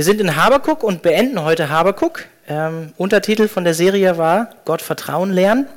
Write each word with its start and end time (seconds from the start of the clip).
Wir 0.00 0.04
sind 0.04 0.18
in 0.18 0.34
Habakuk 0.34 0.82
und 0.82 1.02
beenden 1.02 1.42
heute 1.42 1.68
Habakuk. 1.68 2.24
Ähm, 2.48 2.94
Untertitel 2.96 3.48
von 3.48 3.64
der 3.64 3.74
Serie 3.74 4.16
war 4.16 4.48
Gott 4.64 4.80
Vertrauen 4.80 5.30
lernen. 5.30 5.68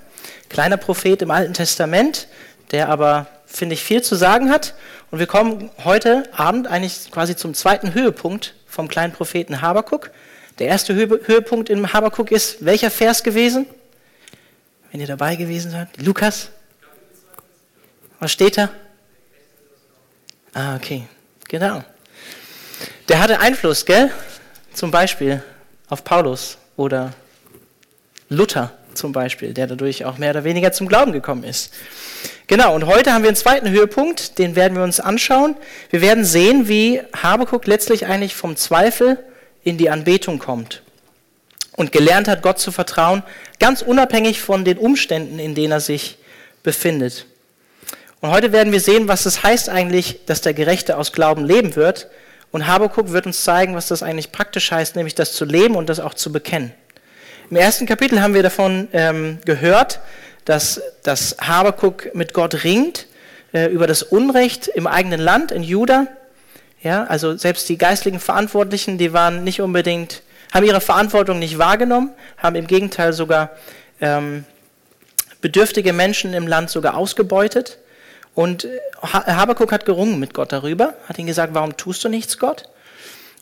Kleiner 0.48 0.78
Prophet 0.78 1.22
im 1.22 1.30
Alten 1.30 1.54
Testament, 1.54 2.30
der 2.72 2.88
aber, 2.88 3.28
finde 3.46 3.74
ich, 3.74 3.84
viel 3.84 4.02
zu 4.02 4.16
sagen 4.16 4.50
hat. 4.50 4.76
Und 5.12 5.20
wir 5.20 5.28
kommen 5.28 5.72
heute 5.84 6.24
Abend 6.32 6.68
eigentlich 6.68 7.12
quasi 7.12 7.36
zum 7.36 7.54
zweiten 7.54 7.94
Höhepunkt 7.94 8.54
vom 8.66 8.88
kleinen 8.88 9.12
Propheten 9.12 9.62
Habakuk. 9.62 10.10
Der 10.58 10.68
erste 10.68 10.96
Höhepunkt 10.96 11.70
im 11.70 11.92
Habakuk 11.92 12.32
ist 12.32 12.64
welcher 12.64 12.92
Vers 12.92 13.24
gewesen? 13.24 13.66
Wenn 14.94 15.02
ihr 15.02 15.08
dabei 15.08 15.36
gewesen 15.36 15.70
seid. 15.70 15.90
Lukas? 16.02 16.48
Was 18.22 18.32
steht 18.32 18.58
da? 18.58 18.70
Ah, 20.54 20.78
okay. 20.78 21.10
Genau. 21.50 21.84
Der 23.10 23.20
hatte 23.20 23.42
Einfluss, 23.42 23.86
gell? 23.86 24.12
Zum 24.74 24.90
Beispiel 24.90 25.44
auf 25.90 26.06
Paulus 26.06 26.58
oder 26.78 27.12
Luther 28.30 28.72
zum 28.94 29.12
Beispiel, 29.12 29.54
der 29.54 29.68
dadurch 29.68 30.06
auch 30.06 30.18
mehr 30.18 30.30
oder 30.30 30.46
weniger 30.46 30.72
zum 30.72 30.88
Glauben 30.88 31.12
gekommen 31.12 31.44
ist. 31.44 31.74
Genau, 32.48 32.74
und 32.74 32.86
heute 32.86 33.12
haben 33.14 33.24
wir 33.24 33.30
einen 33.30 33.36
zweiten 33.36 33.70
Höhepunkt, 33.70 34.40
den 34.40 34.56
werden 34.56 34.78
wir 34.78 34.84
uns 34.86 35.02
anschauen. 35.02 35.58
Wir 35.90 36.00
werden 36.00 36.24
sehen, 36.24 36.70
wie 36.70 37.02
Habakuk 37.22 37.68
letztlich 37.68 38.06
eigentlich 38.06 38.36
vom 38.36 38.56
Zweifel 38.56 39.22
in 39.66 39.78
die 39.78 39.90
Anbetung 39.90 40.40
kommt 40.40 40.82
und 41.76 41.92
gelernt 41.92 42.30
hat, 42.30 42.42
Gott 42.42 42.60
zu 42.60 42.72
vertrauen, 42.72 43.24
ganz 43.60 43.82
unabhängig 43.82 44.40
von 44.40 44.64
den 44.64 44.78
Umständen, 44.78 45.40
in 45.40 45.56
denen 45.56 45.74
er 45.74 45.82
sich 45.82 46.18
befindet. 46.64 47.26
Und 48.22 48.32
heute 48.32 48.54
werden 48.54 48.72
wir 48.72 48.80
sehen, 48.80 49.10
was 49.10 49.26
es 49.26 49.44
heißt 49.44 49.68
eigentlich, 49.68 50.26
dass 50.26 50.40
der 50.40 50.54
Gerechte 50.54 50.96
aus 50.96 51.12
Glauben 51.12 51.44
leben 51.44 51.76
wird 51.76 52.08
und 52.54 52.68
Habakuk 52.68 53.12
wird 53.12 53.26
uns 53.26 53.44
zeigen, 53.44 53.76
was 53.76 53.88
das 53.88 54.04
eigentlich 54.04 54.32
praktisch 54.32 54.72
heißt, 54.72 54.96
nämlich 54.96 55.16
das 55.16 55.34
zu 55.34 55.44
leben 55.44 55.76
und 55.76 55.90
das 55.90 56.00
auch 56.00 56.14
zu 56.14 56.32
bekennen. 56.32 56.72
Im 57.50 57.58
ersten 57.58 57.88
Kapitel 57.88 58.22
haben 58.22 58.36
wir 58.36 58.44
davon 58.44 58.88
ähm, 58.94 59.40
gehört, 59.44 60.00
dass, 60.46 60.80
dass 61.02 61.36
Habakuk 61.42 62.14
mit 62.14 62.34
Gott 62.34 62.64
ringt 62.64 63.08
äh, 63.54 63.66
über 63.72 63.88
das 63.88 64.04
Unrecht 64.04 64.68
im 64.68 64.86
eigenen 64.86 65.20
Land, 65.20 65.52
in 65.52 65.64
Juda. 65.64 66.06
Ja, 66.84 67.06
also 67.06 67.36
selbst 67.36 67.68
die 67.70 67.78
geistlichen 67.80 68.20
Verantwortlichen, 68.20 69.00
die 69.00 69.14
waren 69.14 69.44
nicht 69.44 69.60
unbedingt, 69.60 70.22
haben 70.54 70.66
ihre 70.66 70.82
Verantwortung 70.82 71.40
nicht 71.40 71.58
wahrgenommen, 71.58 72.12
haben 72.38 72.56
im 72.56 72.68
Gegenteil 72.68 73.14
sogar 73.14 73.50
ähm, 74.00 74.46
bedürftige 75.42 75.92
Menschen 75.92 76.36
im 76.36 76.48
Land 76.48 76.70
sogar 76.70 76.98
ausgebeutet. 76.98 77.80
Und 78.36 78.68
Habakuk 79.02 79.72
hat 79.72 79.86
gerungen 79.86 80.20
mit 80.20 80.34
Gott 80.34 80.52
darüber, 80.52 80.96
hat 81.08 81.20
ihn 81.20 81.28
gesagt, 81.28 81.54
warum 81.54 81.78
tust 81.78 82.04
du 82.04 82.10
nichts, 82.10 82.40
Gott? 82.40 82.64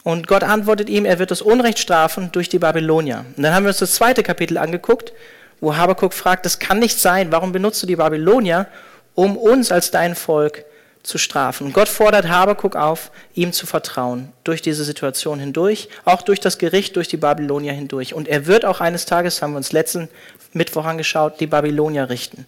Und 0.03 0.27
Gott 0.27 0.43
antwortet 0.43 0.89
ihm, 0.89 1.05
er 1.05 1.19
wird 1.19 1.31
das 1.31 1.41
Unrecht 1.41 1.79
strafen 1.79 2.31
durch 2.31 2.49
die 2.49 2.59
Babylonier. 2.59 3.25
Und 3.37 3.43
dann 3.43 3.53
haben 3.53 3.63
wir 3.63 3.69
uns 3.69 3.77
das 3.77 3.93
zweite 3.93 4.23
Kapitel 4.23 4.57
angeguckt, 4.57 5.13
wo 5.59 5.77
Habakuk 5.77 6.13
fragt, 6.13 6.45
das 6.45 6.59
kann 6.59 6.79
nicht 6.79 6.99
sein, 6.99 7.31
warum 7.31 7.51
benutzt 7.51 7.81
du 7.83 7.87
die 7.87 7.95
Babylonier, 7.95 8.67
um 9.13 9.37
uns 9.37 9.71
als 9.71 9.91
dein 9.91 10.15
Volk 10.15 10.65
zu 11.03 11.19
strafen? 11.19 11.67
Und 11.67 11.73
Gott 11.73 11.87
fordert 11.87 12.27
Habakuk 12.27 12.75
auf, 12.75 13.11
ihm 13.35 13.53
zu 13.53 13.67
vertrauen, 13.67 14.33
durch 14.43 14.63
diese 14.63 14.83
Situation 14.83 15.39
hindurch, 15.39 15.87
auch 16.03 16.23
durch 16.23 16.39
das 16.39 16.57
Gericht, 16.57 16.95
durch 16.95 17.07
die 17.07 17.17
Babylonier 17.17 17.73
hindurch. 17.73 18.15
Und 18.15 18.27
er 18.27 18.47
wird 18.47 18.65
auch 18.65 18.81
eines 18.81 19.05
Tages, 19.05 19.41
haben 19.41 19.53
wir 19.53 19.57
uns 19.57 19.71
letzten 19.71 20.09
Mittwoch 20.51 20.85
angeschaut, 20.85 21.39
die 21.39 21.47
Babylonier 21.47 22.09
richten. 22.09 22.47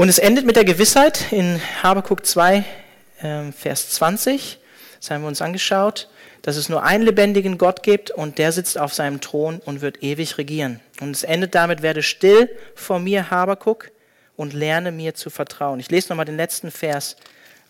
Und 0.00 0.08
es 0.08 0.18
endet 0.18 0.46
mit 0.46 0.56
der 0.56 0.64
Gewissheit 0.64 1.30
in 1.30 1.60
Habakuk 1.82 2.24
2, 2.24 2.64
äh, 3.20 3.52
Vers 3.52 3.90
20, 3.90 4.58
das 4.98 5.10
haben 5.10 5.20
wir 5.20 5.28
uns 5.28 5.42
angeschaut, 5.42 6.08
dass 6.40 6.56
es 6.56 6.70
nur 6.70 6.82
einen 6.84 7.04
lebendigen 7.04 7.58
Gott 7.58 7.82
gibt 7.82 8.10
und 8.10 8.38
der 8.38 8.50
sitzt 8.52 8.78
auf 8.78 8.94
seinem 8.94 9.20
Thron 9.20 9.60
und 9.62 9.82
wird 9.82 10.02
ewig 10.02 10.38
regieren. 10.38 10.80
Und 11.02 11.10
es 11.10 11.22
endet 11.22 11.54
damit, 11.54 11.82
werde 11.82 12.02
still 12.02 12.48
vor 12.74 12.98
mir, 12.98 13.30
Habakuk, 13.30 13.90
und 14.36 14.54
lerne 14.54 14.90
mir 14.90 15.12
zu 15.14 15.28
vertrauen. 15.28 15.80
Ich 15.80 15.90
lese 15.90 16.08
nochmal 16.08 16.24
den 16.24 16.38
letzten 16.38 16.70
Vers 16.70 17.16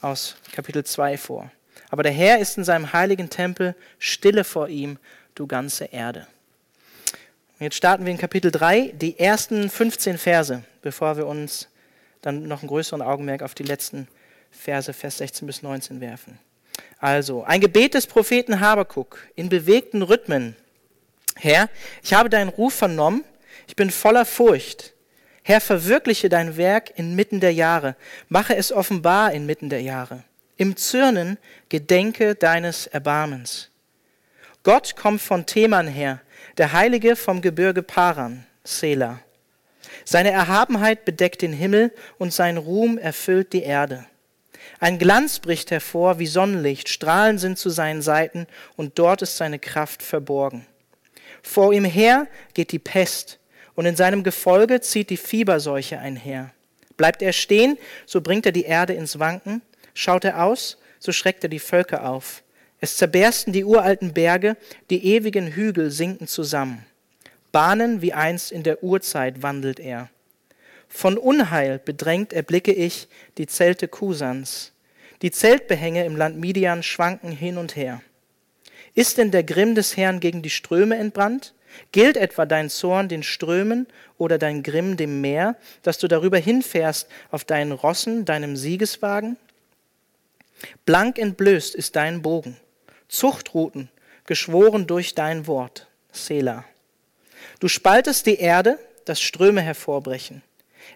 aus 0.00 0.36
Kapitel 0.52 0.84
2 0.84 1.18
vor. 1.18 1.50
Aber 1.88 2.04
der 2.04 2.12
Herr 2.12 2.38
ist 2.38 2.56
in 2.56 2.62
seinem 2.62 2.92
heiligen 2.92 3.28
Tempel, 3.28 3.74
stille 3.98 4.44
vor 4.44 4.68
ihm, 4.68 5.00
du 5.34 5.48
ganze 5.48 5.86
Erde. 5.86 6.28
Und 7.58 7.64
jetzt 7.64 7.74
starten 7.74 8.04
wir 8.04 8.12
in 8.12 8.18
Kapitel 8.18 8.52
3, 8.52 8.92
die 8.94 9.18
ersten 9.18 9.68
15 9.68 10.16
Verse, 10.16 10.62
bevor 10.80 11.16
wir 11.16 11.26
uns 11.26 11.66
dann 12.22 12.46
noch 12.46 12.60
einen 12.60 12.68
größeren 12.68 13.02
Augenmerk 13.02 13.42
auf 13.42 13.54
die 13.54 13.62
letzten 13.62 14.08
Verse, 14.50 14.92
Vers 14.92 15.18
16 15.18 15.46
bis 15.46 15.62
19 15.62 16.00
werfen. 16.00 16.38
Also, 16.98 17.44
ein 17.44 17.60
Gebet 17.60 17.94
des 17.94 18.06
Propheten 18.06 18.60
Habakuk 18.60 19.18
in 19.34 19.48
bewegten 19.48 20.02
Rhythmen. 20.02 20.56
Herr, 21.36 21.68
ich 22.02 22.12
habe 22.12 22.28
deinen 22.28 22.48
Ruf 22.48 22.74
vernommen, 22.74 23.24
ich 23.66 23.76
bin 23.76 23.90
voller 23.90 24.24
Furcht. 24.24 24.94
Herr, 25.42 25.60
verwirkliche 25.60 26.28
dein 26.28 26.56
Werk 26.56 26.98
inmitten 26.98 27.40
der 27.40 27.54
Jahre, 27.54 27.96
mache 28.28 28.54
es 28.54 28.72
offenbar 28.72 29.32
inmitten 29.32 29.70
der 29.70 29.80
Jahre. 29.80 30.24
Im 30.56 30.76
Zürnen 30.76 31.38
gedenke 31.70 32.34
deines 32.34 32.86
Erbarmens. 32.86 33.70
Gott 34.62 34.94
kommt 34.94 35.22
von 35.22 35.46
Theman 35.46 35.88
her, 35.88 36.20
der 36.58 36.72
Heilige 36.72 37.16
vom 37.16 37.40
Gebirge 37.40 37.82
Paran, 37.82 38.44
Selah. 38.62 39.20
Seine 40.04 40.30
Erhabenheit 40.30 41.04
bedeckt 41.04 41.42
den 41.42 41.52
Himmel 41.52 41.92
und 42.18 42.32
sein 42.32 42.56
Ruhm 42.56 42.98
erfüllt 42.98 43.52
die 43.52 43.62
Erde. 43.62 44.06
Ein 44.78 44.98
Glanz 44.98 45.38
bricht 45.38 45.70
hervor 45.70 46.18
wie 46.18 46.26
Sonnenlicht, 46.26 46.88
Strahlen 46.88 47.38
sind 47.38 47.58
zu 47.58 47.70
seinen 47.70 48.02
Seiten 48.02 48.46
und 48.76 48.98
dort 48.98 49.22
ist 49.22 49.36
seine 49.36 49.58
Kraft 49.58 50.02
verborgen. 50.02 50.66
Vor 51.42 51.72
ihm 51.72 51.84
her 51.84 52.26
geht 52.54 52.72
die 52.72 52.78
Pest 52.78 53.38
und 53.74 53.86
in 53.86 53.96
seinem 53.96 54.22
Gefolge 54.22 54.80
zieht 54.80 55.10
die 55.10 55.16
Fieberseuche 55.16 55.98
einher. 55.98 56.52
Bleibt 56.96 57.22
er 57.22 57.32
stehen, 57.32 57.78
so 58.04 58.20
bringt 58.20 58.46
er 58.46 58.52
die 58.52 58.64
Erde 58.64 58.92
ins 58.92 59.18
Wanken. 59.18 59.62
Schaut 59.94 60.24
er 60.24 60.44
aus, 60.44 60.76
so 60.98 61.12
schreckt 61.12 61.42
er 61.44 61.48
die 61.48 61.58
Völker 61.58 62.08
auf. 62.08 62.42
Es 62.80 62.96
zerbersten 62.96 63.52
die 63.52 63.64
uralten 63.64 64.12
Berge, 64.12 64.56
die 64.90 65.04
ewigen 65.14 65.48
Hügel 65.48 65.90
sinken 65.90 66.26
zusammen. 66.26 66.84
Bahnen 67.52 68.02
wie 68.02 68.12
einst 68.12 68.52
in 68.52 68.62
der 68.62 68.82
Urzeit 68.82 69.42
wandelt 69.42 69.80
er. 69.80 70.08
Von 70.88 71.18
Unheil 71.18 71.78
bedrängt 71.78 72.32
erblicke 72.32 72.72
ich 72.72 73.08
die 73.38 73.46
Zelte 73.46 73.88
Kusans. 73.88 74.72
Die 75.22 75.30
Zeltbehänge 75.30 76.04
im 76.04 76.16
Land 76.16 76.38
Midian 76.38 76.82
schwanken 76.82 77.30
hin 77.30 77.58
und 77.58 77.76
her. 77.76 78.02
Ist 78.94 79.18
denn 79.18 79.30
der 79.30 79.44
Grimm 79.44 79.74
des 79.74 79.96
Herrn 79.96 80.20
gegen 80.20 80.42
die 80.42 80.50
Ströme 80.50 80.96
entbrannt? 80.96 81.54
Gilt 81.92 82.16
etwa 82.16 82.46
dein 82.46 82.68
Zorn 82.68 83.08
den 83.08 83.22
Strömen 83.22 83.86
oder 84.18 84.38
dein 84.38 84.62
Grimm 84.62 84.96
dem 84.96 85.20
Meer, 85.20 85.56
dass 85.82 85.98
du 85.98 86.08
darüber 86.08 86.38
hinfährst 86.38 87.08
auf 87.30 87.44
deinen 87.44 87.72
Rossen, 87.72 88.24
deinem 88.24 88.56
Siegeswagen? 88.56 89.36
Blank 90.84 91.18
entblößt 91.18 91.74
ist 91.74 91.96
dein 91.96 92.22
Bogen, 92.22 92.56
Zuchtruten, 93.08 93.88
geschworen 94.26 94.86
durch 94.86 95.14
dein 95.14 95.46
Wort, 95.46 95.88
Selah. 96.12 96.64
Du 97.60 97.68
spaltest 97.68 98.26
die 98.26 98.38
Erde, 98.38 98.78
dass 99.04 99.20
Ströme 99.20 99.60
hervorbrechen. 99.60 100.42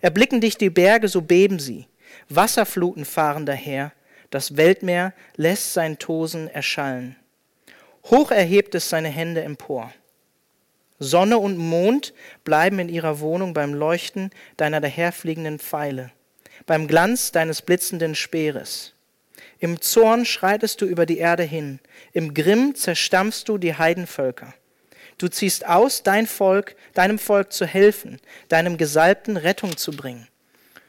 Erblicken 0.01 0.41
dich 0.41 0.57
die 0.57 0.71
Berge, 0.71 1.09
so 1.09 1.21
beben 1.21 1.59
sie. 1.59 1.87
Wasserfluten 2.29 3.05
fahren 3.05 3.47
daher. 3.47 3.93
Das 4.31 4.57
Weltmeer 4.57 5.13
lässt 5.37 5.75
sein 5.75 5.99
Tosen 5.99 6.49
erschallen. 6.49 7.17
Hoch 8.05 8.31
erhebt 8.31 8.75
es 8.75 8.89
seine 8.89 9.09
Hände 9.09 9.43
empor. 9.43 9.93
Sonne 10.99 11.39
und 11.39 11.59
Mond 11.59 12.15
bleiben 12.45 12.79
in 12.79 12.89
ihrer 12.89 13.21
Wohnung 13.21 13.53
beim 13.53 13.75
Leuchten 13.75 14.31
deiner 14.57 14.81
daherfliegenden 14.81 15.59
Pfeile, 15.59 16.13
beim 16.67 16.87
Glanz 16.89 17.31
deines 17.33 17.63
blitzenden 17.63 18.15
Speeres. 18.15 18.95
Im 19.59 19.81
Zorn 19.81 20.25
schreitest 20.25 20.81
du 20.81 20.87
über 20.87 21.05
die 21.05 21.19
Erde 21.19 21.43
hin, 21.43 21.81
im 22.13 22.33
Grimm 22.33 22.75
zerstampfst 22.75 23.45
du 23.47 23.59
die 23.59 23.75
Heidenvölker. 23.75 24.55
Du 25.19 25.29
ziehst 25.29 25.67
aus, 25.67 26.03
dein 26.03 26.27
Volk, 26.27 26.77
deinem 26.95 27.19
Volk 27.19 27.53
zu 27.53 27.67
helfen, 27.67 28.21
deinem 28.49 28.77
Gesalbten 28.77 29.37
Rettung 29.37 29.77
zu 29.77 29.93
bringen. 29.93 30.29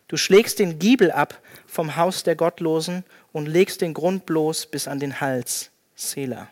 Du 0.08 0.18
schlägst 0.18 0.60
den 0.60 0.80
Giebel 0.80 1.12
ab 1.12 1.42
vom 1.68 1.96
Haus 1.96 2.24
der 2.24 2.36
Gottlosen 2.36 3.04
und 3.32 3.48
legst 3.48 3.82
den 3.82 3.94
Grund 3.94 4.26
bloß 4.26 4.68
bis 4.68 4.88
an 4.88 5.00
den 5.00 5.20
Hals. 5.20 5.72
Selah. 5.96 6.50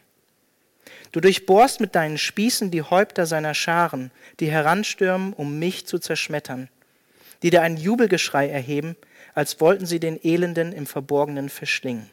Du 1.11 1.19
durchbohrst 1.19 1.79
mit 1.79 1.93
deinen 1.95 2.17
Spießen 2.17 2.71
die 2.71 2.81
Häupter 2.81 3.25
seiner 3.25 3.53
Scharen, 3.53 4.11
die 4.39 4.49
heranstürmen, 4.49 5.33
um 5.33 5.59
mich 5.59 5.85
zu 5.85 5.99
zerschmettern, 5.99 6.69
die 7.43 7.51
dir 7.51 7.61
ein 7.61 7.77
Jubelgeschrei 7.77 8.49
erheben, 8.49 8.95
als 9.35 9.61
wollten 9.61 9.85
sie 9.85 9.99
den 9.99 10.19
Elenden 10.23 10.73
im 10.73 10.87
Verborgenen 10.87 11.49
verschlingen. 11.49 12.09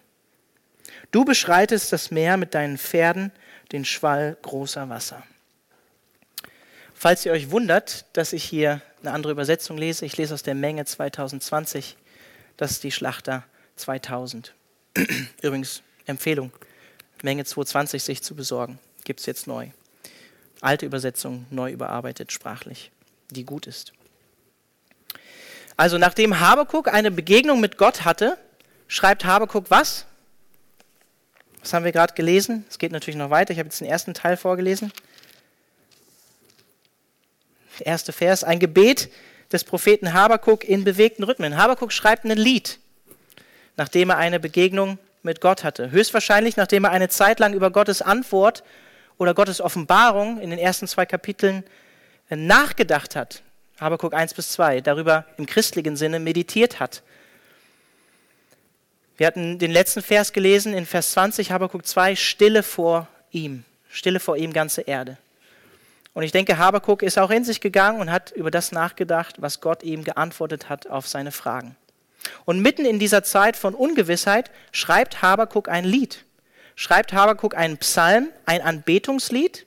Du 1.10 1.24
beschreitest 1.24 1.92
das 1.92 2.10
Meer 2.10 2.36
mit 2.36 2.54
deinen 2.54 2.78
Pferden, 2.78 3.32
den 3.72 3.84
Schwall 3.84 4.36
großer 4.42 4.88
Wasser. 4.88 5.22
Falls 7.02 7.24
ihr 7.24 7.32
euch 7.32 7.50
wundert, 7.50 8.04
dass 8.12 8.34
ich 8.34 8.44
hier 8.44 8.82
eine 9.00 9.12
andere 9.12 9.32
Übersetzung 9.32 9.78
lese, 9.78 10.04
ich 10.04 10.18
lese 10.18 10.34
aus 10.34 10.42
der 10.42 10.54
Menge 10.54 10.84
2020, 10.84 11.96
das 12.58 12.72
ist 12.72 12.84
die 12.84 12.92
Schlachter 12.92 13.42
2000. 13.76 14.52
Übrigens, 15.40 15.80
Empfehlung, 16.04 16.52
Menge 17.22 17.46
220 17.46 18.02
sich 18.02 18.22
zu 18.22 18.34
besorgen. 18.34 18.78
Gibt 19.04 19.20
es 19.20 19.24
jetzt 19.24 19.46
neu. 19.46 19.68
Alte 20.60 20.84
Übersetzung, 20.84 21.46
neu 21.48 21.72
überarbeitet 21.72 22.32
sprachlich, 22.32 22.90
die 23.30 23.44
gut 23.44 23.66
ist. 23.66 23.94
Also 25.78 25.96
nachdem 25.96 26.38
Habakuk 26.38 26.92
eine 26.92 27.10
Begegnung 27.10 27.60
mit 27.60 27.78
Gott 27.78 28.04
hatte, 28.04 28.36
schreibt 28.88 29.24
Habakuk 29.24 29.70
was? 29.70 30.04
Was 31.62 31.72
haben 31.72 31.86
wir 31.86 31.92
gerade 31.92 32.12
gelesen? 32.12 32.66
Es 32.68 32.78
geht 32.78 32.92
natürlich 32.92 33.16
noch 33.16 33.30
weiter. 33.30 33.54
Ich 33.54 33.58
habe 33.58 33.68
jetzt 33.68 33.80
den 33.80 33.88
ersten 33.88 34.12
Teil 34.12 34.36
vorgelesen. 34.36 34.92
Erste 37.80 38.12
Vers, 38.12 38.44
ein 38.44 38.58
Gebet 38.58 39.10
des 39.52 39.64
Propheten 39.64 40.12
Habakuk 40.12 40.64
in 40.64 40.84
bewegten 40.84 41.24
Rhythmen. 41.24 41.56
Habakuk 41.56 41.92
schreibt 41.92 42.24
ein 42.24 42.36
Lied, 42.36 42.78
nachdem 43.76 44.10
er 44.10 44.18
eine 44.18 44.40
Begegnung 44.40 44.98
mit 45.22 45.40
Gott 45.40 45.64
hatte. 45.64 45.90
Höchstwahrscheinlich, 45.90 46.56
nachdem 46.56 46.84
er 46.84 46.90
eine 46.90 47.08
Zeit 47.08 47.40
lang 47.40 47.52
über 47.52 47.70
Gottes 47.70 48.02
Antwort 48.02 48.62
oder 49.18 49.34
Gottes 49.34 49.60
Offenbarung 49.60 50.40
in 50.40 50.50
den 50.50 50.58
ersten 50.58 50.86
zwei 50.86 51.06
Kapiteln 51.06 51.64
äh, 52.30 52.36
nachgedacht 52.36 53.16
hat. 53.16 53.42
Habakuk 53.80 54.14
1 54.14 54.34
bis 54.34 54.52
2, 54.52 54.82
darüber 54.82 55.24
im 55.36 55.46
christlichen 55.46 55.96
Sinne 55.96 56.20
meditiert 56.20 56.80
hat. 56.80 57.02
Wir 59.16 59.26
hatten 59.26 59.58
den 59.58 59.70
letzten 59.70 60.02
Vers 60.02 60.32
gelesen 60.32 60.72
in 60.74 60.86
Vers 60.86 61.12
20, 61.12 61.50
Habakuk 61.52 61.86
2, 61.86 62.16
Stille 62.16 62.62
vor 62.62 63.08
ihm, 63.30 63.64
Stille 63.90 64.20
vor 64.20 64.36
ihm 64.36 64.52
ganze 64.52 64.82
Erde. 64.82 65.18
Und 66.12 66.24
ich 66.24 66.32
denke, 66.32 66.58
Habakuk 66.58 67.02
ist 67.02 67.18
auch 67.18 67.30
in 67.30 67.44
sich 67.44 67.60
gegangen 67.60 68.00
und 68.00 68.10
hat 68.10 68.32
über 68.32 68.50
das 68.50 68.72
nachgedacht, 68.72 69.36
was 69.40 69.60
Gott 69.60 69.82
ihm 69.82 70.02
geantwortet 70.04 70.68
hat 70.68 70.88
auf 70.88 71.06
seine 71.06 71.32
Fragen. 71.32 71.76
Und 72.44 72.60
mitten 72.60 72.84
in 72.84 72.98
dieser 72.98 73.22
Zeit 73.22 73.56
von 73.56 73.74
Ungewissheit 73.74 74.50
schreibt 74.72 75.22
Habakuk 75.22 75.68
ein 75.68 75.84
Lied. 75.84 76.24
Schreibt 76.74 77.12
Habakuk 77.12 77.56
einen 77.56 77.78
Psalm, 77.78 78.30
ein 78.44 78.62
Anbetungslied, 78.62 79.66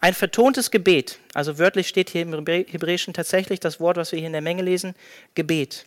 ein 0.00 0.14
vertontes 0.14 0.70
Gebet. 0.70 1.18
Also 1.34 1.58
wörtlich 1.58 1.88
steht 1.88 2.10
hier 2.10 2.22
im 2.22 2.46
Hebräischen 2.46 3.12
tatsächlich 3.12 3.60
das 3.60 3.80
Wort, 3.80 3.96
was 3.96 4.12
wir 4.12 4.18
hier 4.18 4.28
in 4.28 4.32
der 4.32 4.42
Menge 4.42 4.62
lesen, 4.62 4.94
Gebet. 5.34 5.86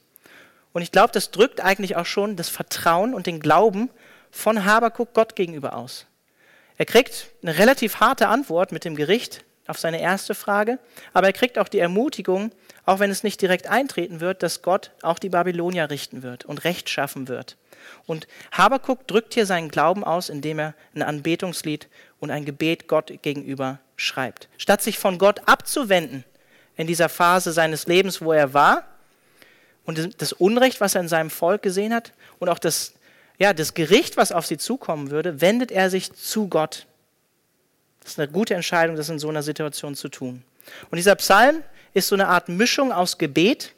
Und 0.73 0.81
ich 0.81 0.91
glaube, 0.91 1.13
das 1.13 1.31
drückt 1.31 1.61
eigentlich 1.61 1.95
auch 1.95 2.05
schon 2.05 2.35
das 2.35 2.49
Vertrauen 2.49 3.13
und 3.13 3.27
den 3.27 3.39
Glauben 3.39 3.89
von 4.31 4.65
Habakuk 4.65 5.13
Gott 5.13 5.35
gegenüber 5.35 5.75
aus. 5.75 6.07
Er 6.77 6.85
kriegt 6.85 7.27
eine 7.41 7.57
relativ 7.57 7.99
harte 7.99 8.27
Antwort 8.27 8.71
mit 8.71 8.83
dem 8.83 8.95
Gericht 8.95 9.45
auf 9.67 9.79
seine 9.79 10.01
erste 10.01 10.35
Frage, 10.35 10.79
aber 11.13 11.27
er 11.27 11.33
kriegt 11.33 11.57
auch 11.57 11.67
die 11.67 11.79
Ermutigung, 11.79 12.51
auch 12.85 12.99
wenn 12.99 13.11
es 13.11 13.23
nicht 13.23 13.41
direkt 13.41 13.67
eintreten 13.67 14.19
wird, 14.19 14.43
dass 14.43 14.61
Gott 14.61 14.91
auch 15.01 15.19
die 15.19 15.29
Babylonier 15.29 15.89
richten 15.89 16.21
wird 16.21 16.45
und 16.45 16.63
Recht 16.63 16.89
schaffen 16.89 17.27
wird. 17.27 17.57
Und 18.05 18.27
Habakuk 18.51 19.07
drückt 19.07 19.33
hier 19.33 19.45
seinen 19.45 19.69
Glauben 19.69 20.03
aus, 20.03 20.29
indem 20.29 20.59
er 20.59 20.73
ein 20.95 21.01
Anbetungslied 21.01 21.87
und 22.19 22.31
ein 22.31 22.45
Gebet 22.45 22.87
Gott 22.87 23.13
gegenüber 23.21 23.79
schreibt. 23.95 24.49
Statt 24.57 24.81
sich 24.81 24.99
von 24.99 25.17
Gott 25.17 25.41
abzuwenden 25.47 26.23
in 26.75 26.87
dieser 26.87 27.09
Phase 27.09 27.51
seines 27.51 27.87
Lebens, 27.87 28.21
wo 28.21 28.33
er 28.33 28.53
war, 28.53 28.85
und 29.85 30.21
das 30.21 30.31
Unrecht, 30.31 30.79
was 30.79 30.95
er 30.95 31.01
in 31.01 31.09
seinem 31.09 31.29
Volk 31.29 31.61
gesehen 31.61 31.93
hat, 31.93 32.13
und 32.39 32.49
auch 32.49 32.59
das, 32.59 32.93
ja, 33.37 33.53
das 33.53 33.73
Gericht, 33.73 34.15
was 34.15 34.31
auf 34.31 34.45
sie 34.45 34.57
zukommen 34.57 35.11
würde, 35.11 35.41
wendet 35.41 35.71
er 35.71 35.89
sich 35.89 36.13
zu 36.13 36.47
Gott. 36.47 36.87
Das 38.03 38.13
ist 38.13 38.19
eine 38.19 38.31
gute 38.31 38.53
Entscheidung, 38.53 38.95
das 38.95 39.09
in 39.09 39.19
so 39.19 39.29
einer 39.29 39.43
Situation 39.43 39.95
zu 39.95 40.09
tun. 40.09 40.43
Und 40.91 40.97
dieser 40.97 41.15
Psalm 41.15 41.63
ist 41.93 42.07
so 42.07 42.15
eine 42.15 42.27
Art 42.27 42.49
Mischung 42.49 42.91
aus 42.91 43.17
Gebet, 43.17 43.73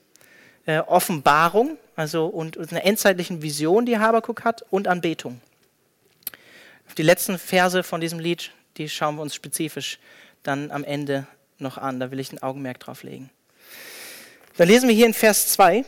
äh, 0.66 0.80
Offenbarung, 0.80 1.78
also 1.96 2.26
und, 2.28 2.58
und 2.58 2.72
einer 2.72 2.84
endzeitlichen 2.84 3.42
Vision, 3.42 3.86
die 3.86 3.98
Habakuk 3.98 4.44
hat, 4.44 4.64
und 4.70 4.88
Anbetung. 4.88 5.42
Die 6.98 7.04
letzten 7.04 7.38
Verse 7.38 7.84
von 7.84 8.02
diesem 8.02 8.20
Lied, 8.20 8.52
die 8.78 8.90
schauen 8.90 9.16
wir 9.16 9.22
uns 9.22 9.36
spezifisch 9.36 10.00
dann 10.44 10.72
am 10.72 10.84
Ende 10.84 11.28
noch 11.58 11.78
an. 11.78 12.00
Da 12.00 12.12
will 12.12 12.20
ich 12.20 12.32
ein 12.32 12.42
Augenmerk 12.42 12.80
drauf 12.80 13.04
legen. 13.04 13.30
Dann 14.58 14.68
lesen 14.68 14.88
wir 14.88 14.96
hier 14.96 15.06
in 15.06 15.14
Vers 15.14 15.50
2 15.50 15.84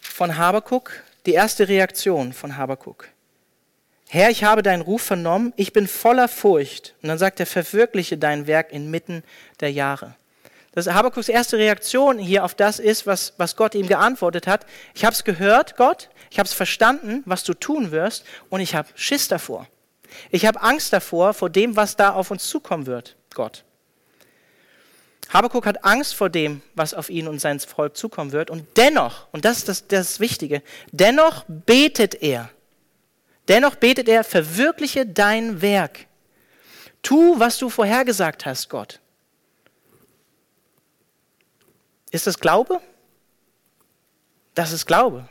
von 0.00 0.36
Habakuk 0.36 0.92
die 1.26 1.32
erste 1.32 1.68
Reaktion 1.68 2.32
von 2.32 2.56
Habakuk. 2.56 3.08
Herr, 4.12 4.28
ich 4.28 4.42
habe 4.42 4.64
deinen 4.64 4.80
Ruf 4.80 5.02
vernommen, 5.02 5.52
ich 5.54 5.72
bin 5.72 5.86
voller 5.86 6.26
Furcht. 6.26 6.94
Und 7.00 7.10
dann 7.10 7.18
sagt 7.18 7.38
er, 7.38 7.46
verwirkliche 7.46 8.18
dein 8.18 8.48
Werk 8.48 8.72
inmitten 8.72 9.22
der 9.60 9.70
Jahre. 9.70 10.16
Das 10.72 10.88
Habakuks 10.88 11.28
erste 11.28 11.58
Reaktion 11.58 12.18
hier 12.18 12.44
auf 12.44 12.56
das 12.56 12.80
ist, 12.80 13.06
was, 13.06 13.34
was 13.36 13.54
Gott 13.54 13.76
ihm 13.76 13.86
geantwortet 13.86 14.48
hat. 14.48 14.66
Ich 14.96 15.04
habe 15.04 15.14
es 15.14 15.22
gehört, 15.22 15.76
Gott, 15.76 16.10
ich 16.28 16.40
habe 16.40 16.48
es 16.48 16.52
verstanden, 16.52 17.22
was 17.24 17.44
du 17.44 17.54
tun 17.54 17.92
wirst, 17.92 18.24
und 18.48 18.58
ich 18.58 18.74
habe 18.74 18.88
Schiss 18.96 19.28
davor. 19.28 19.68
Ich 20.32 20.44
habe 20.44 20.60
Angst 20.60 20.92
davor, 20.92 21.32
vor 21.32 21.48
dem, 21.48 21.76
was 21.76 21.94
da 21.94 22.10
auf 22.10 22.32
uns 22.32 22.48
zukommen 22.48 22.86
wird, 22.86 23.14
Gott. 23.32 23.62
Habakuk 25.28 25.66
hat 25.66 25.84
Angst 25.84 26.16
vor 26.16 26.30
dem, 26.30 26.62
was 26.74 26.94
auf 26.94 27.10
ihn 27.10 27.28
und 27.28 27.40
sein 27.40 27.60
Volk 27.60 27.96
zukommen 27.96 28.32
wird. 28.32 28.50
Und 28.50 28.66
dennoch, 28.76 29.28
und 29.30 29.44
das 29.44 29.58
ist 29.58 29.68
das, 29.68 29.86
das 29.86 30.18
Wichtige, 30.18 30.64
dennoch 30.90 31.44
betet 31.46 32.20
er. 32.24 32.50
Dennoch 33.50 33.74
betet 33.74 34.08
er, 34.08 34.22
verwirkliche 34.22 35.04
dein 35.04 35.60
Werk. 35.60 36.06
Tu, 37.02 37.36
was 37.40 37.58
du 37.58 37.68
vorhergesagt 37.68 38.46
hast, 38.46 38.70
Gott. 38.70 39.00
Ist 42.12 42.28
das 42.28 42.38
Glaube? 42.38 42.80
Das 44.54 44.70
ist 44.70 44.86
Glaube, 44.86 45.28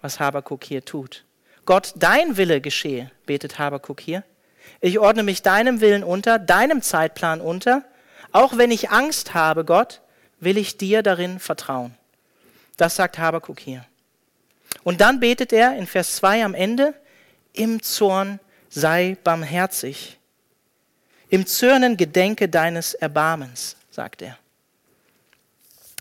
was 0.00 0.18
Habakuk 0.18 0.64
hier 0.64 0.82
tut. 0.82 1.26
Gott, 1.66 1.92
dein 1.96 2.38
Wille 2.38 2.62
geschehe, 2.62 3.10
betet 3.26 3.58
Habakuk 3.58 4.00
hier. 4.00 4.24
Ich 4.80 4.98
ordne 4.98 5.22
mich 5.22 5.42
deinem 5.42 5.82
Willen 5.82 6.04
unter, 6.04 6.38
deinem 6.38 6.80
Zeitplan 6.80 7.42
unter. 7.42 7.84
Auch 8.32 8.56
wenn 8.56 8.70
ich 8.70 8.88
Angst 8.88 9.34
habe, 9.34 9.66
Gott, 9.66 10.00
will 10.40 10.56
ich 10.56 10.78
dir 10.78 11.02
darin 11.02 11.38
vertrauen. 11.38 11.94
Das 12.78 12.96
sagt 12.96 13.18
Habakuk 13.18 13.60
hier. 13.60 13.84
Und 14.84 15.02
dann 15.02 15.20
betet 15.20 15.52
er 15.52 15.76
in 15.76 15.86
Vers 15.86 16.16
2 16.16 16.46
am 16.46 16.54
Ende, 16.54 16.94
im 17.52 17.82
Zorn 17.82 18.40
sei 18.68 19.16
barmherzig. 19.24 20.18
Im 21.30 21.46
Zürnen 21.46 21.96
gedenke 21.96 22.48
deines 22.48 22.94
Erbarmens, 22.94 23.76
sagt 23.90 24.22
er. 24.22 24.38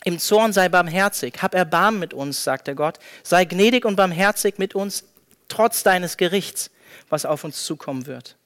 Im 0.03 0.19
Zorn 0.19 0.53
sei 0.53 0.69
barmherzig, 0.69 1.41
hab 1.41 1.53
Erbarmen 1.53 1.99
mit 1.99 2.13
uns, 2.13 2.43
sagt 2.43 2.67
der 2.67 2.75
Gott. 2.75 2.99
Sei 3.23 3.43
gnädig 3.43 3.83
und 3.83 3.97
barmherzig 3.97 4.57
mit 4.57 4.73
uns, 4.73 5.03
trotz 5.49 5.83
deines 5.83 6.15
Gerichts, 6.17 6.71
was 7.09 7.25
auf 7.25 7.43
uns 7.43 7.65
zukommen 7.65 8.05
wird. 8.05 8.37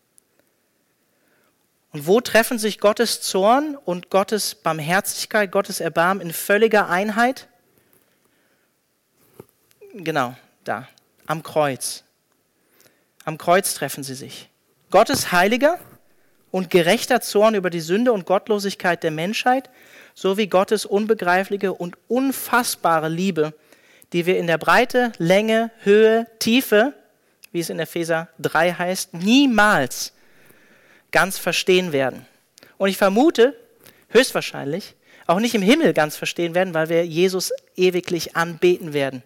Und 1.91 2.07
wo 2.07 2.21
treffen 2.21 2.57
sich 2.57 2.79
Gottes 2.79 3.21
Zorn 3.21 3.75
und 3.75 4.09
Gottes 4.09 4.55
Barmherzigkeit, 4.55 5.51
Gottes 5.51 5.81
Erbarmen 5.81 6.25
in 6.25 6.33
völliger 6.33 6.89
Einheit? 6.89 7.47
Genau, 9.93 10.35
da, 10.63 10.87
am 11.25 11.43
Kreuz. 11.43 12.03
Am 13.31 13.37
Kreuz 13.37 13.75
treffen 13.75 14.03
sie 14.03 14.13
sich. 14.13 14.49
Gottes 14.89 15.31
heiliger 15.31 15.79
und 16.51 16.69
gerechter 16.69 17.21
Zorn 17.21 17.55
über 17.55 17.69
die 17.69 17.79
Sünde 17.79 18.11
und 18.11 18.25
Gottlosigkeit 18.25 19.03
der 19.03 19.11
Menschheit 19.11 19.69
sowie 20.15 20.47
Gottes 20.47 20.85
unbegreifliche 20.85 21.71
und 21.71 21.95
unfassbare 22.09 23.07
Liebe, 23.07 23.53
die 24.11 24.25
wir 24.25 24.37
in 24.37 24.47
der 24.47 24.57
Breite, 24.57 25.13
Länge, 25.17 25.71
Höhe, 25.83 26.27
Tiefe, 26.39 26.91
wie 27.53 27.61
es 27.61 27.69
in 27.69 27.79
Epheser 27.79 28.27
3 28.39 28.73
heißt, 28.73 29.13
niemals 29.13 30.11
ganz 31.11 31.37
verstehen 31.37 31.93
werden. 31.93 32.25
Und 32.77 32.89
ich 32.89 32.97
vermute, 32.97 33.55
höchstwahrscheinlich, 34.09 34.95
auch 35.25 35.39
nicht 35.39 35.55
im 35.55 35.61
Himmel 35.61 35.93
ganz 35.93 36.17
verstehen 36.17 36.53
werden, 36.53 36.73
weil 36.73 36.89
wir 36.89 37.05
Jesus 37.05 37.53
ewiglich 37.77 38.35
anbeten 38.35 38.91
werden, 38.91 39.23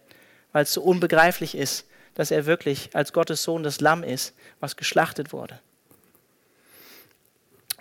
weil 0.51 0.61
es 0.61 0.73
so 0.73 0.83
unbegreiflich 0.83 1.55
ist, 1.55 1.85
dass 2.15 2.31
er 2.31 2.45
wirklich 2.45 2.89
als 2.93 3.13
Gottes 3.13 3.43
Sohn 3.43 3.63
das 3.63 3.81
Lamm 3.81 4.03
ist, 4.03 4.33
was 4.59 4.75
geschlachtet 4.75 5.31
wurde. 5.31 5.59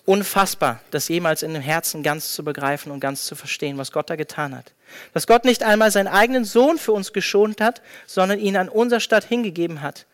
Unfassbar, 0.04 0.80
das 0.90 1.08
jemals 1.08 1.42
in 1.42 1.54
dem 1.54 1.62
Herzen 1.62 2.02
ganz 2.02 2.34
zu 2.34 2.44
begreifen 2.44 2.92
und 2.92 3.00
ganz 3.00 3.24
zu 3.24 3.34
verstehen, 3.34 3.78
was 3.78 3.90
Gott 3.90 4.10
da 4.10 4.16
getan 4.16 4.54
hat. 4.54 4.72
Dass 5.14 5.26
Gott 5.26 5.46
nicht 5.46 5.62
einmal 5.62 5.90
seinen 5.90 6.08
eigenen 6.08 6.44
Sohn 6.44 6.76
für 6.76 6.92
uns 6.92 7.14
geschont 7.14 7.62
hat, 7.62 7.80
sondern 8.06 8.38
ihn 8.38 8.58
an 8.58 8.68
unser 8.68 9.00
Stadt 9.00 9.24
hingegeben 9.24 9.80
hat. 9.80 10.04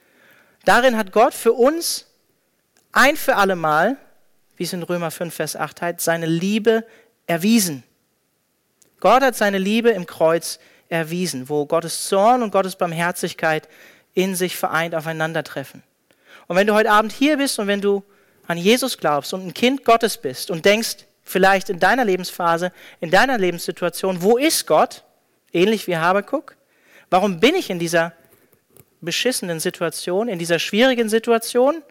Darin 0.64 0.96
hat 0.96 1.10
Gott 1.10 1.34
für 1.34 1.54
uns 1.54 2.06
ein 2.92 3.16
für 3.16 3.34
alle 3.34 3.56
Mal, 3.56 3.96
wie 4.56 4.64
es 4.64 4.72
in 4.72 4.82
Römer 4.82 5.10
5, 5.10 5.34
Vers 5.34 5.56
8 5.56 5.82
heißt, 5.82 6.00
seine 6.00 6.26
Liebe 6.26 6.86
erwiesen. 7.26 7.82
Gott 9.00 9.22
hat 9.22 9.34
seine 9.34 9.58
Liebe 9.58 9.90
im 9.90 10.06
Kreuz 10.06 10.60
erwiesen, 10.88 11.48
wo 11.48 11.66
Gottes 11.66 12.06
Zorn 12.06 12.42
und 12.42 12.52
Gottes 12.52 12.76
Barmherzigkeit 12.76 13.68
in 14.14 14.34
sich 14.34 14.56
vereint 14.56 14.94
aufeinandertreffen. 14.94 15.82
Und 16.46 16.56
wenn 16.56 16.66
du 16.66 16.74
heute 16.74 16.90
Abend 16.90 17.12
hier 17.12 17.36
bist 17.36 17.58
und 17.58 17.66
wenn 17.66 17.80
du 17.80 18.02
an 18.46 18.58
Jesus 18.58 18.98
glaubst 18.98 19.32
und 19.32 19.46
ein 19.46 19.54
Kind 19.54 19.84
Gottes 19.84 20.16
bist 20.16 20.50
und 20.50 20.64
denkst, 20.64 21.06
vielleicht 21.22 21.70
in 21.70 21.78
deiner 21.78 22.04
Lebensphase, 22.04 22.72
in 23.00 23.10
deiner 23.10 23.38
Lebenssituation, 23.38 24.22
wo 24.22 24.36
ist 24.36 24.66
Gott? 24.66 25.04
Ähnlich 25.52 25.86
wie 25.86 25.96
Habakuk. 25.96 26.56
Warum 27.08 27.40
bin 27.40 27.54
ich 27.54 27.70
in 27.70 27.78
dieser 27.78 28.12
beschissenen 29.00 29.60
Situation, 29.60 30.28
in 30.28 30.38
dieser 30.38 30.58
schwierigen 30.58 31.08
Situation? 31.08 31.82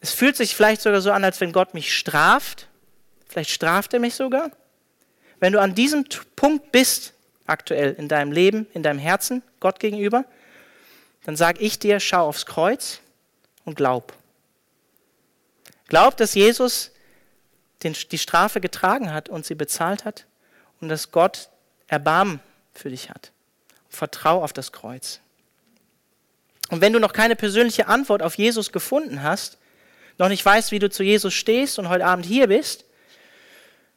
Es 0.00 0.12
fühlt 0.12 0.36
sich 0.36 0.54
vielleicht 0.54 0.82
sogar 0.82 1.00
so 1.00 1.10
an, 1.10 1.24
als 1.24 1.40
wenn 1.40 1.52
Gott 1.52 1.74
mich 1.74 1.96
straft. 1.96 2.68
Vielleicht 3.26 3.50
straft 3.50 3.92
er 3.94 4.00
mich 4.00 4.14
sogar. 4.14 4.50
Wenn 5.40 5.52
du 5.52 5.60
an 5.60 5.74
diesem 5.74 6.04
Punkt 6.36 6.72
bist, 6.72 7.12
aktuell 7.46 7.94
in 7.98 8.08
deinem 8.08 8.32
Leben, 8.32 8.66
in 8.72 8.82
deinem 8.82 8.98
Herzen, 8.98 9.42
Gott 9.60 9.80
gegenüber, 9.80 10.24
dann 11.26 11.34
sage 11.34 11.60
ich 11.60 11.80
dir, 11.80 11.98
schau 11.98 12.28
aufs 12.28 12.46
Kreuz 12.46 13.00
und 13.64 13.74
glaub. 13.74 14.12
Glaub, 15.88 16.16
dass 16.16 16.34
Jesus 16.34 16.92
den, 17.82 17.96
die 18.12 18.18
Strafe 18.18 18.60
getragen 18.60 19.12
hat 19.12 19.28
und 19.28 19.44
sie 19.44 19.56
bezahlt 19.56 20.04
hat 20.04 20.26
und 20.80 20.88
dass 20.88 21.10
Gott 21.10 21.48
Erbarmen 21.88 22.38
für 22.72 22.90
dich 22.90 23.10
hat. 23.10 23.32
Vertrau 23.88 24.44
auf 24.44 24.52
das 24.52 24.70
Kreuz. 24.70 25.18
Und 26.70 26.80
wenn 26.80 26.92
du 26.92 27.00
noch 27.00 27.12
keine 27.12 27.34
persönliche 27.34 27.88
Antwort 27.88 28.22
auf 28.22 28.38
Jesus 28.38 28.70
gefunden 28.70 29.24
hast, 29.24 29.58
noch 30.18 30.28
nicht 30.28 30.46
weißt, 30.46 30.70
wie 30.70 30.78
du 30.78 30.88
zu 30.88 31.02
Jesus 31.02 31.34
stehst 31.34 31.80
und 31.80 31.88
heute 31.88 32.06
Abend 32.06 32.24
hier 32.24 32.46
bist, 32.46 32.84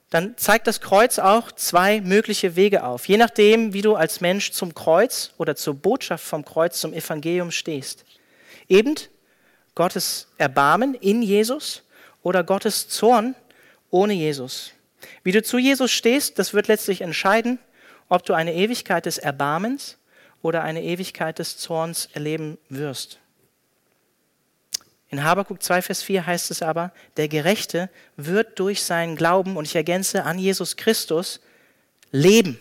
dann 0.09 0.37
zeigt 0.37 0.67
das 0.67 0.81
Kreuz 0.81 1.19
auch 1.19 1.51
zwei 1.51 2.01
mögliche 2.01 2.55
Wege 2.55 2.83
auf, 2.83 3.07
je 3.07 3.17
nachdem, 3.17 3.73
wie 3.73 3.81
du 3.81 3.95
als 3.95 4.21
Mensch 4.21 4.51
zum 4.51 4.73
Kreuz 4.73 5.31
oder 5.37 5.55
zur 5.55 5.75
Botschaft 5.75 6.25
vom 6.25 6.43
Kreuz, 6.43 6.79
zum 6.79 6.93
Evangelium 6.93 7.51
stehst. 7.51 8.05
Eben 8.67 8.95
Gottes 9.75 10.27
Erbarmen 10.37 10.95
in 10.95 11.21
Jesus 11.21 11.83
oder 12.23 12.43
Gottes 12.43 12.89
Zorn 12.89 13.35
ohne 13.91 14.13
Jesus. 14.13 14.71
Wie 15.23 15.31
du 15.31 15.43
zu 15.43 15.57
Jesus 15.57 15.91
stehst, 15.91 16.39
das 16.39 16.53
wird 16.53 16.67
letztlich 16.67 17.01
entscheiden, 17.01 17.59
ob 18.09 18.25
du 18.25 18.33
eine 18.33 18.53
Ewigkeit 18.53 19.05
des 19.05 19.19
Erbarmens 19.19 19.97
oder 20.41 20.63
eine 20.63 20.83
Ewigkeit 20.83 21.39
des 21.39 21.57
Zorns 21.57 22.09
erleben 22.13 22.57
wirst. 22.69 23.19
In 25.09 25.23
Habakuk 25.23 25.63
2, 25.63 25.81
Vers 25.81 26.03
4 26.03 26.25
heißt 26.25 26.51
es 26.51 26.61
aber, 26.61 26.91
der 27.17 27.27
Gerechte 27.27 27.89
wird 28.15 28.59
durch 28.59 28.83
seinen 28.83 29.15
Glauben, 29.15 29.57
und 29.57 29.65
ich 29.65 29.75
ergänze 29.75 30.23
an 30.23 30.37
Jesus 30.37 30.77
Christus, 30.77 31.39
leben, 32.11 32.59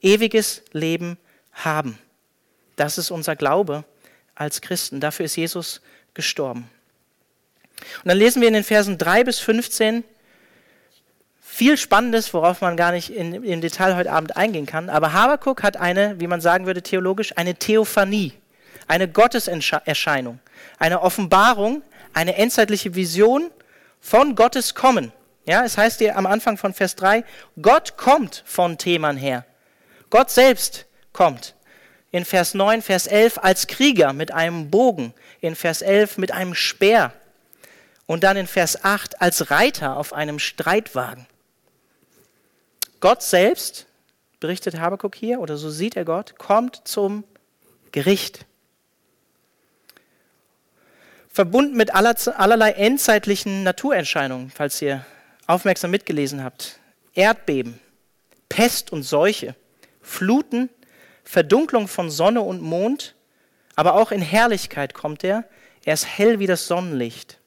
ewiges 0.00 0.62
Leben 0.72 1.18
haben. 1.52 1.98
Das 2.76 2.96
ist 2.96 3.10
unser 3.10 3.36
Glaube 3.36 3.84
als 4.34 4.62
Christen. 4.62 5.00
Dafür 5.00 5.26
ist 5.26 5.36
Jesus 5.36 5.82
gestorben. 6.14 6.70
Und 8.02 8.08
dann 8.08 8.18
lesen 8.18 8.40
wir 8.40 8.48
in 8.48 8.54
den 8.54 8.64
Versen 8.64 8.96
3 8.96 9.24
bis 9.24 9.38
15 9.38 10.04
viel 11.40 11.76
Spannendes, 11.76 12.32
worauf 12.32 12.60
man 12.62 12.76
gar 12.76 12.92
nicht 12.92 13.10
in, 13.10 13.34
im 13.34 13.60
Detail 13.60 13.96
heute 13.96 14.12
Abend 14.12 14.36
eingehen 14.36 14.66
kann. 14.66 14.88
Aber 14.88 15.12
Habakuk 15.12 15.62
hat 15.62 15.76
eine, 15.76 16.18
wie 16.20 16.26
man 16.26 16.40
sagen 16.40 16.64
würde 16.64 16.80
theologisch, 16.80 17.36
eine 17.36 17.54
Theophanie, 17.54 18.32
eine 18.90 19.08
Gotteserscheinung 19.08 20.40
eine 20.78 21.00
Offenbarung, 21.02 21.82
eine 22.12 22.34
endzeitliche 22.36 22.94
Vision 22.96 23.50
von 24.00 24.34
Gottes 24.34 24.74
Kommen. 24.74 25.12
Ja, 25.44 25.64
es 25.64 25.78
heißt 25.78 25.98
hier 25.98 26.16
am 26.16 26.26
Anfang 26.26 26.56
von 26.56 26.74
Vers 26.74 26.96
3, 26.96 27.24
Gott 27.62 27.96
kommt 27.96 28.42
von 28.46 28.78
Theman 28.78 29.16
her. 29.16 29.44
Gott 30.10 30.30
selbst 30.30 30.86
kommt. 31.12 31.54
In 32.10 32.24
Vers 32.24 32.54
9, 32.54 32.82
Vers 32.82 33.06
11 33.06 33.38
als 33.38 33.68
Krieger 33.68 34.12
mit 34.12 34.32
einem 34.32 34.70
Bogen. 34.70 35.14
In 35.40 35.54
Vers 35.54 35.82
11 35.82 36.18
mit 36.18 36.32
einem 36.32 36.54
Speer. 36.54 37.12
Und 38.06 38.24
dann 38.24 38.36
in 38.36 38.48
Vers 38.48 38.84
8 38.84 39.22
als 39.22 39.52
Reiter 39.52 39.96
auf 39.96 40.12
einem 40.12 40.40
Streitwagen. 40.40 41.26
Gott 42.98 43.22
selbst, 43.22 43.86
berichtet 44.40 44.80
Habakuk 44.80 45.14
hier, 45.14 45.40
oder 45.40 45.56
so 45.56 45.70
sieht 45.70 45.96
er 45.96 46.04
Gott, 46.04 46.38
kommt 46.38 46.82
zum 46.84 47.22
Gericht 47.92 48.46
verbunden 51.30 51.76
mit 51.76 51.94
allerlei 51.94 52.72
endzeitlichen 52.72 53.62
Naturerscheinungen, 53.62 54.50
falls 54.50 54.82
ihr 54.82 55.06
aufmerksam 55.46 55.90
mitgelesen 55.90 56.42
habt. 56.44 56.78
Erdbeben, 57.14 57.78
Pest 58.48 58.92
und 58.92 59.04
Seuche, 59.04 59.54
Fluten, 60.02 60.68
Verdunklung 61.24 61.88
von 61.88 62.10
Sonne 62.10 62.40
und 62.40 62.60
Mond, 62.60 63.14
aber 63.76 63.94
auch 63.94 64.10
in 64.10 64.22
Herrlichkeit 64.22 64.94
kommt 64.94 65.24
er. 65.24 65.44
Er 65.84 65.94
ist 65.94 66.06
hell 66.06 66.40
wie 66.40 66.46
das 66.46 66.66
Sonnenlicht. 66.66 67.38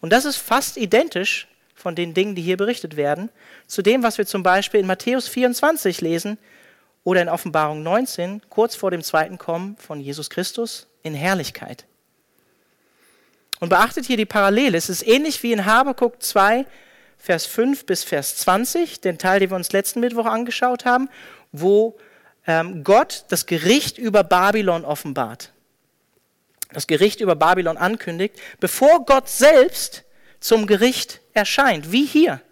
Und 0.00 0.10
das 0.12 0.24
ist 0.24 0.36
fast 0.36 0.76
identisch 0.76 1.48
von 1.74 1.94
den 1.94 2.14
Dingen, 2.14 2.34
die 2.34 2.42
hier 2.42 2.56
berichtet 2.56 2.96
werden, 2.96 3.30
zu 3.66 3.82
dem, 3.82 4.02
was 4.02 4.18
wir 4.18 4.26
zum 4.26 4.42
Beispiel 4.42 4.80
in 4.80 4.86
Matthäus 4.86 5.28
24 5.28 6.00
lesen 6.00 6.38
oder 7.04 7.20
in 7.20 7.28
Offenbarung 7.28 7.82
19, 7.82 8.42
kurz 8.48 8.74
vor 8.74 8.90
dem 8.90 9.02
zweiten 9.02 9.36
Kommen 9.36 9.76
von 9.76 10.00
Jesus 10.00 10.30
Christus 10.30 10.88
in 11.02 11.14
Herrlichkeit. 11.14 11.84
Und 13.64 13.70
beachtet 13.70 14.04
hier 14.04 14.18
die 14.18 14.26
Parallele. 14.26 14.76
Es 14.76 14.90
ist 14.90 15.06
ähnlich 15.06 15.42
wie 15.42 15.50
in 15.50 15.64
Habakuk 15.64 16.22
2, 16.22 16.66
Vers 17.16 17.46
5 17.46 17.86
bis 17.86 18.04
Vers 18.04 18.36
20, 18.36 19.00
den 19.00 19.16
Teil, 19.16 19.40
den 19.40 19.48
wir 19.48 19.56
uns 19.56 19.72
letzten 19.72 20.00
Mittwoch 20.00 20.26
angeschaut 20.26 20.84
haben, 20.84 21.08
wo 21.50 21.96
ähm, 22.46 22.84
Gott 22.84 23.24
das 23.30 23.46
Gericht 23.46 23.96
über 23.96 24.22
Babylon 24.22 24.84
offenbart. 24.84 25.50
Das 26.74 26.86
Gericht 26.86 27.22
über 27.22 27.36
Babylon 27.36 27.78
ankündigt, 27.78 28.34
bevor 28.60 29.06
Gott 29.06 29.30
selbst 29.30 30.04
zum 30.40 30.66
Gericht 30.66 31.22
erscheint, 31.32 31.90
wie 31.90 32.04
hier. 32.04 32.42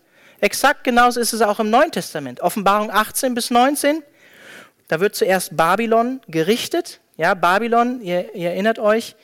Exakt 0.40 0.82
genauso 0.82 1.20
ist 1.20 1.34
es 1.34 1.42
auch 1.42 1.60
im 1.60 1.68
Neuen 1.68 1.92
Testament. 1.92 2.40
Offenbarung 2.40 2.90
18 2.90 3.34
bis 3.34 3.50
19. 3.50 4.02
Da 4.88 4.98
wird 4.98 5.14
zuerst 5.14 5.58
Babylon 5.58 6.22
gerichtet. 6.26 7.00
Ja, 7.18 7.34
Babylon, 7.34 8.00
ihr, 8.00 8.34
ihr 8.34 8.52
erinnert 8.52 8.78
euch, 8.78 9.14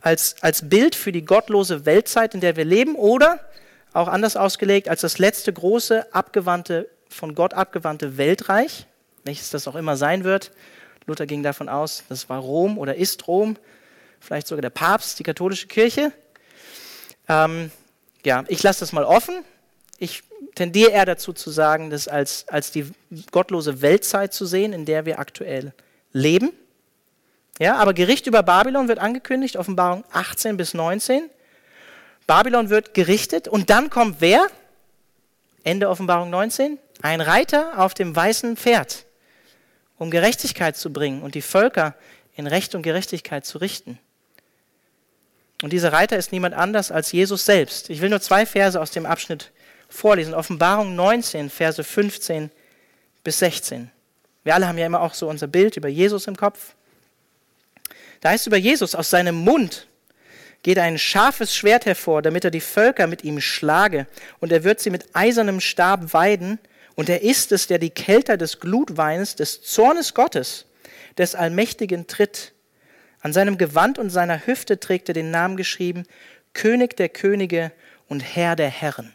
als, 0.00 0.36
als 0.40 0.68
Bild 0.68 0.94
für 0.94 1.12
die 1.12 1.24
gottlose 1.24 1.86
Weltzeit, 1.86 2.34
in 2.34 2.40
der 2.40 2.56
wir 2.56 2.64
leben, 2.64 2.94
oder 2.94 3.40
auch 3.92 4.08
anders 4.08 4.36
ausgelegt 4.36 4.88
als 4.88 5.00
das 5.00 5.18
letzte 5.18 5.52
große, 5.52 6.12
abgewandte, 6.14 6.88
von 7.08 7.34
Gott 7.34 7.54
abgewandte 7.54 8.16
Weltreich, 8.16 8.86
welches 9.24 9.50
das 9.50 9.66
auch 9.66 9.76
immer 9.76 9.96
sein 9.96 10.24
wird. 10.24 10.52
Luther 11.06 11.26
ging 11.26 11.42
davon 11.42 11.68
aus, 11.68 12.04
das 12.08 12.28
war 12.28 12.38
Rom 12.38 12.78
oder 12.78 12.94
ist 12.94 13.26
Rom, 13.26 13.56
vielleicht 14.20 14.46
sogar 14.46 14.62
der 14.62 14.70
Papst, 14.70 15.18
die 15.18 15.22
katholische 15.22 15.66
Kirche. 15.66 16.12
Ähm, 17.28 17.70
ja, 18.24 18.44
ich 18.48 18.62
lasse 18.62 18.80
das 18.80 18.92
mal 18.92 19.04
offen. 19.04 19.42
Ich 19.98 20.22
tendiere 20.54 20.90
eher 20.90 21.06
dazu 21.06 21.32
zu 21.32 21.50
sagen, 21.50 21.90
das 21.90 22.08
als, 22.08 22.46
als 22.48 22.70
die 22.70 22.90
gottlose 23.30 23.80
Weltzeit 23.80 24.34
zu 24.34 24.44
sehen, 24.44 24.72
in 24.72 24.84
der 24.84 25.06
wir 25.06 25.18
aktuell 25.18 25.72
leben. 26.12 26.52
Ja, 27.58 27.76
aber 27.76 27.92
Gericht 27.92 28.26
über 28.26 28.42
Babylon 28.42 28.88
wird 28.88 29.00
angekündigt, 29.00 29.56
Offenbarung 29.56 30.04
18 30.12 30.56
bis 30.56 30.74
19. 30.74 31.28
Babylon 32.26 32.70
wird 32.70 32.94
gerichtet 32.94 33.48
und 33.48 33.70
dann 33.70 33.90
kommt 33.90 34.20
wer? 34.20 34.46
Ende 35.64 35.88
Offenbarung 35.88 36.30
19. 36.30 36.78
Ein 37.02 37.20
Reiter 37.20 37.78
auf 37.78 37.94
dem 37.94 38.14
weißen 38.14 38.56
Pferd, 38.56 39.06
um 39.98 40.10
Gerechtigkeit 40.10 40.76
zu 40.76 40.92
bringen 40.92 41.22
und 41.22 41.34
die 41.34 41.42
Völker 41.42 41.94
in 42.36 42.46
Recht 42.46 42.74
und 42.74 42.82
Gerechtigkeit 42.82 43.44
zu 43.44 43.58
richten. 43.58 43.98
Und 45.62 45.72
dieser 45.72 45.92
Reiter 45.92 46.16
ist 46.16 46.30
niemand 46.30 46.54
anders 46.54 46.92
als 46.92 47.10
Jesus 47.10 47.44
selbst. 47.44 47.90
Ich 47.90 48.00
will 48.00 48.10
nur 48.10 48.20
zwei 48.20 48.46
Verse 48.46 48.80
aus 48.80 48.92
dem 48.92 49.06
Abschnitt 49.06 49.50
vorlesen. 49.88 50.34
Offenbarung 50.34 50.94
19, 50.94 51.50
Verse 51.50 51.82
15 51.82 52.50
bis 53.24 53.40
16. 53.40 53.90
Wir 54.44 54.54
alle 54.54 54.68
haben 54.68 54.78
ja 54.78 54.86
immer 54.86 55.00
auch 55.00 55.14
so 55.14 55.28
unser 55.28 55.48
Bild 55.48 55.76
über 55.76 55.88
Jesus 55.88 56.28
im 56.28 56.36
Kopf. 56.36 56.74
Da 58.20 58.30
heißt 58.30 58.46
über 58.46 58.56
Jesus, 58.56 58.94
aus 58.94 59.10
seinem 59.10 59.36
Mund 59.36 59.86
geht 60.62 60.78
ein 60.78 60.98
scharfes 60.98 61.54
Schwert 61.54 61.86
hervor, 61.86 62.22
damit 62.22 62.44
er 62.44 62.50
die 62.50 62.60
Völker 62.60 63.06
mit 63.06 63.24
ihm 63.24 63.40
schlage, 63.40 64.06
und 64.40 64.50
er 64.50 64.64
wird 64.64 64.80
sie 64.80 64.90
mit 64.90 65.14
eisernem 65.14 65.60
Stab 65.60 66.12
weiden, 66.12 66.58
und 66.96 67.08
er 67.08 67.22
ist 67.22 67.52
es, 67.52 67.68
der 67.68 67.78
die 67.78 67.90
Kelter 67.90 68.36
des 68.36 68.58
Glutweins, 68.58 69.36
des 69.36 69.62
Zornes 69.62 70.14
Gottes, 70.14 70.66
des 71.16 71.36
Allmächtigen 71.36 72.08
tritt. 72.08 72.52
An 73.20 73.32
seinem 73.32 73.56
Gewand 73.56 73.98
und 73.98 74.10
seiner 74.10 74.46
Hüfte 74.46 74.80
trägt 74.80 75.08
er 75.08 75.14
den 75.14 75.30
Namen 75.30 75.56
geschrieben, 75.56 76.04
König 76.54 76.96
der 76.96 77.08
Könige 77.08 77.70
und 78.08 78.20
Herr 78.20 78.56
der 78.56 78.68
Herren. 78.68 79.14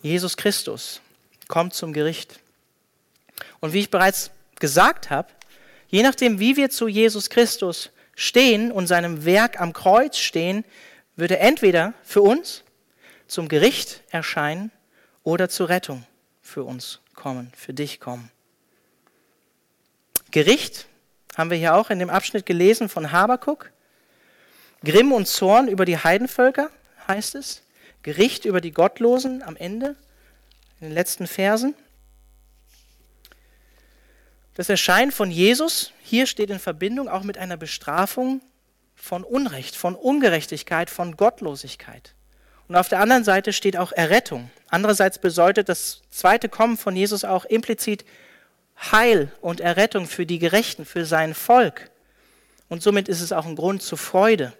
Jesus 0.00 0.38
Christus 0.38 1.02
kommt 1.48 1.74
zum 1.74 1.92
Gericht. 1.92 2.40
Und 3.60 3.74
wie 3.74 3.80
ich 3.80 3.90
bereits 3.90 4.30
gesagt 4.58 5.10
habe, 5.10 5.28
Je 5.88 6.02
nachdem, 6.02 6.38
wie 6.38 6.56
wir 6.56 6.70
zu 6.70 6.88
Jesus 6.88 7.30
Christus 7.30 7.90
stehen 8.14 8.72
und 8.72 8.86
seinem 8.86 9.24
Werk 9.24 9.60
am 9.60 9.72
Kreuz 9.72 10.18
stehen, 10.18 10.64
wird 11.16 11.30
er 11.30 11.40
entweder 11.40 11.94
für 12.02 12.22
uns 12.22 12.64
zum 13.26 13.48
Gericht 13.48 14.02
erscheinen 14.10 14.70
oder 15.22 15.48
zur 15.48 15.68
Rettung 15.68 16.04
für 16.42 16.64
uns 16.64 17.00
kommen, 17.14 17.52
für 17.56 17.74
dich 17.74 18.00
kommen. 18.00 18.30
Gericht 20.30 20.86
haben 21.36 21.50
wir 21.50 21.56
hier 21.56 21.74
auch 21.74 21.90
in 21.90 21.98
dem 21.98 22.10
Abschnitt 22.10 22.46
gelesen 22.46 22.88
von 22.88 23.12
Habakuk. 23.12 23.70
Grimm 24.84 25.12
und 25.12 25.26
Zorn 25.26 25.68
über 25.68 25.84
die 25.84 25.98
Heidenvölker 25.98 26.70
heißt 27.08 27.34
es. 27.34 27.62
Gericht 28.02 28.44
über 28.44 28.60
die 28.60 28.70
Gottlosen 28.70 29.42
am 29.42 29.56
Ende, 29.56 29.96
in 30.80 30.88
den 30.88 30.92
letzten 30.92 31.26
Versen. 31.26 31.74
Das 34.56 34.70
Erscheinen 34.70 35.12
von 35.12 35.30
Jesus 35.30 35.92
hier 36.02 36.26
steht 36.26 36.48
in 36.48 36.58
Verbindung 36.58 37.10
auch 37.10 37.24
mit 37.24 37.36
einer 37.36 37.58
Bestrafung 37.58 38.40
von 38.94 39.22
Unrecht, 39.22 39.76
von 39.76 39.94
Ungerechtigkeit, 39.94 40.88
von 40.88 41.18
Gottlosigkeit. 41.18 42.14
Und 42.66 42.74
auf 42.74 42.88
der 42.88 43.00
anderen 43.00 43.22
Seite 43.22 43.52
steht 43.52 43.76
auch 43.76 43.92
Errettung. 43.92 44.50
Andererseits 44.68 45.18
bedeutet 45.18 45.68
das 45.68 46.00
zweite 46.10 46.48
Kommen 46.48 46.78
von 46.78 46.96
Jesus 46.96 47.22
auch 47.22 47.44
implizit 47.44 48.06
Heil 48.80 49.30
und 49.42 49.60
Errettung 49.60 50.06
für 50.06 50.24
die 50.24 50.38
Gerechten, 50.38 50.86
für 50.86 51.04
sein 51.04 51.34
Volk. 51.34 51.90
Und 52.70 52.82
somit 52.82 53.08
ist 53.08 53.20
es 53.20 53.32
auch 53.32 53.44
ein 53.44 53.56
Grund 53.56 53.82
zur 53.82 53.98
Freude 53.98 54.54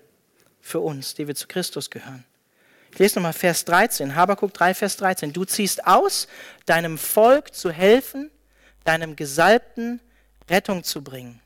für 0.60 0.80
uns, 0.80 1.14
die 1.14 1.26
wir 1.26 1.34
zu 1.34 1.48
Christus 1.48 1.88
gehören. 1.88 2.24
Ich 2.92 2.98
lese 2.98 3.14
nochmal 3.14 3.32
Vers 3.32 3.64
13, 3.64 4.14
Habakuk 4.14 4.52
3, 4.52 4.74
Vers 4.74 4.98
13. 4.98 5.32
Du 5.32 5.46
ziehst 5.46 5.86
aus, 5.86 6.28
deinem 6.66 6.98
Volk 6.98 7.54
zu 7.54 7.70
helfen, 7.70 8.30
deinem 8.86 9.16
Gesalbten 9.16 10.00
Rettung 10.48 10.84
zu 10.84 11.02
bringen. 11.02 11.40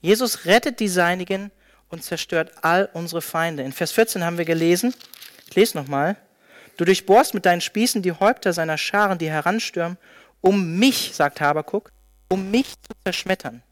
Jesus 0.00 0.44
rettet 0.44 0.80
die 0.80 0.88
Seinigen 0.88 1.50
und 1.88 2.04
zerstört 2.04 2.52
all 2.62 2.88
unsere 2.92 3.22
Feinde. 3.22 3.62
In 3.62 3.72
Vers 3.72 3.92
14 3.92 4.24
haben 4.24 4.38
wir 4.38 4.44
gelesen, 4.44 4.94
ich 5.48 5.56
lese 5.56 5.76
nochmal, 5.76 6.16
du 6.76 6.84
durchbohrst 6.84 7.34
mit 7.34 7.44
deinen 7.44 7.60
Spießen 7.60 8.02
die 8.02 8.12
Häupter 8.12 8.52
seiner 8.52 8.78
Scharen, 8.78 9.18
die 9.18 9.30
heranstürmen, 9.30 9.98
um 10.40 10.78
mich, 10.78 11.12
sagt 11.14 11.40
Habakuk, 11.40 11.92
um 12.28 12.50
mich 12.50 12.68
zu 12.68 12.92
zerschmettern. 13.04 13.62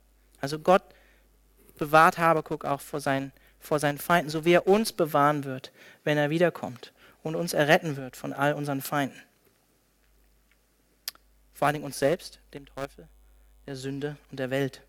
Also 0.41 0.59
Gott 0.59 0.83
bewahrt 1.79 2.19
Habakuk 2.19 2.65
auch 2.65 2.81
vor 2.81 3.01
seinen, 3.01 3.33
vor 3.61 3.79
seinen 3.79 3.99
Feinden, 3.99 4.31
so 4.31 4.45
wie 4.45 4.53
er 4.53 4.67
uns 4.67 4.93
bewahren 4.93 5.45
wird, 5.45 5.73
wenn 6.05 6.19
er 6.19 6.31
wiederkommt 6.31 6.93
und 7.23 7.37
uns 7.37 7.53
erretten 7.55 7.97
wird 7.97 8.17
von 8.17 8.33
all 8.33 8.53
unseren 8.53 8.83
Feinden. 8.83 9.21
Vor 11.59 11.67
allen 11.67 11.75
Dingen 11.75 11.87
uns 11.87 11.99
selbst, 11.99 12.39
dem 12.55 12.67
Teufel, 12.67 13.09
der 13.67 13.75
Sünde 13.75 14.17
und 14.31 14.39
der 14.39 14.51
Welt. 14.51 14.81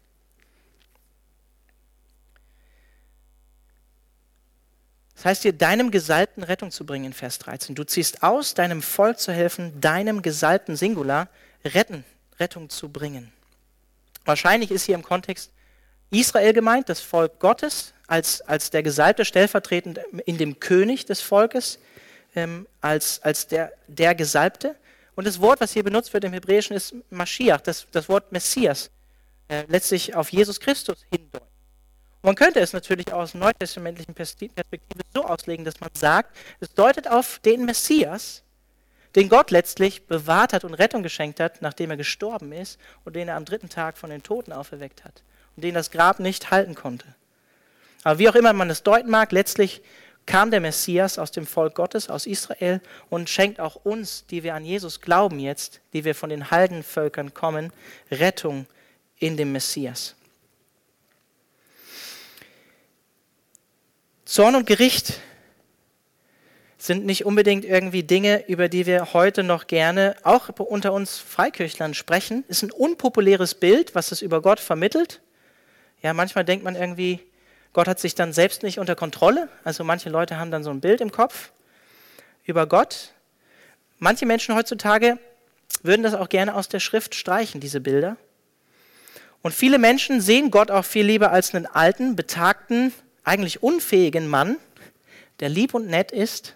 Das 5.15 5.25
heißt 5.25 5.45
dir, 5.45 5.53
deinem 5.53 5.89
Gesalbten 5.89 6.43
Rettung 6.43 6.69
zu 6.69 6.85
bringen 6.85 7.05
in 7.05 7.13
Vers 7.13 7.39
13. 7.39 7.73
Du 7.73 7.83
ziehst 7.85 8.21
aus, 8.21 8.53
deinem 8.53 8.83
Volk 8.83 9.17
zu 9.17 9.33
helfen, 9.33 9.81
deinem 9.81 10.21
Gesalbten 10.21 10.75
Singular 10.75 11.27
retten, 11.65 12.05
Rettung 12.39 12.69
zu 12.69 12.89
bringen. 12.89 13.33
Wahrscheinlich 14.25 14.69
ist 14.69 14.83
hier 14.83 14.93
im 14.93 15.01
Kontext 15.01 15.51
Israel 16.11 16.53
gemeint, 16.53 16.87
das 16.87 17.01
Volk 17.01 17.39
Gottes, 17.39 17.95
als, 18.05 18.41
als 18.41 18.69
der 18.69 18.83
Gesalbte 18.83 19.25
stellvertretend 19.25 20.01
in 20.27 20.37
dem 20.37 20.59
König 20.59 21.07
des 21.07 21.19
Volkes, 21.19 21.79
ähm, 22.35 22.67
als, 22.79 23.23
als 23.23 23.47
der, 23.47 23.73
der 23.87 24.13
Gesalbte. 24.13 24.75
Und 25.19 25.25
das 25.25 25.41
Wort, 25.41 25.59
was 25.59 25.73
hier 25.73 25.83
benutzt 25.83 26.13
wird 26.13 26.23
im 26.23 26.31
Hebräischen, 26.31 26.77
ist 26.77 26.95
Mashiach, 27.09 27.59
das, 27.59 27.87
das 27.91 28.07
Wort 28.07 28.31
Messias, 28.31 28.89
äh, 29.49 29.65
letztlich 29.67 30.15
auf 30.15 30.29
Jesus 30.29 30.61
Christus 30.61 31.05
hindeuten. 31.11 31.45
Man 32.21 32.35
könnte 32.35 32.61
es 32.61 32.71
natürlich 32.71 33.11
aus 33.11 33.33
neutestamentlichen 33.33 34.13
Perspektive 34.13 35.01
so 35.13 35.25
auslegen, 35.25 35.65
dass 35.65 35.81
man 35.81 35.89
sagt, 35.93 36.33
es 36.61 36.73
deutet 36.73 37.09
auf 37.09 37.39
den 37.39 37.65
Messias, 37.65 38.43
den 39.13 39.27
Gott 39.27 39.51
letztlich 39.51 40.07
bewahrt 40.07 40.53
hat 40.53 40.63
und 40.63 40.73
Rettung 40.75 41.03
geschenkt 41.03 41.41
hat, 41.41 41.61
nachdem 41.61 41.91
er 41.91 41.97
gestorben 41.97 42.53
ist 42.53 42.79
und 43.03 43.17
den 43.17 43.27
er 43.27 43.35
am 43.35 43.43
dritten 43.43 43.67
Tag 43.67 43.97
von 43.97 44.11
den 44.11 44.23
Toten 44.23 44.53
auferweckt 44.53 45.03
hat 45.03 45.21
und 45.57 45.65
den 45.65 45.73
das 45.73 45.91
Grab 45.91 46.21
nicht 46.21 46.49
halten 46.49 46.75
konnte. 46.75 47.13
Aber 48.05 48.19
wie 48.19 48.29
auch 48.29 48.35
immer 48.35 48.53
man 48.53 48.69
es 48.69 48.83
deuten 48.83 49.09
mag, 49.09 49.33
letztlich 49.33 49.81
kam 50.29 50.51
der 50.51 50.59
Messias 50.59 51.17
aus 51.17 51.31
dem 51.31 51.47
Volk 51.47 51.73
Gottes, 51.73 52.07
aus 52.07 52.27
Israel 52.27 52.81
und 53.09 53.31
schenkt 53.31 53.59
auch 53.59 53.75
uns, 53.83 54.27
die 54.27 54.43
wir 54.43 54.53
an 54.53 54.63
Jesus 54.63 55.01
glauben 55.01 55.39
jetzt, 55.39 55.81
die 55.91 56.05
wir 56.05 56.13
von 56.13 56.29
den 56.29 56.51
Heidenvölkern 56.51 57.33
kommen, 57.33 57.73
Rettung 58.11 58.67
in 59.17 59.37
dem 59.37 59.51
Messias. 59.51 60.15
Zorn 64.23 64.53
und 64.53 64.67
Gericht 64.67 65.19
sind 66.77 67.07
nicht 67.07 67.25
unbedingt 67.25 67.65
irgendwie 67.65 68.03
Dinge, 68.03 68.47
über 68.47 68.69
die 68.69 68.85
wir 68.85 69.13
heute 69.13 69.41
noch 69.41 69.65
gerne 69.65 70.15
auch 70.21 70.49
unter 70.59 70.93
uns 70.93 71.17
Freikirchlern 71.17 71.95
sprechen. 71.95 72.45
Ist 72.47 72.61
ein 72.61 72.71
unpopuläres 72.71 73.55
Bild, 73.55 73.95
was 73.95 74.11
es 74.11 74.21
über 74.21 74.43
Gott 74.43 74.59
vermittelt. 74.59 75.21
Ja, 76.03 76.13
manchmal 76.13 76.45
denkt 76.45 76.63
man 76.63 76.75
irgendwie, 76.75 77.19
Gott 77.73 77.87
hat 77.87 77.99
sich 77.99 78.15
dann 78.15 78.33
selbst 78.33 78.63
nicht 78.63 78.79
unter 78.79 78.95
Kontrolle. 78.95 79.49
Also 79.63 79.83
manche 79.83 80.09
Leute 80.09 80.37
haben 80.37 80.51
dann 80.51 80.63
so 80.63 80.69
ein 80.71 80.81
Bild 80.81 81.01
im 81.01 81.11
Kopf 81.11 81.51
über 82.45 82.65
Gott. 82.67 83.13
Manche 83.99 84.25
Menschen 84.25 84.55
heutzutage 84.55 85.19
würden 85.83 86.03
das 86.03 86.13
auch 86.13 86.29
gerne 86.29 86.55
aus 86.55 86.67
der 86.67 86.79
Schrift 86.79 87.15
streichen, 87.15 87.61
diese 87.61 87.79
Bilder. 87.79 88.17
Und 89.41 89.53
viele 89.53 89.77
Menschen 89.77 90.19
sehen 90.19 90.51
Gott 90.51 90.71
auch 90.71 90.83
viel 90.83 91.05
lieber 91.05 91.31
als 91.31 91.53
einen 91.53 91.65
alten, 91.65 92.15
betagten, 92.15 92.93
eigentlich 93.23 93.63
unfähigen 93.63 94.27
Mann, 94.27 94.57
der 95.39 95.49
lieb 95.49 95.73
und 95.73 95.87
nett 95.87 96.11
ist 96.11 96.55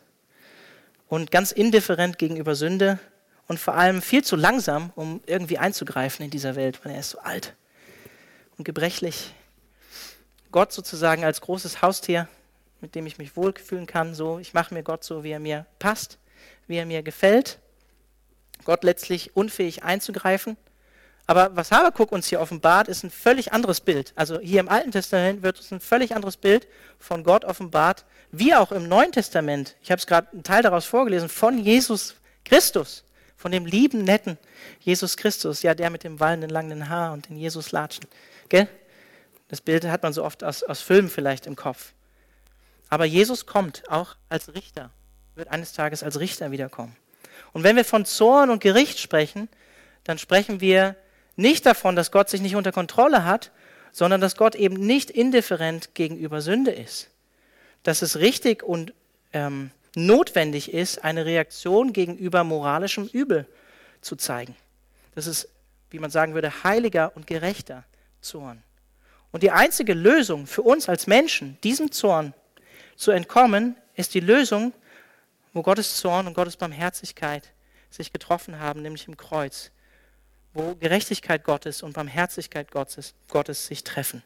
und 1.08 1.32
ganz 1.32 1.52
indifferent 1.52 2.17
gegenüber 2.17 2.56
Sünde 2.56 2.99
und 3.47 3.60
vor 3.60 3.76
allem 3.76 4.02
viel 4.02 4.23
zu 4.23 4.36
langsam, 4.36 4.91
um 4.95 5.21
irgendwie 5.26 5.58
einzugreifen 5.58 6.26
in 6.26 6.32
dieser 6.32 6.56
Welt, 6.56 6.84
weil 6.84 6.93
er 6.93 6.99
ist 6.99 7.12
so 7.12 7.19
alt 7.19 7.54
und 8.58 8.65
gebrechlich. 8.65 9.34
Gott 10.54 10.72
sozusagen 10.72 11.26
als 11.26 11.42
großes 11.42 11.82
Haustier, 11.82 12.30
mit 12.80 12.96
dem 12.96 13.06
ich 13.06 13.18
mich 13.18 13.36
wohlfühlen 13.36 13.88
kann, 13.88 14.16
so 14.16 14.39
ich 14.39 14.54
mache 14.54 14.74
mir 14.74 14.84
Gott 14.84 15.04
so, 15.04 15.26
wie 15.26 15.32
er 15.32 15.42
mir 15.42 15.66
passt, 15.80 16.18
wie 16.68 16.78
er 16.78 16.86
mir 16.86 17.04
gefällt. 17.04 17.60
Gott 18.63 18.86
letztlich 18.86 19.36
unfähig 19.36 19.84
einzugreifen 19.84 20.56
aber 21.26 21.56
was 21.56 21.72
Habakuk 21.72 22.12
uns 22.12 22.28
hier 22.28 22.42
offenbart, 22.42 22.88
ist 22.88 23.04
ein 23.04 23.10
völlig 23.10 23.54
anderes 23.54 23.80
Bild. 23.80 24.12
Also 24.16 24.39
hier 24.39 24.60
im 24.60 24.68
Alten 24.68 24.92
Testament 24.92 25.42
wird 25.42 25.58
uns 25.58 25.72
ein 25.72 25.80
völlig 25.80 26.16
anderes 26.16 26.36
Bild 26.36 26.68
von 27.00 27.24
Gott 27.24 27.46
offenbart, 27.46 28.04
wie 28.32 28.54
auch 28.54 28.72
im 28.72 28.89
Neuen 28.89 29.12
Testament. 29.12 29.76
Ich 29.82 29.92
habe 29.92 30.00
es 30.00 30.08
gerade 30.08 30.28
einen 30.34 30.44
Teil 30.44 30.63
daraus 30.63 30.86
vorgelesen, 30.86 31.30
von 31.30 31.58
Jesus 31.58 32.16
Christus, 32.44 33.06
von 33.38 33.54
dem 33.54 33.66
lieben, 33.66 34.04
netten 34.04 34.38
Jesus 34.82 35.16
Christus, 35.16 35.62
ja, 35.62 35.74
der 35.74 35.89
mit 35.89 36.04
dem 36.04 36.20
wallenden, 36.20 36.50
langen 36.50 36.89
Haar 36.89 37.13
und 37.13 37.30
den 37.30 37.38
Jesus-Latschen. 37.38 38.06
Gell? 38.50 38.68
Das 39.54 39.62
Bild 39.62 39.86
hat 39.86 40.02
man 40.02 40.13
so 40.13 40.24
oft 40.24 40.44
aus, 40.44 40.63
aus 40.63 40.82
Filmen 40.82 41.12
vielleicht 41.12 41.46
im 41.46 41.56
Kopf. 41.56 41.94
Aber 42.89 43.06
Jesus 43.06 43.46
kommt 43.46 43.84
auch 43.88 44.16
als 44.28 44.56
Richter, 44.56 44.89
wird 45.36 45.50
eines 45.50 45.74
Tages 45.74 46.02
als 46.02 46.20
Richter 46.20 46.50
wiederkommen. 46.50 46.96
Und 47.52 47.62
wenn 47.62 47.76
wir 47.76 47.86
von 47.86 48.04
Zorn 48.04 48.50
und 48.50 48.63
Gericht 48.63 48.98
sprechen, 48.98 49.48
dann 50.06 50.18
sprechen 50.18 50.60
wir 50.60 50.96
nicht 51.36 51.68
davon, 51.68 51.96
dass 51.96 52.12
Gott 52.12 52.32
sich 52.32 52.42
nicht 52.42 52.56
unter 52.56 52.72
Kontrolle 52.72 53.26
hat, 53.26 53.52
sondern 53.92 54.22
dass 54.22 54.38
Gott 54.38 54.56
eben 54.56 54.74
nicht 54.74 55.12
indifferent 55.12 55.94
gegenüber 55.94 56.42
Sünde 56.42 56.72
ist. 56.72 57.12
Dass 57.84 58.02
es 58.02 58.18
richtig 58.18 58.63
und 58.63 58.92
ähm, 59.34 59.70
notwendig 59.94 60.74
ist, 60.74 61.04
eine 61.04 61.28
Reaktion 61.28 61.94
gegenüber 61.94 62.44
moralischem 62.44 63.06
Übel 63.06 63.46
zu 64.02 64.16
zeigen. 64.16 64.56
Das 65.13 65.28
ist, 65.28 65.48
wie 65.92 66.00
man 66.00 66.10
sagen 66.10 66.34
würde, 66.34 66.63
heiliger 66.63 67.16
und 67.16 67.28
gerechter 67.28 67.84
Zorn. 68.20 68.63
Und 69.34 69.43
die 69.43 69.52
einzige 69.52 69.93
Lösung 69.93 70.48
für 70.48 70.62
uns 70.62 70.88
als 70.88 71.06
Menschen, 71.06 71.58
diesem 71.63 71.91
Zorn 71.91 72.34
zu 72.96 73.12
entkommen, 73.12 73.76
ist 73.96 74.13
die 74.13 74.22
Lösung, 74.22 74.72
wo 75.52 75.62
Gottes 75.62 75.98
Zorn 75.98 76.28
und 76.28 76.34
Gottes 76.34 76.56
Barmherzigkeit 76.56 77.52
sich 77.89 78.13
getroffen 78.13 78.60
haben, 78.60 78.82
nämlich 78.82 79.10
im 79.10 79.17
Kreuz 79.17 79.72
wo 80.54 80.76
Gerechtigkeit 80.76 81.43
Gottes 81.43 81.82
und 81.82 81.93
Barmherzigkeit 81.93 82.72
Gottes, 82.72 83.15
Gottes 83.30 83.65
sich 83.65 83.84
treffen. 83.84 84.24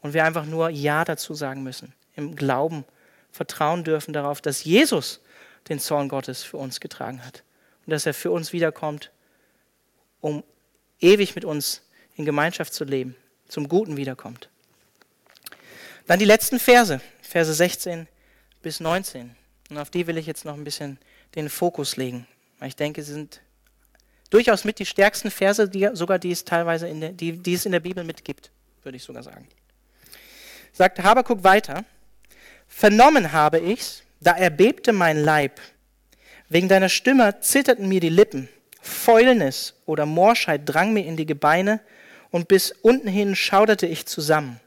Und 0.00 0.14
wir 0.14 0.24
einfach 0.24 0.44
nur 0.44 0.70
Ja 0.70 1.04
dazu 1.04 1.34
sagen 1.34 1.62
müssen, 1.62 1.94
im 2.14 2.36
Glauben 2.36 2.84
vertrauen 3.32 3.84
dürfen 3.84 4.12
darauf, 4.12 4.40
dass 4.40 4.64
Jesus 4.64 5.20
den 5.68 5.80
Zorn 5.80 6.08
Gottes 6.08 6.42
für 6.42 6.56
uns 6.56 6.80
getragen 6.80 7.24
hat 7.24 7.42
und 7.86 7.90
dass 7.90 8.06
er 8.06 8.14
für 8.14 8.30
uns 8.30 8.52
wiederkommt, 8.52 9.10
um 10.20 10.44
ewig 11.00 11.34
mit 11.34 11.44
uns 11.44 11.82
in 12.16 12.24
Gemeinschaft 12.24 12.72
zu 12.72 12.84
leben, 12.84 13.16
zum 13.48 13.68
Guten 13.68 13.96
wiederkommt. 13.96 14.48
Dann 16.06 16.18
die 16.18 16.24
letzten 16.24 16.58
Verse, 16.58 17.00
Verse 17.22 17.52
16 17.52 18.06
bis 18.62 18.80
19. 18.80 19.34
Und 19.70 19.78
auf 19.78 19.90
die 19.90 20.06
will 20.06 20.16
ich 20.16 20.26
jetzt 20.26 20.44
noch 20.44 20.54
ein 20.54 20.64
bisschen 20.64 20.98
den 21.34 21.48
Fokus 21.50 21.96
legen, 21.96 22.26
ich 22.66 22.74
denke, 22.74 23.02
sie 23.02 23.12
sind 23.12 23.40
durchaus 24.30 24.64
mit 24.64 24.78
die 24.78 24.86
stärksten 24.86 25.30
Verse, 25.30 25.68
die 25.68 25.88
sogar 25.92 26.18
die 26.18 26.32
es 26.32 26.44
teilweise 26.44 26.88
in 26.88 27.00
der, 27.00 27.10
die, 27.10 27.36
die 27.36 27.54
es 27.54 27.66
in 27.66 27.72
der 27.72 27.80
Bibel 27.80 28.02
mitgibt, 28.04 28.50
würde 28.82 28.96
ich 28.96 29.04
sogar 29.04 29.22
sagen. 29.22 29.46
Sagt 30.72 31.02
Habakuk 31.02 31.44
weiter, 31.44 31.84
vernommen 32.66 33.32
habe 33.32 33.60
ich's, 33.60 34.02
da 34.20 34.32
erbebte 34.32 34.92
mein 34.92 35.22
Leib. 35.22 35.60
Wegen 36.48 36.68
deiner 36.68 36.88
Stimme 36.88 37.40
zitterten 37.40 37.88
mir 37.88 38.00
die 38.00 38.08
Lippen. 38.08 38.48
Fäulnis 38.80 39.74
oder 39.86 40.06
Morschheit 40.06 40.62
drang 40.64 40.92
mir 40.92 41.04
in 41.04 41.16
die 41.16 41.26
Gebeine 41.26 41.80
und 42.30 42.48
bis 42.48 42.72
unten 42.82 43.08
hin 43.08 43.34
schauderte 43.36 43.86
ich 43.86 44.06
zusammen. 44.06 44.60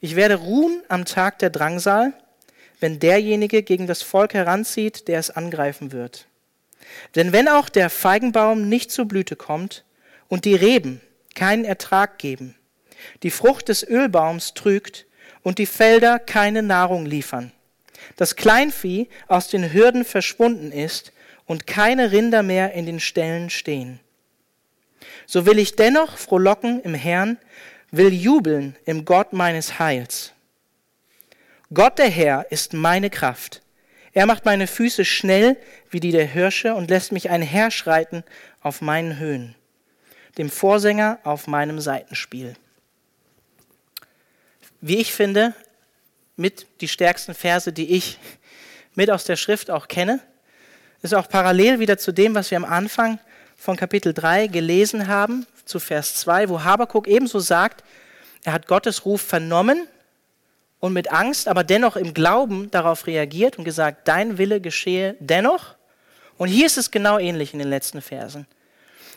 Ich 0.00 0.16
werde 0.16 0.36
ruhen 0.36 0.82
am 0.88 1.04
Tag 1.04 1.38
der 1.40 1.50
Drangsal, 1.50 2.12
wenn 2.80 3.00
derjenige 3.00 3.62
gegen 3.62 3.86
das 3.86 4.02
Volk 4.02 4.34
heranzieht, 4.34 5.08
der 5.08 5.18
es 5.18 5.30
angreifen 5.30 5.92
wird. 5.92 6.28
Denn 7.16 7.32
wenn 7.32 7.48
auch 7.48 7.68
der 7.68 7.90
Feigenbaum 7.90 8.68
nicht 8.68 8.90
zur 8.90 9.06
Blüte 9.06 9.36
kommt 9.36 9.84
und 10.28 10.44
die 10.44 10.54
Reben 10.54 11.00
keinen 11.34 11.64
Ertrag 11.64 12.18
geben, 12.18 12.54
die 13.22 13.30
Frucht 13.30 13.68
des 13.68 13.86
Ölbaums 13.86 14.54
trügt 14.54 15.06
und 15.42 15.58
die 15.58 15.66
Felder 15.66 16.18
keine 16.18 16.62
Nahrung 16.62 17.06
liefern. 17.06 17.52
Das 18.16 18.36
Kleinvieh 18.36 19.08
aus 19.26 19.48
den 19.48 19.72
Hürden 19.72 20.04
verschwunden 20.04 20.72
ist 20.72 21.12
und 21.46 21.66
keine 21.66 22.12
Rinder 22.12 22.42
mehr 22.42 22.72
in 22.72 22.86
den 22.86 23.00
Ställen 23.00 23.50
stehen. 23.50 24.00
So 25.26 25.46
will 25.46 25.58
ich 25.58 25.76
dennoch 25.76 26.16
frohlocken 26.16 26.80
im 26.82 26.94
Herrn, 26.94 27.38
will 27.90 28.12
jubeln 28.12 28.76
im 28.84 29.04
Gott 29.04 29.32
meines 29.32 29.78
Heils. 29.78 30.32
Gott 31.72 31.98
der 31.98 32.08
Herr 32.08 32.46
ist 32.50 32.72
meine 32.72 33.10
Kraft. 33.10 33.62
Er 34.12 34.26
macht 34.26 34.44
meine 34.44 34.66
Füße 34.66 35.04
schnell 35.04 35.56
wie 35.90 36.00
die 36.00 36.12
der 36.12 36.26
Hirsche 36.26 36.74
und 36.74 36.90
lässt 36.90 37.12
mich 37.12 37.30
einherschreiten 37.30 38.24
auf 38.60 38.80
meinen 38.80 39.18
Höhen, 39.18 39.54
dem 40.38 40.50
Vorsänger 40.50 41.18
auf 41.24 41.46
meinem 41.46 41.80
Seitenspiel. 41.80 42.54
Wie 44.80 44.96
ich 44.96 45.12
finde, 45.12 45.54
mit 46.36 46.66
die 46.80 46.88
stärksten 46.88 47.34
Verse, 47.34 47.72
die 47.72 47.94
ich 47.94 48.18
mit 48.94 49.10
aus 49.10 49.24
der 49.24 49.36
Schrift 49.36 49.70
auch 49.70 49.88
kenne. 49.88 50.20
Ist 51.02 51.14
auch 51.14 51.28
parallel 51.28 51.78
wieder 51.80 51.98
zu 51.98 52.12
dem, 52.12 52.34
was 52.34 52.50
wir 52.50 52.56
am 52.56 52.64
Anfang 52.64 53.18
von 53.58 53.76
Kapitel 53.76 54.14
3 54.14 54.46
gelesen 54.46 55.08
haben, 55.08 55.46
zu 55.64 55.80
Vers 55.80 56.14
2, 56.14 56.48
wo 56.48 56.62
Habakuk 56.62 57.08
ebenso 57.08 57.40
sagt, 57.40 57.84
er 58.44 58.52
hat 58.52 58.68
Gottes 58.68 59.04
Ruf 59.04 59.20
vernommen 59.20 59.86
und 60.78 60.92
mit 60.92 61.10
Angst, 61.12 61.48
aber 61.48 61.64
dennoch 61.64 61.96
im 61.96 62.14
Glauben 62.14 62.70
darauf 62.70 63.06
reagiert 63.06 63.58
und 63.58 63.64
gesagt, 63.64 64.06
dein 64.06 64.38
Wille 64.38 64.60
geschehe 64.60 65.16
dennoch. 65.18 65.74
Und 66.38 66.48
hier 66.48 66.66
ist 66.66 66.78
es 66.78 66.92
genau 66.92 67.18
ähnlich 67.18 67.52
in 67.52 67.58
den 67.58 67.68
letzten 67.68 68.00
Versen. 68.00 68.46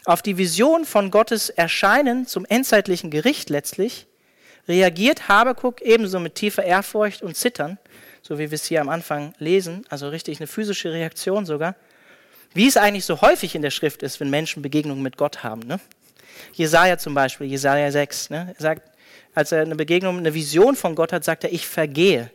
Auf 0.05 0.23
die 0.23 0.39
Vision 0.39 0.85
von 0.85 1.11
Gottes 1.11 1.49
Erscheinen 1.49 2.25
zum 2.25 2.43
endzeitlichen 2.45 3.11
Gericht 3.11 3.51
letztlich 3.51 4.07
reagiert 4.67 5.27
Habakuk 5.27 5.81
ebenso 5.81 6.19
mit 6.19 6.33
tiefer 6.33 6.63
Ehrfurcht 6.63 7.21
und 7.21 7.37
Zittern, 7.37 7.77
so 8.23 8.39
wie 8.39 8.49
wir 8.49 8.55
es 8.55 8.65
hier 8.65 8.81
am 8.81 8.89
Anfang 8.89 9.33
lesen, 9.37 9.85
also 9.89 10.09
richtig 10.09 10.39
eine 10.39 10.47
physische 10.47 10.91
Reaktion 10.91 11.45
sogar, 11.45 11.75
wie 12.53 12.67
es 12.67 12.77
eigentlich 12.77 13.05
so 13.05 13.21
häufig 13.21 13.55
in 13.55 13.61
der 13.61 13.71
Schrift 13.71 14.03
ist, 14.03 14.19
wenn 14.19 14.29
Menschen 14.29 14.61
Begegnungen 14.61 15.03
mit 15.03 15.17
Gott 15.17 15.43
haben. 15.43 15.61
Ne? 15.61 15.79
Jesaja 16.53 16.97
zum 16.97 17.13
Beispiel, 17.13 17.47
Jesaja 17.47 17.91
6, 17.91 18.29
ne? 18.29 18.53
er 18.55 18.61
sagt, 18.61 18.91
als 19.33 19.51
er 19.51 19.61
eine 19.61 19.75
Begegnung, 19.75 20.17
eine 20.17 20.33
Vision 20.33 20.75
von 20.75 20.95
Gott 20.95 21.13
hat, 21.13 21.23
sagt 21.23 21.43
er, 21.43 21.53
ich 21.53 21.67
vergehe. 21.67 22.31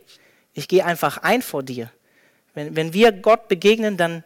Ich 0.54 0.68
gehe 0.68 0.84
einfach 0.84 1.18
ein 1.18 1.42
vor 1.42 1.62
dir. 1.62 1.90
Wenn, 2.54 2.74
wenn 2.74 2.94
wir 2.94 3.12
Gott 3.12 3.48
begegnen, 3.48 3.98
dann, 3.98 4.24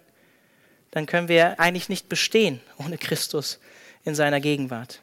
dann 0.93 1.07
können 1.07 1.29
wir 1.29 1.59
eigentlich 1.59 1.89
nicht 1.89 2.09
bestehen 2.09 2.61
ohne 2.79 2.97
Christus 2.97 3.59
in 4.05 4.15
seiner 4.15 4.41
Gegenwart. 4.41 5.03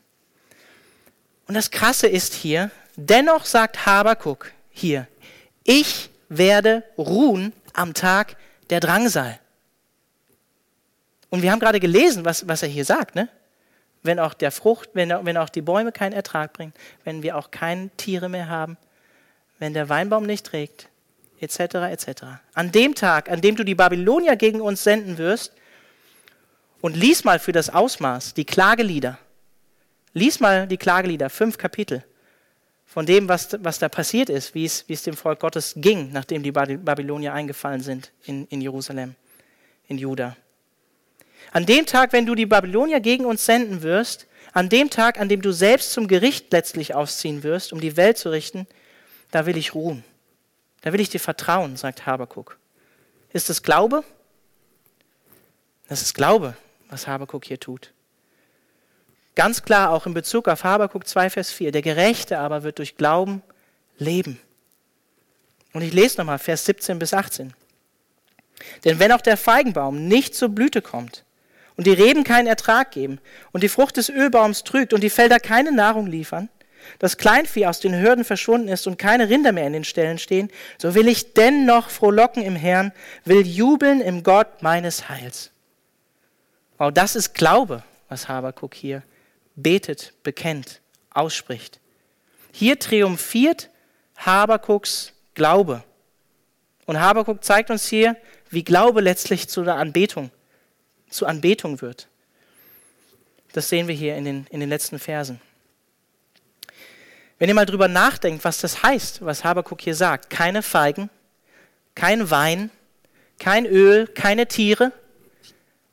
Und 1.47 1.55
das 1.55 1.71
Krasse 1.71 2.07
ist 2.07 2.33
hier, 2.33 2.71
dennoch 2.95 3.45
sagt 3.45 3.85
Habakuk 3.85 4.51
hier, 4.69 5.07
ich 5.63 6.09
werde 6.29 6.83
ruhen 6.97 7.53
am 7.73 7.93
Tag 7.93 8.37
der 8.69 8.79
Drangsal. 8.79 9.39
Und 11.29 11.41
wir 11.41 11.51
haben 11.51 11.59
gerade 11.59 11.79
gelesen, 11.79 12.25
was, 12.25 12.47
was 12.47 12.63
er 12.63 12.69
hier 12.69 12.85
sagt, 12.85 13.15
ne? 13.15 13.29
Wenn 14.03 14.19
auch 14.19 14.33
der 14.33 14.51
Frucht, 14.51 14.91
wenn, 14.93 15.09
wenn 15.09 15.37
auch 15.37 15.49
die 15.49 15.61
Bäume 15.61 15.91
keinen 15.91 16.13
Ertrag 16.13 16.53
bringen, 16.53 16.73
wenn 17.03 17.23
wir 17.23 17.35
auch 17.35 17.51
keine 17.51 17.89
Tiere 17.97 18.29
mehr 18.29 18.47
haben, 18.47 18.77
wenn 19.59 19.73
der 19.73 19.89
Weinbaum 19.89 20.25
nicht 20.25 20.45
trägt, 20.45 20.87
etc., 21.39 21.59
etc. 21.59 22.23
An 22.53 22.71
dem 22.71 22.95
Tag, 22.95 23.29
an 23.29 23.41
dem 23.41 23.55
du 23.55 23.63
die 23.63 23.75
Babylonier 23.75 24.35
gegen 24.35 24.61
uns 24.61 24.83
senden 24.83 25.17
wirst, 25.17 25.53
und 26.79 26.95
lies 26.95 27.23
mal 27.23 27.39
für 27.39 27.51
das 27.51 27.71
Ausmaß 27.71 28.35
die 28.35 28.45
Klagelieder, 28.45 29.17
Lies 30.17 30.39
mal 30.39 30.67
die 30.67 30.77
Klagelieder, 30.77 31.29
fünf 31.29 31.59
Kapitel 31.59 32.03
von 32.85 33.05
dem, 33.05 33.29
was, 33.29 33.55
was 33.61 33.77
da 33.77 33.87
passiert 33.87 34.29
ist, 34.29 34.55
wie 34.55 34.65
es, 34.65 34.89
wie 34.89 34.93
es 34.93 35.03
dem 35.03 35.15
Volk 35.15 35.39
Gottes 35.39 35.73
ging, 35.77 36.11
nachdem 36.11 36.41
die 36.41 36.51
Babylonier 36.51 37.33
eingefallen 37.33 37.81
sind 37.81 38.11
in, 38.25 38.47
in 38.47 38.59
Jerusalem, 38.59 39.13
in 39.87 39.99
Juda. 39.99 40.35
An 41.57 41.65
dem 41.65 41.87
Tag, 41.87 42.13
wenn 42.13 42.27
du 42.27 42.35
die 42.35 42.45
Babylonier 42.45 42.99
gegen 42.99 43.25
uns 43.25 43.43
senden 43.43 43.81
wirst, 43.81 44.27
an 44.53 44.69
dem 44.69 44.91
Tag, 44.91 45.19
an 45.19 45.27
dem 45.27 45.41
du 45.41 45.51
selbst 45.51 45.91
zum 45.91 46.07
Gericht 46.07 46.51
letztlich 46.51 46.93
ausziehen 46.93 47.41
wirst, 47.41 47.73
um 47.73 47.81
die 47.81 47.97
Welt 47.97 48.19
zu 48.19 48.29
richten, 48.29 48.67
da 49.31 49.47
will 49.47 49.57
ich 49.57 49.73
ruhen. 49.73 50.03
Da 50.81 50.93
will 50.93 50.99
ich 50.99 51.09
dir 51.09 51.19
vertrauen, 51.19 51.75
sagt 51.75 52.05
Habakuk. 52.05 52.59
Ist 53.33 53.49
das 53.49 53.63
Glaube? 53.63 54.03
Das 55.89 56.03
ist 56.03 56.13
Glaube, 56.13 56.55
was 56.89 57.07
Habakuk 57.07 57.45
hier 57.45 57.59
tut. 57.59 57.91
Ganz 59.33 59.63
klar 59.63 59.89
auch 59.89 60.05
in 60.05 60.13
Bezug 60.13 60.49
auf 60.49 60.63
Habakuk 60.63 61.07
2, 61.07 61.31
Vers 61.31 61.49
4. 61.49 61.71
Der 61.71 61.81
Gerechte 61.81 62.37
aber 62.37 62.61
wird 62.61 62.77
durch 62.77 62.97
Glauben 62.97 63.41
leben. 63.97 64.39
Und 65.73 65.81
ich 65.81 65.91
lese 65.91 66.19
nochmal 66.19 66.37
Vers 66.37 66.65
17 66.65 66.99
bis 66.99 67.15
18. 67.15 67.55
Denn 68.85 68.99
wenn 68.99 69.11
auch 69.11 69.21
der 69.21 69.37
Feigenbaum 69.37 70.07
nicht 70.07 70.35
zur 70.35 70.49
Blüte 70.49 70.83
kommt 70.83 71.23
und 71.77 71.87
die 71.87 71.93
Reben 71.93 72.23
keinen 72.23 72.47
Ertrag 72.47 72.91
geben 72.91 73.19
und 73.53 73.63
die 73.63 73.69
Frucht 73.69 73.97
des 73.97 74.09
Ölbaums 74.09 74.63
trügt 74.63 74.93
und 74.93 75.01
die 75.01 75.09
Felder 75.09 75.39
keine 75.39 75.71
Nahrung 75.71 76.07
liefern, 76.07 76.49
das 76.99 77.17
Kleinvieh 77.17 77.65
aus 77.67 77.79
den 77.79 77.99
Hürden 77.99 78.25
verschwunden 78.25 78.67
ist 78.67 78.87
und 78.87 78.97
keine 78.97 79.29
Rinder 79.29 79.51
mehr 79.51 79.67
in 79.67 79.73
den 79.73 79.83
Ställen 79.83 80.17
stehen, 80.17 80.49
so 80.77 80.95
will 80.95 81.07
ich 81.07 81.33
dennoch 81.33 81.89
frohlocken 81.89 82.43
im 82.43 82.55
Herrn, 82.55 82.91
will 83.25 83.45
jubeln 83.45 84.01
im 84.01 84.23
Gott 84.23 84.61
meines 84.61 85.07
Heils. 85.09 85.51
Wow, 86.77 86.91
das 86.91 87.15
ist 87.15 87.33
Glaube, 87.33 87.83
was 88.09 88.27
Habakuk 88.27 88.73
hier 88.73 89.03
betet, 89.55 90.13
bekennt, 90.23 90.81
ausspricht. 91.09 91.79
Hier 92.51 92.79
triumphiert 92.79 93.69
Habakuks 94.17 95.13
Glaube. 95.33 95.83
Und 96.85 96.99
Habakuk 96.99 97.43
zeigt 97.43 97.69
uns 97.69 97.87
hier, 97.87 98.15
wie 98.49 98.63
Glaube 98.63 99.01
letztlich 99.01 99.49
zu 99.49 99.63
der 99.63 99.75
Anbetung, 99.75 100.31
zu 101.09 101.25
Anbetung 101.25 101.81
wird. 101.81 102.07
Das 103.53 103.69
sehen 103.69 103.87
wir 103.87 103.95
hier 103.95 104.15
in 104.15 104.25
den, 104.25 104.47
in 104.49 104.59
den 104.59 104.69
letzten 104.69 104.99
Versen. 104.99 105.41
Wenn 107.39 107.49
ihr 107.49 107.55
mal 107.55 107.65
drüber 107.65 107.87
nachdenkt, 107.87 108.43
was 108.43 108.59
das 108.59 108.83
heißt, 108.83 109.23
was 109.23 109.43
Habakuk 109.43 109.81
hier 109.81 109.95
sagt, 109.95 110.29
keine 110.29 110.63
Feigen, 110.63 111.09
kein 111.93 112.29
Wein, 112.29 112.71
kein 113.39 113.65
Öl, 113.65 114.07
keine 114.07 114.47
Tiere, 114.47 114.91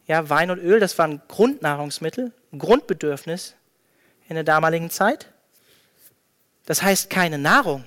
ja, 0.07 0.29
Wein 0.29 0.51
und 0.51 0.59
Öl, 0.59 0.81
das 0.81 0.99
waren 0.99 1.23
Grundnahrungsmittel, 1.29 2.33
Grundbedürfnis 2.57 3.55
in 4.29 4.35
der 4.35 4.45
damaligen 4.45 4.91
Zeit. 4.91 5.31
Das 6.67 6.83
heißt 6.83 7.11
keine 7.11 7.39
Nahrung. 7.39 7.85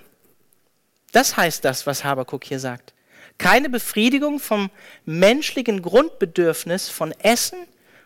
Das 1.11 1.37
heißt 1.37 1.65
das, 1.65 1.87
was 1.87 2.03
Habakuk 2.03 2.43
hier 2.43 2.59
sagt. 2.59 2.93
Keine 3.37 3.69
Befriedigung 3.69 4.39
vom 4.39 4.69
menschlichen 5.05 5.81
Grundbedürfnis 5.81 6.89
von 6.89 7.11
Essen 7.19 7.59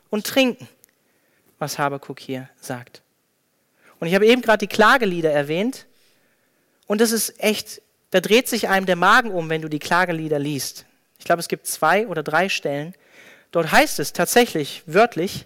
und 0.10 0.28
Trinken, 0.28 0.68
was 1.60 1.80
Habakuk 1.80 2.20
hier 2.20 2.50
sagt. 2.60 3.02
Und 4.00 4.08
ich 4.08 4.16
habe 4.16 4.26
eben 4.26 4.42
gerade 4.42 4.68
die 4.68 4.74
Klagelieder 4.74 5.32
erwähnt. 5.32 5.86
Und 6.88 7.02
das 7.02 7.12
ist 7.12 7.42
echt, 7.42 7.82
da 8.10 8.20
dreht 8.20 8.48
sich 8.48 8.68
einem 8.68 8.86
der 8.86 8.96
Magen 8.96 9.32
um, 9.32 9.50
wenn 9.50 9.62
du 9.62 9.70
die 9.70 9.80
Klagelieder 9.80 10.40
liest. 10.40 10.86
Ich 11.20 11.26
glaube, 11.26 11.40
es 11.40 11.48
gibt 11.48 11.68
zwei 11.68 12.08
oder 12.08 12.24
drei 12.24 12.50
Stellen, 12.50 12.96
Dort 13.52 13.72
heißt 13.72 14.00
es 14.00 14.14
tatsächlich 14.14 14.82
wörtlich, 14.86 15.46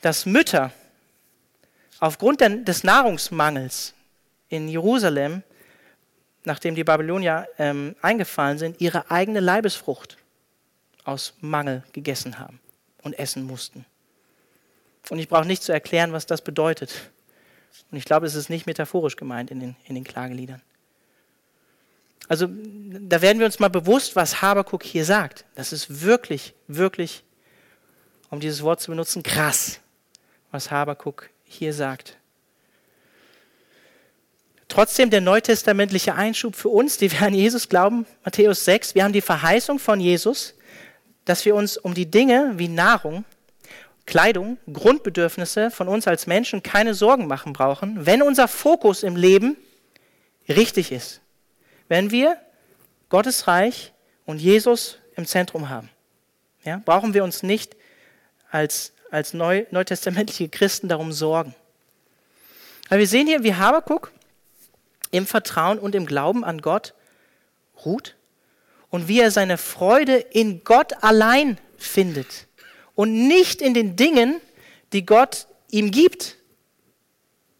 dass 0.00 0.26
Mütter 0.26 0.72
aufgrund 2.00 2.40
des 2.40 2.84
Nahrungsmangels 2.84 3.94
in 4.48 4.68
Jerusalem, 4.68 5.42
nachdem 6.46 6.74
die 6.74 6.84
Babylonier 6.84 7.48
ähm, 7.58 7.96
eingefallen 8.00 8.58
sind, 8.58 8.80
ihre 8.80 9.10
eigene 9.10 9.40
Leibesfrucht 9.40 10.16
aus 11.04 11.34
Mangel 11.40 11.82
gegessen 11.92 12.38
haben 12.38 12.60
und 13.02 13.18
essen 13.18 13.44
mussten. 13.44 13.84
Und 15.10 15.18
ich 15.18 15.28
brauche 15.28 15.46
nicht 15.46 15.62
zu 15.62 15.72
erklären, 15.72 16.12
was 16.12 16.26
das 16.26 16.42
bedeutet. 16.42 17.10
Und 17.90 17.98
ich 17.98 18.04
glaube, 18.04 18.26
es 18.26 18.34
ist 18.34 18.48
nicht 18.48 18.66
metaphorisch 18.66 19.16
gemeint 19.16 19.50
in 19.50 19.60
den, 19.60 19.76
in 19.84 19.94
den 19.94 20.04
Klageliedern. 20.04 20.62
Also 22.28 22.48
da 22.48 23.22
werden 23.22 23.38
wir 23.38 23.46
uns 23.46 23.58
mal 23.58 23.68
bewusst, 23.68 24.16
was 24.16 24.42
Habakuk 24.42 24.82
hier 24.82 25.04
sagt. 25.04 25.44
Das 25.54 25.72
ist 25.72 26.02
wirklich, 26.02 26.54
wirklich, 26.66 27.24
um 28.30 28.40
dieses 28.40 28.62
Wort 28.62 28.80
zu 28.80 28.90
benutzen, 28.90 29.22
krass, 29.22 29.80
was 30.50 30.70
Habakuk 30.70 31.30
hier 31.44 31.72
sagt. 31.72 32.16
Trotzdem 34.76 35.08
der 35.08 35.22
neutestamentliche 35.22 36.14
Einschub 36.14 36.54
für 36.54 36.68
uns, 36.68 36.98
die 36.98 37.10
wir 37.10 37.22
an 37.22 37.32
Jesus 37.32 37.70
glauben, 37.70 38.04
Matthäus 38.26 38.66
6, 38.66 38.94
wir 38.94 39.04
haben 39.04 39.14
die 39.14 39.22
Verheißung 39.22 39.78
von 39.78 40.00
Jesus, 40.00 40.52
dass 41.24 41.46
wir 41.46 41.54
uns 41.54 41.78
um 41.78 41.94
die 41.94 42.10
Dinge 42.10 42.52
wie 42.56 42.68
Nahrung, 42.68 43.24
Kleidung, 44.04 44.58
Grundbedürfnisse 44.70 45.70
von 45.70 45.88
uns 45.88 46.06
als 46.06 46.26
Menschen 46.26 46.62
keine 46.62 46.92
Sorgen 46.92 47.26
machen 47.26 47.54
brauchen, 47.54 48.04
wenn 48.04 48.20
unser 48.20 48.48
Fokus 48.48 49.02
im 49.02 49.16
Leben 49.16 49.56
richtig 50.46 50.92
ist 50.92 51.22
wenn 51.88 52.10
wir 52.10 52.36
Gottes 53.08 53.46
Reich 53.46 53.94
und 54.24 54.40
Jesus 54.40 54.98
im 55.14 55.24
Zentrum 55.24 55.68
haben. 55.68 55.88
Ja, 56.64 56.82
brauchen 56.84 57.14
wir 57.14 57.22
uns 57.24 57.42
nicht 57.42 57.76
als, 58.50 58.92
als 59.10 59.32
Neu, 59.32 59.64
neutestamentliche 59.70 60.48
Christen 60.48 60.88
darum 60.88 61.12
sorgen. 61.12 61.54
Aber 62.88 62.98
wir 62.98 63.06
sehen 63.06 63.26
hier, 63.26 63.42
wie 63.42 63.54
Habakuk 63.54 64.12
im 65.16 65.26
Vertrauen 65.26 65.78
und 65.78 65.94
im 65.94 66.06
Glauben 66.06 66.44
an 66.44 66.60
Gott 66.60 66.94
ruht 67.84 68.16
und 68.90 69.08
wie 69.08 69.20
er 69.20 69.30
seine 69.30 69.58
Freude 69.58 70.16
in 70.16 70.64
Gott 70.64 71.02
allein 71.02 71.58
findet 71.76 72.46
und 72.94 73.28
nicht 73.28 73.60
in 73.60 73.74
den 73.74 73.96
Dingen, 73.96 74.40
die 74.92 75.04
Gott 75.04 75.46
ihm 75.70 75.90
gibt. 75.90 76.36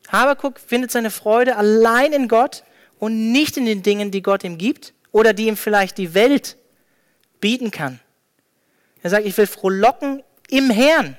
Habakuk 0.09 0.59
findet 0.61 0.90
seine 0.90 1.11
Freude 1.11 1.57
allein 1.57 2.12
in 2.12 2.29
Gott 2.29 2.64
und 2.99 3.33
nicht 3.33 3.57
in 3.57 3.66
den 3.66 3.83
Dingen, 3.83 4.11
die 4.11 4.23
Gott 4.23 4.45
ihm 4.45 4.59
gibt 4.59 4.95
oder 5.12 5.33
die 5.33 5.49
ihm 5.49 5.57
vielleicht 5.57 5.99
die 5.99 6.14
Welt 6.14 6.57
bieten 7.40 7.71
kann. 7.71 8.01
Er 9.03 9.11
sagt, 9.11 9.27
ich 9.27 9.37
will 9.37 9.47
frohlocken 9.47 10.23
im 10.49 10.71
Herrn. 10.71 11.16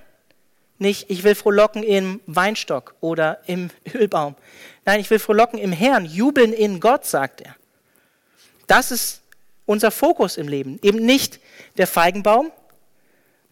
Nicht, 0.79 1.09
ich 1.09 1.23
will 1.23 1.35
frohlocken 1.35 1.83
im 1.83 2.21
Weinstock 2.27 2.95
oder 3.01 3.39
im 3.47 3.69
Ölbaum. 3.93 4.35
Nein, 4.85 4.99
ich 4.99 5.09
will 5.09 5.19
frohlocken 5.19 5.59
im 5.59 5.71
Herrn, 5.71 6.05
jubeln 6.05 6.53
in 6.53 6.79
Gott, 6.79 7.05
sagt 7.05 7.41
er. 7.41 7.55
Das 8.67 8.91
ist 8.91 9.21
unser 9.65 9.91
Fokus 9.91 10.37
im 10.37 10.47
Leben. 10.47 10.79
Eben 10.81 10.99
nicht 10.99 11.39
der 11.77 11.87
Feigenbaum, 11.87 12.51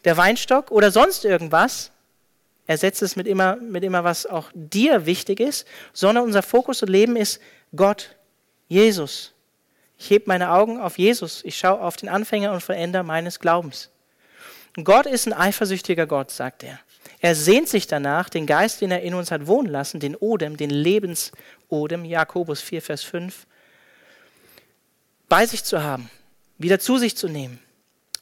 der 0.03 0.17
Weinstock 0.17 0.71
oder 0.71 0.91
sonst 0.91 1.25
irgendwas. 1.25 1.91
Ersetzt 2.67 3.01
es 3.01 3.15
mit 3.15 3.27
immer, 3.27 3.57
mit 3.57 3.83
immer, 3.83 4.03
was 4.03 4.25
auch 4.25 4.49
dir 4.53 5.05
wichtig 5.05 5.39
ist, 5.39 5.67
sondern 5.93 6.23
unser 6.23 6.41
Fokus 6.41 6.81
im 6.81 6.89
Leben 6.89 7.15
ist 7.15 7.39
Gott, 7.75 8.15
Jesus. 8.67 9.33
Ich 9.97 10.09
hebe 10.09 10.25
meine 10.27 10.51
Augen 10.51 10.79
auf 10.79 10.97
Jesus. 10.97 11.41
Ich 11.43 11.57
schaue 11.57 11.81
auf 11.81 11.95
den 11.95 12.09
Anfänger 12.09 12.51
und 12.51 12.61
Veränder 12.61 13.03
meines 13.03 13.39
Glaubens. 13.39 13.89
Gott 14.83 15.05
ist 15.05 15.27
ein 15.27 15.33
eifersüchtiger 15.33 16.05
Gott, 16.05 16.31
sagt 16.31 16.63
er. 16.63 16.79
Er 17.25 17.33
sehnt 17.33 17.67
sich 17.67 17.87
danach, 17.87 18.29
den 18.29 18.45
Geist, 18.45 18.81
den 18.81 18.91
er 18.91 19.01
in 19.01 19.15
uns 19.15 19.31
hat 19.31 19.47
wohnen 19.47 19.67
lassen, 19.67 19.99
den 19.99 20.15
Odem, 20.15 20.57
den 20.57 20.69
Lebensodem, 20.69 22.05
Jakobus 22.05 22.61
4, 22.61 22.83
Vers 22.83 23.01
5, 23.01 23.47
bei 25.27 25.47
sich 25.47 25.63
zu 25.63 25.81
haben, 25.81 26.11
wieder 26.59 26.77
zu 26.77 26.99
sich 26.99 27.17
zu 27.17 27.27
nehmen. 27.27 27.57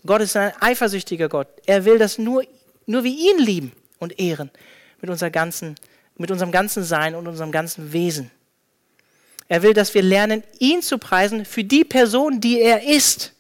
Gott 0.05 0.21
ist 0.21 0.37
ein 0.37 0.53
eifersüchtiger 0.57 1.27
Gott. 1.27 1.49
Er 1.65 1.83
will 1.83 1.97
das 1.97 2.17
nur, 2.17 2.45
nur 2.85 3.03
wie 3.03 3.29
ihn 3.29 3.39
lieben 3.39 3.73
und 3.99 4.17
ehren, 4.21 4.49
mit, 5.01 5.09
unserer 5.09 5.31
ganzen, 5.31 5.75
mit 6.15 6.31
unserem 6.31 6.53
ganzen 6.53 6.85
Sein 6.85 7.13
und 7.13 7.27
unserem 7.27 7.51
ganzen 7.51 7.91
Wesen. 7.91 8.31
Er 9.49 9.63
will, 9.63 9.73
dass 9.73 9.93
wir 9.93 10.01
lernen, 10.01 10.43
ihn 10.59 10.81
zu 10.81 10.97
preisen 10.97 11.43
für 11.43 11.65
die 11.65 11.83
Person, 11.83 12.39
die 12.39 12.61
er 12.61 12.87
ist 12.87 13.33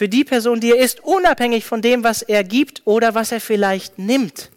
für 0.00 0.08
die 0.08 0.24
Person, 0.24 0.60
die 0.60 0.70
er 0.70 0.78
ist, 0.78 1.00
unabhängig 1.00 1.66
von 1.66 1.82
dem, 1.82 2.02
was 2.02 2.22
er 2.22 2.42
gibt 2.42 2.80
oder 2.86 3.14
was 3.14 3.32
er 3.32 3.40
vielleicht 3.42 3.98
nimmt. 3.98 4.48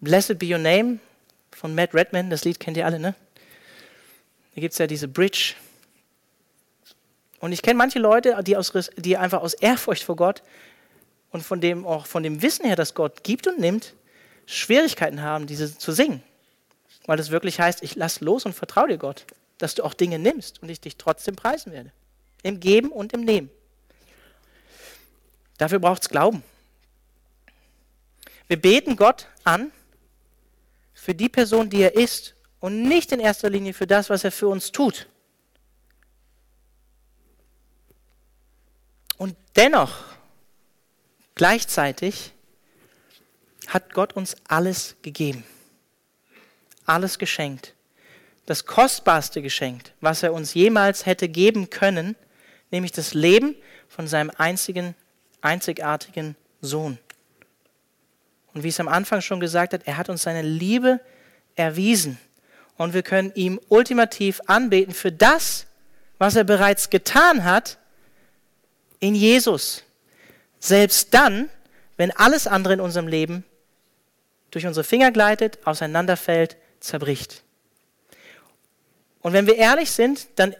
Blessed 0.00 0.38
be 0.38 0.46
your 0.46 0.58
name 0.58 1.00
von 1.50 1.74
Matt 1.74 1.94
Redman, 1.94 2.30
das 2.30 2.44
Lied 2.44 2.60
kennt 2.60 2.76
ihr 2.76 2.86
alle, 2.86 3.00
ne? 3.00 3.16
Da 4.54 4.60
gibt 4.60 4.70
es 4.70 4.78
ja 4.78 4.86
diese 4.86 5.08
Bridge. 5.08 5.54
Und 7.40 7.50
ich 7.50 7.60
kenne 7.60 7.76
manche 7.76 7.98
Leute, 7.98 8.40
die, 8.44 8.56
aus, 8.56 8.72
die 8.96 9.16
einfach 9.16 9.42
aus 9.42 9.54
Ehrfurcht 9.54 10.04
vor 10.04 10.14
Gott 10.14 10.44
und 11.32 11.42
von 11.42 11.60
dem, 11.60 11.84
auch 11.84 12.06
von 12.06 12.22
dem 12.22 12.40
Wissen 12.40 12.66
her, 12.66 12.76
dass 12.76 12.94
Gott 12.94 13.24
gibt 13.24 13.48
und 13.48 13.58
nimmt, 13.58 13.94
Schwierigkeiten 14.46 15.22
haben, 15.22 15.48
diese 15.48 15.76
zu 15.76 15.90
singen. 15.90 16.22
Weil 17.06 17.16
das 17.16 17.32
wirklich 17.32 17.58
heißt, 17.58 17.82
ich 17.82 17.96
lass 17.96 18.20
los 18.20 18.46
und 18.46 18.52
vertraue 18.52 18.86
dir 18.86 18.98
Gott, 18.98 19.24
dass 19.58 19.74
du 19.74 19.82
auch 19.82 19.92
Dinge 19.92 20.20
nimmst 20.20 20.62
und 20.62 20.68
ich 20.68 20.80
dich 20.80 20.96
trotzdem 20.98 21.34
preisen 21.34 21.72
werde 21.72 21.90
im 22.46 22.60
Geben 22.60 22.90
und 22.90 23.12
im 23.12 23.22
Nehmen. 23.22 23.50
Dafür 25.58 25.78
braucht 25.78 26.02
es 26.02 26.08
Glauben. 26.08 26.42
Wir 28.48 28.60
beten 28.60 28.96
Gott 28.96 29.28
an 29.44 29.72
für 30.94 31.14
die 31.14 31.28
Person, 31.28 31.70
die 31.70 31.82
er 31.82 31.94
ist 31.94 32.34
und 32.60 32.82
nicht 32.82 33.12
in 33.12 33.20
erster 33.20 33.50
Linie 33.50 33.74
für 33.74 33.86
das, 33.86 34.10
was 34.10 34.24
er 34.24 34.32
für 34.32 34.48
uns 34.48 34.72
tut. 34.72 35.08
Und 39.18 39.36
dennoch, 39.56 40.04
gleichzeitig, 41.34 42.32
hat 43.68 43.94
Gott 43.94 44.12
uns 44.12 44.36
alles 44.46 44.96
gegeben, 45.02 45.44
alles 46.84 47.18
geschenkt. 47.18 47.74
Das 48.44 48.64
kostbarste 48.64 49.42
Geschenk, 49.42 49.92
was 50.00 50.22
er 50.22 50.32
uns 50.32 50.54
jemals 50.54 51.04
hätte 51.04 51.28
geben 51.28 51.68
können, 51.68 52.14
nämlich 52.70 52.92
das 52.92 53.14
Leben 53.14 53.54
von 53.88 54.06
seinem 54.08 54.30
einzigen, 54.36 54.94
einzigartigen 55.40 56.36
Sohn. 56.60 56.98
Und 58.54 58.62
wie 58.62 58.68
es 58.68 58.80
am 58.80 58.88
Anfang 58.88 59.20
schon 59.20 59.40
gesagt 59.40 59.72
hat, 59.72 59.82
er 59.84 59.96
hat 59.96 60.08
uns 60.08 60.22
seine 60.22 60.42
Liebe 60.42 61.00
erwiesen. 61.56 62.18
Und 62.76 62.94
wir 62.94 63.02
können 63.02 63.32
ihm 63.34 63.60
ultimativ 63.68 64.40
anbeten 64.46 64.94
für 64.94 65.12
das, 65.12 65.66
was 66.18 66.36
er 66.36 66.44
bereits 66.44 66.90
getan 66.90 67.44
hat 67.44 67.78
in 69.00 69.14
Jesus. 69.14 69.84
Selbst 70.58 71.12
dann, 71.12 71.50
wenn 71.96 72.10
alles 72.12 72.46
andere 72.46 72.74
in 72.74 72.80
unserem 72.80 73.08
Leben 73.08 73.44
durch 74.50 74.66
unsere 74.66 74.84
Finger 74.84 75.10
gleitet, 75.10 75.58
auseinanderfällt, 75.66 76.56
zerbricht. 76.80 77.42
Und 79.20 79.32
wenn 79.32 79.46
wir 79.46 79.56
ehrlich 79.56 79.90
sind, 79.90 80.28
dann, 80.36 80.54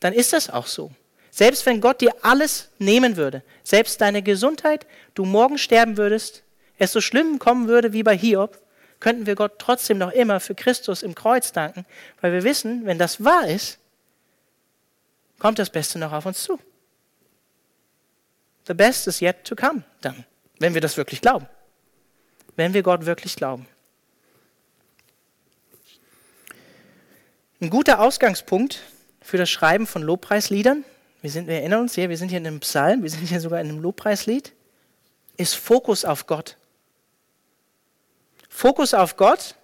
dann 0.00 0.12
ist 0.12 0.32
das 0.32 0.50
auch 0.50 0.66
so. 0.66 0.92
Selbst 1.34 1.64
wenn 1.64 1.80
Gott 1.80 2.02
dir 2.02 2.14
alles 2.20 2.68
nehmen 2.78 3.16
würde, 3.16 3.42
selbst 3.64 4.02
deine 4.02 4.22
Gesundheit, 4.22 4.86
du 5.14 5.24
morgen 5.24 5.56
sterben 5.56 5.96
würdest, 5.96 6.42
es 6.76 6.92
so 6.92 7.00
schlimm 7.00 7.38
kommen 7.38 7.68
würde 7.68 7.94
wie 7.94 8.02
bei 8.02 8.14
Hiob, 8.14 8.60
könnten 9.00 9.24
wir 9.24 9.34
Gott 9.34 9.58
trotzdem 9.58 9.96
noch 9.96 10.12
immer 10.12 10.40
für 10.40 10.54
Christus 10.54 11.02
im 11.02 11.14
Kreuz 11.14 11.50
danken, 11.50 11.86
weil 12.20 12.34
wir 12.34 12.44
wissen, 12.44 12.84
wenn 12.84 12.98
das 12.98 13.24
wahr 13.24 13.48
ist, 13.48 13.78
kommt 15.38 15.58
das 15.58 15.70
Beste 15.70 15.98
noch 15.98 16.12
auf 16.12 16.26
uns 16.26 16.42
zu. 16.42 16.60
The 18.66 18.74
best 18.74 19.08
is 19.08 19.22
yet 19.22 19.42
to 19.44 19.56
come, 19.56 19.84
dann, 20.02 20.26
wenn 20.58 20.74
wir 20.74 20.82
das 20.82 20.98
wirklich 20.98 21.22
glauben. 21.22 21.48
Wenn 22.56 22.74
wir 22.74 22.82
Gott 22.82 23.06
wirklich 23.06 23.36
glauben. 23.36 23.66
Ein 27.62 27.70
guter 27.70 28.00
Ausgangspunkt 28.00 28.82
für 29.22 29.38
das 29.38 29.48
Schreiben 29.48 29.86
von 29.86 30.02
Lobpreisliedern 30.02 30.84
wir, 31.22 31.30
sind, 31.30 31.46
wir 31.46 31.54
erinnern 31.54 31.80
uns 31.80 31.94
hier, 31.94 32.10
wir 32.10 32.18
sind 32.18 32.28
hier 32.28 32.38
in 32.38 32.46
einem 32.46 32.60
Psalm, 32.60 33.04
wir 33.04 33.10
sind 33.10 33.26
hier 33.26 33.40
sogar 33.40 33.60
in 33.60 33.68
einem 33.68 33.78
Lobpreislied, 33.78 34.52
ist 35.36 35.54
Fokus 35.54 36.04
auf 36.04 36.26
Gott. 36.26 36.56
Fokus 38.48 38.92
auf 38.92 39.16
Gott, 39.16 39.54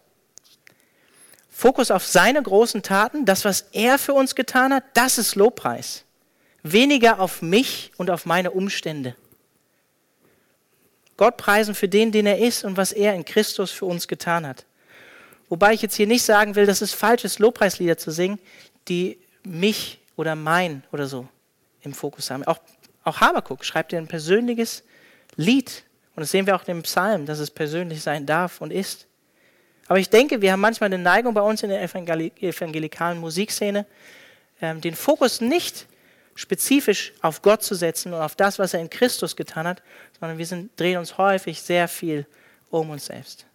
Fokus 1.51 1.91
auf 1.91 2.07
seine 2.07 2.41
großen 2.41 2.83
Taten, 2.83 3.25
das, 3.25 3.45
was 3.45 3.67
er 3.73 3.99
für 3.99 4.15
uns 4.15 4.37
getan 4.37 4.73
hat, 4.73 4.85
das 4.95 5.19
ist 5.19 5.35
Lobpreis. 5.35 6.05
Weniger 6.63 7.19
auf 7.19 7.43
mich 7.43 7.91
und 7.97 8.09
auf 8.09 8.25
meine 8.25 8.53
Umstände. 8.53 9.17
Gott 11.17 11.37
preisen 11.37 11.75
für 11.75 11.89
den, 11.89 12.13
den 12.13 12.27
er 12.27 12.39
ist 12.39 12.63
und 12.63 12.77
was 12.77 12.93
er 12.93 13.15
in 13.15 13.25
Christus 13.25 13.73
für 13.73 13.87
uns 13.87 14.07
getan 14.07 14.47
hat. 14.47 14.65
Wobei 15.49 15.75
ich 15.75 15.83
jetzt 15.83 15.97
hier 15.97 16.07
nicht 16.07 16.23
sagen 16.23 16.55
will, 16.55 16.67
dass 16.67 16.83
es 16.83 16.93
falsch 16.93 17.25
ist, 17.25 17.41
Lobpreislieder 17.41 17.99
zu 17.99 18.13
singen, 18.13 18.39
die 18.87 19.19
mich 19.43 19.99
oder 20.15 20.37
mein 20.37 20.85
oder 20.93 21.09
so 21.09 21.29
im 21.83 21.93
Fokus 21.93 22.31
haben. 22.31 22.45
Auch, 22.45 22.59
auch 23.05 23.21
Habakuk 23.21 23.65
schreibt 23.65 23.93
dir 23.93 23.99
ein 23.99 24.09
persönliches 24.09 24.83
Lied. 25.37 25.85
Und 26.15 26.23
das 26.23 26.31
sehen 26.31 26.47
wir 26.47 26.57
auch 26.57 26.63
in 26.63 26.79
dem 26.79 26.83
Psalm, 26.83 27.27
dass 27.27 27.39
es 27.39 27.51
persönlich 27.51 28.03
sein 28.03 28.27
darf 28.27 28.61
und 28.61 28.73
ist. 28.73 29.07
Aber 29.87 29.99
ich 29.99 30.11
denke, 30.11 30.43
wir 30.43 30.53
haben 30.53 30.61
manchmal 30.61 30.89
eine 30.89 31.03
Neigung 31.03 31.33
bei 31.33 31.41
uns 31.41 31.63
in 31.63 31.71
der 31.71 31.83
evangelikalen 31.83 33.19
Musikszene, 33.19 33.87
ähm, 34.61 34.81
den 34.81 34.95
Fokus 34.95 35.41
nicht 35.41 35.87
spezifisch 36.35 37.13
auf 37.23 37.43
Gott 37.43 37.63
zu 37.63 37.75
setzen 37.75 38.13
und 38.13 38.21
auf 38.21 38.37
das, 38.37 38.59
was 38.59 38.75
er 38.75 38.81
in 38.81 38.91
Christus 38.91 39.35
getan 39.35 39.67
hat, 39.67 39.83
sondern 40.21 40.39
wir 40.39 40.47
sind, 40.47 40.79
drehen 40.79 40.99
uns 40.99 41.19
häufig 41.19 41.61
sehr 41.63 41.89
viel 41.89 42.27
um 42.71 42.91
uns 42.91 43.07
selbst, 43.07 43.47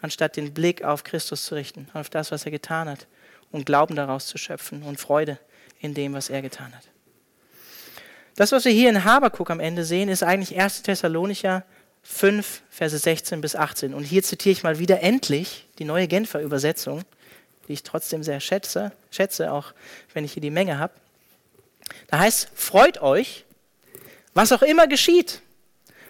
anstatt 0.00 0.36
den 0.36 0.54
Blick 0.54 0.84
auf 0.84 1.04
Christus 1.04 1.44
zu 1.44 1.54
richten, 1.56 1.88
auf 1.94 2.08
das, 2.08 2.30
was 2.30 2.44
er 2.44 2.52
getan 2.52 2.88
hat 2.88 3.06
und 3.50 3.66
Glauben 3.66 3.96
daraus 3.96 4.26
zu 4.26 4.38
schöpfen 4.38 4.82
und 4.82 5.00
Freude 5.00 5.38
in 5.80 5.94
dem, 5.94 6.14
was 6.14 6.30
er 6.30 6.42
getan 6.42 6.74
hat. 6.74 6.84
Das, 8.36 8.52
was 8.52 8.66
wir 8.66 8.72
hier 8.72 8.90
in 8.90 9.04
Habakuk 9.04 9.50
am 9.50 9.60
Ende 9.60 9.84
sehen, 9.84 10.10
ist 10.10 10.22
eigentlich 10.22 10.58
1. 10.58 10.82
Thessalonicher 10.82 11.64
5, 12.02 12.62
Verse 12.68 12.96
16 12.96 13.40
bis 13.40 13.56
18. 13.56 13.94
Und 13.94 14.04
hier 14.04 14.22
zitiere 14.22 14.52
ich 14.52 14.62
mal 14.62 14.78
wieder 14.78 15.00
endlich 15.00 15.66
die 15.78 15.84
neue 15.84 16.06
Genfer 16.06 16.42
Übersetzung, 16.42 17.02
die 17.66 17.72
ich 17.72 17.82
trotzdem 17.82 18.22
sehr 18.22 18.40
schätze, 18.40 18.92
schätze, 19.10 19.50
auch 19.50 19.72
wenn 20.12 20.24
ich 20.24 20.34
hier 20.34 20.42
die 20.42 20.50
Menge 20.50 20.78
habe. 20.78 20.92
Da 22.08 22.18
heißt, 22.18 22.50
freut 22.54 23.00
euch, 23.00 23.44
was 24.34 24.52
auch 24.52 24.62
immer 24.62 24.86
geschieht. 24.86 25.40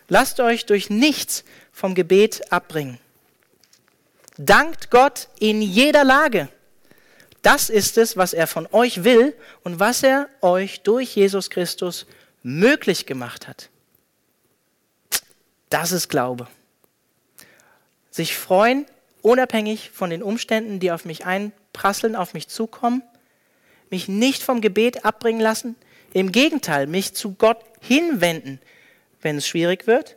Lasst 0.09 0.41
euch 0.41 0.67
durch 0.67 0.91
nichts 0.91 1.45
vom 1.73 1.95
Gebet 1.95 2.53
abbringen. 2.53 2.99
Dankt 4.37 4.91
Gott 4.91 5.29
in 5.39 5.63
jeder 5.63 6.03
Lage. 6.05 6.49
Das 7.47 7.71
ist 7.71 7.97
es, 7.97 8.17
was 8.17 8.33
er 8.33 8.49
von 8.49 8.67
euch 8.73 9.05
will 9.05 9.33
und 9.63 9.79
was 9.79 10.03
er 10.03 10.29
euch 10.41 10.81
durch 10.81 11.15
Jesus 11.15 11.49
Christus 11.49 12.05
möglich 12.43 13.07
gemacht 13.07 13.47
hat. 13.47 13.71
Das 15.71 15.93
ist 15.93 16.09
Glaube. 16.09 16.49
sich 18.11 18.37
freuen, 18.37 18.85
unabhängig 19.23 19.93
von 19.93 20.11
den 20.11 20.25
Umständen, 20.25 20.81
die 20.81 20.91
auf 20.91 21.05
mich 21.05 21.25
einprasseln, 21.25 22.17
auf 22.17 22.35
mich 22.35 22.49
zukommen, 22.49 23.03
mich 23.91 24.09
nicht 24.09 24.43
vom 24.43 24.61
Gebet 24.61 25.05
abbringen 25.05 25.41
lassen, 25.41 25.77
im 26.15 26.33
Gegenteil, 26.33 26.89
mich 26.89 27.15
zu 27.15 27.35
Gott 27.35 27.61
hinwenden, 27.81 28.59
wenn 29.23 29.37
es 29.37 29.47
schwierig 29.47 29.87
wird, 29.87 30.17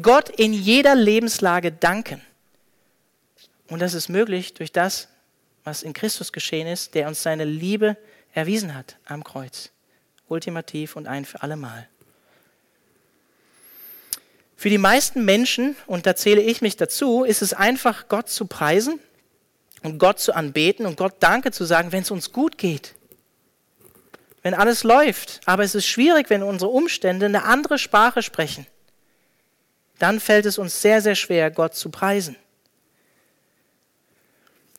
Gott 0.00 0.30
in 0.30 0.54
jeder 0.54 0.94
Lebenslage 0.94 1.72
danken. 1.72 2.22
Und 3.68 3.82
das 3.82 3.92
ist 3.92 4.08
möglich 4.08 4.54
durch 4.54 4.72
das, 4.72 5.08
was 5.64 5.82
in 5.82 5.92
Christus 5.92 6.32
geschehen 6.32 6.66
ist, 6.66 6.94
der 6.94 7.08
uns 7.08 7.22
seine 7.22 7.44
Liebe 7.44 7.96
erwiesen 8.32 8.74
hat 8.74 8.96
am 9.04 9.24
Kreuz. 9.24 9.70
Ultimativ 10.28 10.96
und 10.96 11.06
ein 11.06 11.24
für 11.24 11.42
allemal. 11.42 11.88
Für 14.56 14.70
die 14.70 14.78
meisten 14.78 15.24
Menschen, 15.24 15.76
und 15.86 16.06
da 16.06 16.14
zähle 16.14 16.40
ich 16.40 16.62
mich 16.62 16.76
dazu, 16.76 17.24
ist 17.24 17.42
es 17.42 17.52
einfach, 17.52 18.08
Gott 18.08 18.28
zu 18.28 18.46
preisen 18.46 19.00
und 19.82 19.98
Gott 19.98 20.20
zu 20.20 20.34
anbeten 20.34 20.86
und 20.86 20.96
Gott 20.96 21.14
Danke 21.18 21.50
zu 21.50 21.64
sagen, 21.64 21.90
wenn 21.90 22.02
es 22.02 22.10
uns 22.10 22.32
gut 22.32 22.58
geht. 22.58 22.94
Wenn 24.42 24.54
alles 24.54 24.84
läuft. 24.84 25.40
Aber 25.46 25.64
es 25.64 25.74
ist 25.74 25.86
schwierig, 25.86 26.30
wenn 26.30 26.42
unsere 26.42 26.70
Umstände 26.70 27.26
eine 27.26 27.44
andere 27.44 27.78
Sprache 27.78 28.22
sprechen. 28.22 28.66
Dann 29.98 30.20
fällt 30.20 30.46
es 30.46 30.58
uns 30.58 30.80
sehr, 30.80 31.00
sehr 31.00 31.14
schwer, 31.14 31.50
Gott 31.50 31.74
zu 31.74 31.90
preisen. 31.90 32.36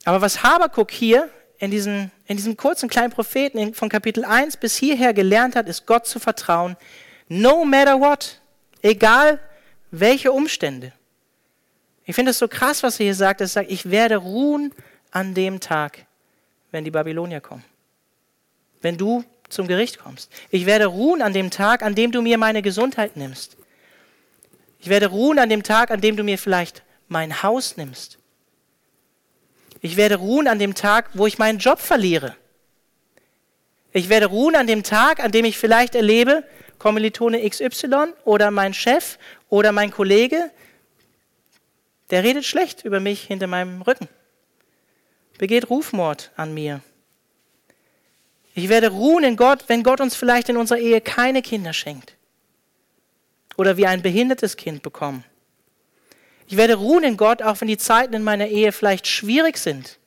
Aber 0.05 0.21
was 0.21 0.43
Habakuk 0.43 0.91
hier 0.91 1.29
in, 1.57 1.71
diesen, 1.71 2.11
in 2.27 2.37
diesem 2.37 2.57
kurzen 2.57 2.89
kleinen 2.89 3.11
Propheten 3.11 3.73
von 3.73 3.89
Kapitel 3.89 4.25
1 4.25 4.57
bis 4.57 4.75
hierher 4.75 5.13
gelernt 5.13 5.55
hat, 5.55 5.67
ist 5.67 5.85
Gott 5.85 6.05
zu 6.07 6.19
vertrauen, 6.19 6.75
no 7.29 7.63
matter 7.63 7.99
what, 7.99 8.39
egal 8.81 9.39
welche 9.91 10.31
Umstände. 10.31 10.91
Ich 12.05 12.15
finde 12.15 12.31
es 12.31 12.39
so 12.39 12.47
krass, 12.47 12.83
was 12.83 12.99
er 12.99 13.05
hier 13.05 13.15
sagt. 13.15 13.39
Er 13.39 13.47
sagt, 13.47 13.71
ich 13.71 13.89
werde 13.89 14.17
ruhen 14.17 14.73
an 15.11 15.33
dem 15.33 15.59
Tag, 15.59 16.05
wenn 16.71 16.83
die 16.83 16.91
Babylonier 16.91 17.39
kommen. 17.39 17.63
Wenn 18.81 18.97
du 18.97 19.23
zum 19.47 19.67
Gericht 19.67 19.99
kommst. 19.99 20.31
Ich 20.49 20.65
werde 20.65 20.87
ruhen 20.87 21.21
an 21.21 21.33
dem 21.33 21.49
Tag, 21.51 21.83
an 21.83 21.95
dem 21.95 22.11
du 22.11 22.21
mir 22.21 22.37
meine 22.37 22.61
Gesundheit 22.61 23.15
nimmst. 23.15 23.55
Ich 24.79 24.89
werde 24.89 25.07
ruhen 25.07 25.39
an 25.39 25.47
dem 25.47 25.63
Tag, 25.63 25.91
an 25.91 26.01
dem 26.01 26.17
du 26.17 26.23
mir 26.23 26.37
vielleicht 26.37 26.83
mein 27.07 27.43
Haus 27.43 27.77
nimmst. 27.77 28.17
Ich 29.83 29.97
werde 29.97 30.15
ruhen 30.15 30.47
an 30.47 30.59
dem 30.59 30.75
Tag, 30.75 31.09
wo 31.13 31.27
ich 31.27 31.37
meinen 31.37 31.59
Job 31.59 31.77
verliere. 31.77 32.37
Ich 33.91 34.07
werde 34.07 34.27
ruhen 34.27 34.55
an 34.55 34.65
dem 34.65 34.81
Tag, 34.81 35.21
an 35.21 35.33
dem 35.33 35.43
ich 35.43 35.57
vielleicht 35.57 35.93
erlebe, 35.93 36.45
Kommilitone 36.79 37.47
XY 37.47 38.13
oder 38.23 38.49
mein 38.49 38.73
Chef 38.73 39.17
oder 39.49 39.73
mein 39.73 39.91
Kollege, 39.91 40.49
der 42.11 42.23
redet 42.23 42.45
schlecht 42.45 42.85
über 42.85 43.01
mich 43.01 43.23
hinter 43.23 43.47
meinem 43.47 43.81
Rücken, 43.81 44.07
begeht 45.37 45.69
Rufmord 45.69 46.31
an 46.37 46.53
mir. 46.53 46.79
Ich 48.55 48.69
werde 48.69 48.87
ruhen 48.87 49.25
in 49.25 49.35
Gott, 49.35 49.65
wenn 49.67 49.83
Gott 49.83 49.99
uns 49.99 50.15
vielleicht 50.15 50.47
in 50.47 50.55
unserer 50.55 50.79
Ehe 50.79 51.01
keine 51.01 51.41
Kinder 51.41 51.73
schenkt 51.73 52.15
oder 53.57 53.75
wir 53.75 53.89
ein 53.89 54.01
behindertes 54.01 54.55
Kind 54.55 54.81
bekommen. 54.81 55.25
Ich 56.53 56.57
werde 56.57 56.75
ruhen 56.75 57.03
in 57.03 57.17
Gott, 57.17 57.41
auch 57.41 57.59
wenn 57.61 57.67
die 57.67 57.79
Zeiten 57.79 58.13
in 58.13 58.21
meiner 58.21 58.45
Ehe 58.45 58.71
vielleicht 58.71 59.07
schwierig 59.07 59.57
sind, 59.57 59.97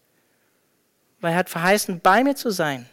weil 1.20 1.32
er 1.32 1.38
hat 1.38 1.50
verheißen, 1.50 1.98
bei 1.98 2.22
mir 2.22 2.36
zu 2.36 2.50
sein, 2.50 2.86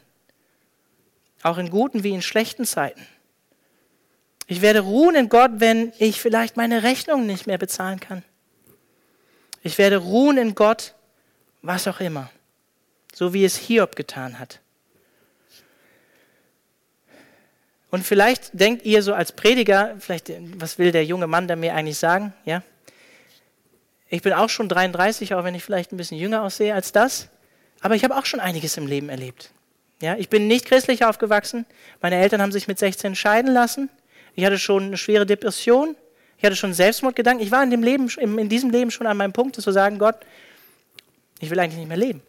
auch 1.43 1.59
in 1.59 1.69
guten 1.69 2.03
wie 2.03 2.15
in 2.15 2.23
schlechten 2.23 2.65
Zeiten. 2.65 3.05
Ich 4.47 4.63
werde 4.63 4.79
ruhen 4.79 5.13
in 5.13 5.29
Gott, 5.29 5.51
wenn 5.57 5.93
ich 5.99 6.19
vielleicht 6.19 6.57
meine 6.57 6.81
Rechnungen 6.81 7.27
nicht 7.27 7.45
mehr 7.45 7.59
bezahlen 7.59 7.99
kann. 7.99 8.23
Ich 9.61 9.77
werde 9.77 9.97
ruhen 9.97 10.39
in 10.39 10.55
Gott, 10.55 10.95
was 11.61 11.87
auch 11.87 11.99
immer, 11.99 12.31
so 13.13 13.35
wie 13.35 13.45
es 13.45 13.55
Hiob 13.55 13.95
getan 13.95 14.39
hat. 14.39 14.61
Und 17.91 18.03
vielleicht 18.03 18.59
denkt 18.59 18.83
ihr 18.83 19.03
so 19.03 19.13
als 19.13 19.31
Prediger, 19.31 19.95
vielleicht, 19.99 20.31
was 20.59 20.79
will 20.79 20.91
der 20.91 21.05
junge 21.05 21.27
Mann 21.27 21.47
da 21.47 21.55
mir 21.55 21.75
eigentlich 21.75 21.99
sagen? 21.99 22.33
Ja? 22.45 22.63
Ich 24.09 24.21
bin 24.21 24.33
auch 24.33 24.49
schon 24.49 24.69
33, 24.69 25.33
auch 25.33 25.43
wenn 25.43 25.55
ich 25.55 25.63
vielleicht 25.63 25.91
ein 25.91 25.97
bisschen 25.97 26.17
jünger 26.17 26.43
aussehe 26.43 26.73
als 26.73 26.91
das. 26.91 27.29
Aber 27.81 27.95
ich 27.95 28.03
habe 28.03 28.15
auch 28.15 28.25
schon 28.25 28.39
einiges 28.39 28.77
im 28.77 28.87
Leben 28.87 29.09
erlebt. 29.09 29.51
Ja, 30.01 30.15
ich 30.15 30.29
bin 30.29 30.47
nicht 30.47 30.65
christlich 30.65 31.05
aufgewachsen. 31.05 31.65
Meine 32.01 32.17
Eltern 32.17 32.41
haben 32.41 32.51
sich 32.51 32.67
mit 32.67 32.77
16 32.79 33.15
scheiden 33.15 33.53
lassen. 33.53 33.89
Ich 34.35 34.45
hatte 34.45 34.59
schon 34.59 34.83
eine 34.83 34.97
schwere 34.97 35.25
Depression. 35.25 35.95
Ich 36.37 36.43
hatte 36.43 36.55
schon 36.55 36.73
Selbstmordgedanken. 36.73 37.45
Ich 37.45 37.51
war 37.51 37.63
in, 37.63 37.69
dem 37.69 37.83
Leben, 37.83 38.09
in 38.09 38.49
diesem 38.49 38.69
Leben 38.69 38.91
schon 38.91 39.07
an 39.07 39.17
meinem 39.17 39.33
Punkt, 39.33 39.55
zu 39.55 39.71
sagen, 39.71 39.99
Gott, 39.99 40.17
ich 41.39 41.49
will 41.49 41.59
eigentlich 41.59 41.79
nicht 41.79 41.87
mehr 41.87 41.97
leben. 41.97 42.21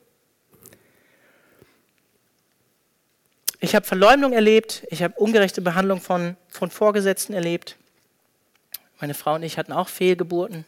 Ich 3.61 3.75
habe 3.75 3.87
Verleumdung 3.87 4.33
erlebt. 4.33 4.87
Ich 4.91 5.03
habe 5.03 5.15
ungerechte 5.17 5.63
Behandlung 5.63 6.01
von, 6.01 6.37
von 6.49 6.71
Vorgesetzten 6.71 7.33
erlebt. 7.33 7.77
Meine 9.01 9.15
Frau 9.15 9.35
und 9.35 9.43
ich 9.43 9.59
hatten 9.59 9.73
auch 9.73 9.89
Fehlgeburten. 9.89 10.65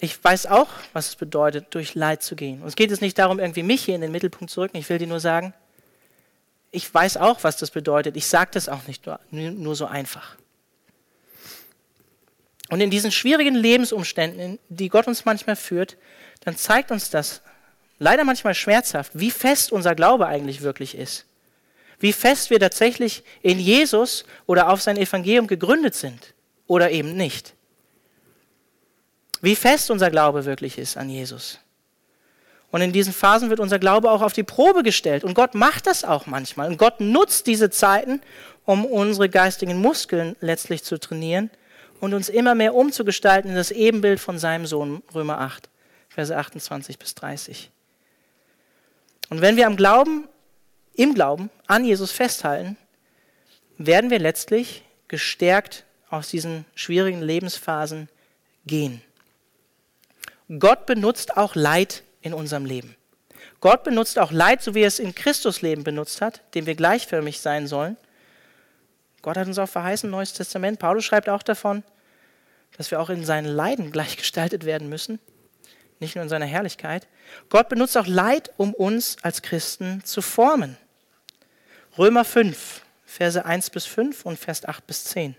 Ich 0.00 0.22
weiß 0.22 0.46
auch, 0.46 0.68
was 0.92 1.08
es 1.08 1.16
bedeutet, 1.16 1.66
durch 1.70 1.94
Leid 1.94 2.22
zu 2.22 2.36
gehen. 2.36 2.62
Und 2.62 2.68
es 2.68 2.76
geht 2.76 2.90
jetzt 2.90 3.00
nicht 3.00 3.18
darum, 3.18 3.40
irgendwie 3.40 3.64
mich 3.64 3.84
hier 3.84 3.96
in 3.96 4.00
den 4.00 4.12
Mittelpunkt 4.12 4.50
zu 4.50 4.60
rücken. 4.60 4.76
Ich 4.76 4.88
will 4.88 4.98
dir 4.98 5.08
nur 5.08 5.20
sagen, 5.20 5.54
ich 6.70 6.92
weiß 6.92 7.16
auch, 7.16 7.42
was 7.42 7.56
das 7.56 7.70
bedeutet. 7.70 8.16
Ich 8.16 8.26
sage 8.26 8.50
das 8.52 8.68
auch 8.68 8.86
nicht 8.86 9.06
nur, 9.06 9.18
nur 9.30 9.74
so 9.74 9.86
einfach. 9.86 10.36
Und 12.68 12.80
in 12.80 12.90
diesen 12.90 13.10
schwierigen 13.10 13.54
Lebensumständen, 13.54 14.58
die 14.68 14.88
Gott 14.88 15.06
uns 15.06 15.24
manchmal 15.24 15.56
führt, 15.56 15.96
dann 16.44 16.56
zeigt 16.56 16.90
uns 16.90 17.10
das 17.10 17.40
leider 17.98 18.24
manchmal 18.24 18.54
schmerzhaft, 18.54 19.12
wie 19.14 19.30
fest 19.30 19.72
unser 19.72 19.94
Glaube 19.94 20.26
eigentlich 20.26 20.60
wirklich 20.60 20.94
ist. 20.94 21.24
Wie 21.98 22.12
fest 22.12 22.50
wir 22.50 22.60
tatsächlich 22.60 23.24
in 23.42 23.58
Jesus 23.58 24.24
oder 24.46 24.68
auf 24.68 24.80
sein 24.80 24.96
Evangelium 24.96 25.48
gegründet 25.48 25.94
sind 25.94 26.34
oder 26.66 26.90
eben 26.90 27.16
nicht. 27.16 27.54
Wie 29.40 29.56
fest 29.56 29.90
unser 29.90 30.10
Glaube 30.10 30.44
wirklich 30.44 30.78
ist 30.78 30.96
an 30.96 31.08
Jesus. 31.08 31.58
Und 32.70 32.82
in 32.82 32.92
diesen 32.92 33.12
Phasen 33.12 33.50
wird 33.50 33.60
unser 33.60 33.78
Glaube 33.78 34.10
auch 34.10 34.20
auf 34.20 34.32
die 34.32 34.42
Probe 34.42 34.82
gestellt. 34.82 35.24
Und 35.24 35.34
Gott 35.34 35.54
macht 35.54 35.86
das 35.86 36.04
auch 36.04 36.26
manchmal. 36.26 36.68
Und 36.68 36.76
Gott 36.76 37.00
nutzt 37.00 37.46
diese 37.46 37.70
Zeiten, 37.70 38.20
um 38.64 38.84
unsere 38.84 39.28
geistigen 39.28 39.80
Muskeln 39.80 40.36
letztlich 40.40 40.84
zu 40.84 40.98
trainieren 40.98 41.50
und 42.00 42.12
uns 42.12 42.28
immer 42.28 42.54
mehr 42.54 42.74
umzugestalten 42.74 43.50
in 43.50 43.56
das 43.56 43.70
Ebenbild 43.70 44.20
von 44.20 44.38
seinem 44.38 44.66
Sohn, 44.66 45.02
Römer 45.14 45.40
8, 45.40 45.70
Verse 46.08 46.36
28 46.36 46.98
bis 46.98 47.14
30. 47.14 47.70
Und 49.30 49.40
wenn 49.40 49.56
wir 49.56 49.66
am 49.66 49.76
Glauben, 49.76 50.28
im 50.94 51.14
Glauben 51.14 51.50
an 51.66 51.84
Jesus 51.84 52.12
festhalten, 52.12 52.76
werden 53.78 54.10
wir 54.10 54.18
letztlich 54.18 54.82
gestärkt 55.06 55.84
aus 56.10 56.28
diesen 56.28 56.64
schwierigen 56.74 57.22
Lebensphasen 57.22 58.08
gehen. 58.66 59.00
Gott 60.58 60.86
benutzt 60.86 61.36
auch 61.36 61.54
Leid 61.54 62.02
in 62.22 62.32
unserem 62.32 62.64
Leben. 62.64 62.96
Gott 63.60 63.84
benutzt 63.84 64.18
auch 64.18 64.32
Leid, 64.32 64.62
so 64.62 64.74
wie 64.74 64.80
er 64.80 64.88
es 64.88 64.98
in 64.98 65.14
Christus 65.14 65.62
Leben 65.62 65.84
benutzt 65.84 66.20
hat, 66.20 66.42
dem 66.54 66.66
wir 66.66 66.74
gleichförmig 66.74 67.40
sein 67.40 67.66
sollen. 67.66 67.96
Gott 69.20 69.36
hat 69.36 69.46
uns 69.46 69.58
auch 69.58 69.68
verheißen, 69.68 70.08
Neues 70.08 70.32
Testament. 70.32 70.78
Paulus 70.78 71.04
schreibt 71.04 71.28
auch 71.28 71.42
davon, 71.42 71.82
dass 72.76 72.90
wir 72.90 73.00
auch 73.00 73.10
in 73.10 73.24
seinen 73.24 73.48
Leiden 73.48 73.92
gleichgestaltet 73.92 74.64
werden 74.64 74.88
müssen, 74.88 75.18
nicht 76.00 76.14
nur 76.14 76.22
in 76.22 76.28
seiner 76.28 76.46
Herrlichkeit. 76.46 77.06
Gott 77.50 77.68
benutzt 77.68 77.96
auch 77.98 78.06
Leid, 78.06 78.50
um 78.56 78.72
uns 78.72 79.16
als 79.22 79.42
Christen 79.42 80.02
zu 80.04 80.22
formen. 80.22 80.76
Römer 81.98 82.24
5, 82.24 82.82
Verse 83.04 83.44
1 83.44 83.70
bis 83.70 83.84
5 83.84 84.24
und 84.24 84.38
Vers 84.38 84.64
8 84.64 84.86
bis 84.86 85.04
10. 85.04 85.34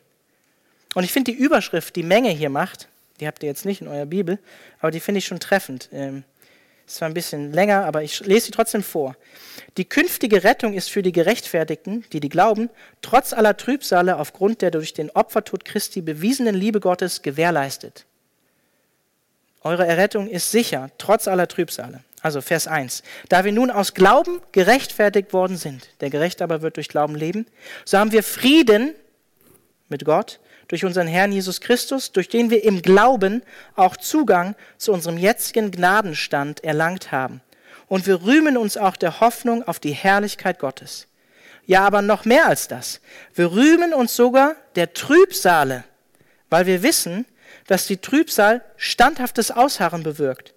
Und 0.93 1.03
ich 1.03 1.13
finde 1.13 1.31
die 1.31 1.37
Überschrift, 1.37 1.95
die 1.95 2.03
Menge 2.03 2.29
hier 2.29 2.49
macht, 2.49 2.89
die 3.19 3.27
habt 3.27 3.43
ihr 3.43 3.49
jetzt 3.49 3.65
nicht 3.65 3.81
in 3.81 3.87
eurer 3.87 4.05
Bibel, 4.05 4.39
aber 4.79 4.91
die 4.91 4.99
finde 4.99 5.19
ich 5.19 5.25
schon 5.25 5.39
treffend. 5.39 5.89
Ähm, 5.91 6.23
ist 6.89 6.95
zwar 6.95 7.07
ein 7.07 7.13
bisschen 7.13 7.53
länger, 7.53 7.85
aber 7.85 8.01
ich 8.01 8.19
lese 8.21 8.47
sie 8.47 8.51
trotzdem 8.51 8.81
vor. 8.81 9.15
Die 9.77 9.85
künftige 9.85 10.43
Rettung 10.43 10.73
ist 10.73 10.89
für 10.89 11.03
die 11.03 11.11
Gerechtfertigten, 11.11 12.03
die 12.11 12.19
die 12.19 12.29
glauben, 12.29 12.69
trotz 13.01 13.31
aller 13.31 13.55
Trübsale 13.55 14.17
aufgrund 14.17 14.63
der 14.63 14.71
durch 14.71 14.93
den 14.93 15.11
Opfertod 15.11 15.65
Christi 15.65 16.01
bewiesenen 16.01 16.55
Liebe 16.55 16.79
Gottes 16.79 17.21
gewährleistet. 17.21 18.05
Eure 19.61 19.85
Errettung 19.85 20.27
ist 20.27 20.49
sicher, 20.51 20.89
trotz 20.97 21.27
aller 21.27 21.47
Trübsale. 21.47 22.03
Also 22.21 22.41
Vers 22.41 22.67
1. 22.67 23.03
Da 23.29 23.45
wir 23.45 23.51
nun 23.51 23.69
aus 23.69 23.93
Glauben 23.93 24.41
gerechtfertigt 24.51 25.31
worden 25.31 25.57
sind, 25.57 25.87
der 26.01 26.09
Gerecht 26.09 26.41
aber 26.41 26.61
wird 26.61 26.77
durch 26.77 26.89
Glauben 26.89 27.15
leben, 27.15 27.45
so 27.85 27.97
haben 27.97 28.11
wir 28.11 28.23
Frieden 28.23 28.95
mit 29.89 30.05
Gott 30.05 30.39
durch 30.69 30.85
unseren 30.85 31.07
Herrn 31.07 31.33
Jesus 31.33 31.59
Christus, 31.59 32.13
durch 32.13 32.29
den 32.29 32.49
wir 32.49 32.63
im 32.63 32.81
Glauben 32.81 33.43
auch 33.75 33.97
Zugang 33.97 34.55
zu 34.77 34.93
unserem 34.93 35.17
jetzigen 35.17 35.71
Gnadenstand 35.71 36.63
erlangt 36.63 37.11
haben. 37.11 37.41
Und 37.87 38.07
wir 38.07 38.23
rühmen 38.23 38.55
uns 38.55 38.77
auch 38.77 38.95
der 38.95 39.19
Hoffnung 39.19 39.67
auf 39.67 39.79
die 39.79 39.91
Herrlichkeit 39.91 40.59
Gottes. 40.59 41.07
Ja, 41.65 41.85
aber 41.85 42.01
noch 42.01 42.23
mehr 42.23 42.47
als 42.47 42.67
das. 42.67 43.01
Wir 43.33 43.51
rühmen 43.51 43.93
uns 43.93 44.15
sogar 44.15 44.55
der 44.75 44.93
Trübsale, 44.93 45.83
weil 46.49 46.65
wir 46.65 46.83
wissen, 46.83 47.25
dass 47.67 47.87
die 47.87 47.97
Trübsal 47.97 48.63
standhaftes 48.77 49.51
Ausharren 49.51 50.03
bewirkt. 50.03 50.53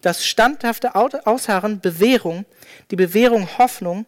Das 0.00 0.24
standhafte 0.24 0.94
Ausharren 0.94 1.80
Bewährung, 1.80 2.44
die 2.90 2.96
Bewährung 2.96 3.58
Hoffnung, 3.58 4.06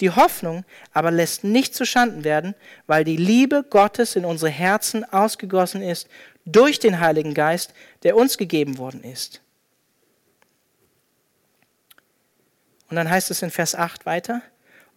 die 0.00 0.10
Hoffnung 0.10 0.64
aber 0.92 1.10
lässt 1.10 1.44
nicht 1.44 1.74
zu 1.74 1.84
Schanden 1.84 2.24
werden, 2.24 2.54
weil 2.86 3.04
die 3.04 3.16
Liebe 3.16 3.64
Gottes 3.68 4.16
in 4.16 4.24
unsere 4.24 4.50
Herzen 4.50 5.04
ausgegossen 5.04 5.82
ist 5.82 6.08
durch 6.44 6.78
den 6.78 7.00
Heiligen 7.00 7.34
Geist, 7.34 7.74
der 8.02 8.16
uns 8.16 8.38
gegeben 8.38 8.78
worden 8.78 9.04
ist. 9.04 9.40
Und 12.88 12.96
dann 12.96 13.08
heißt 13.08 13.30
es 13.30 13.42
in 13.42 13.50
Vers 13.50 13.74
8 13.74 14.04
weiter, 14.04 14.42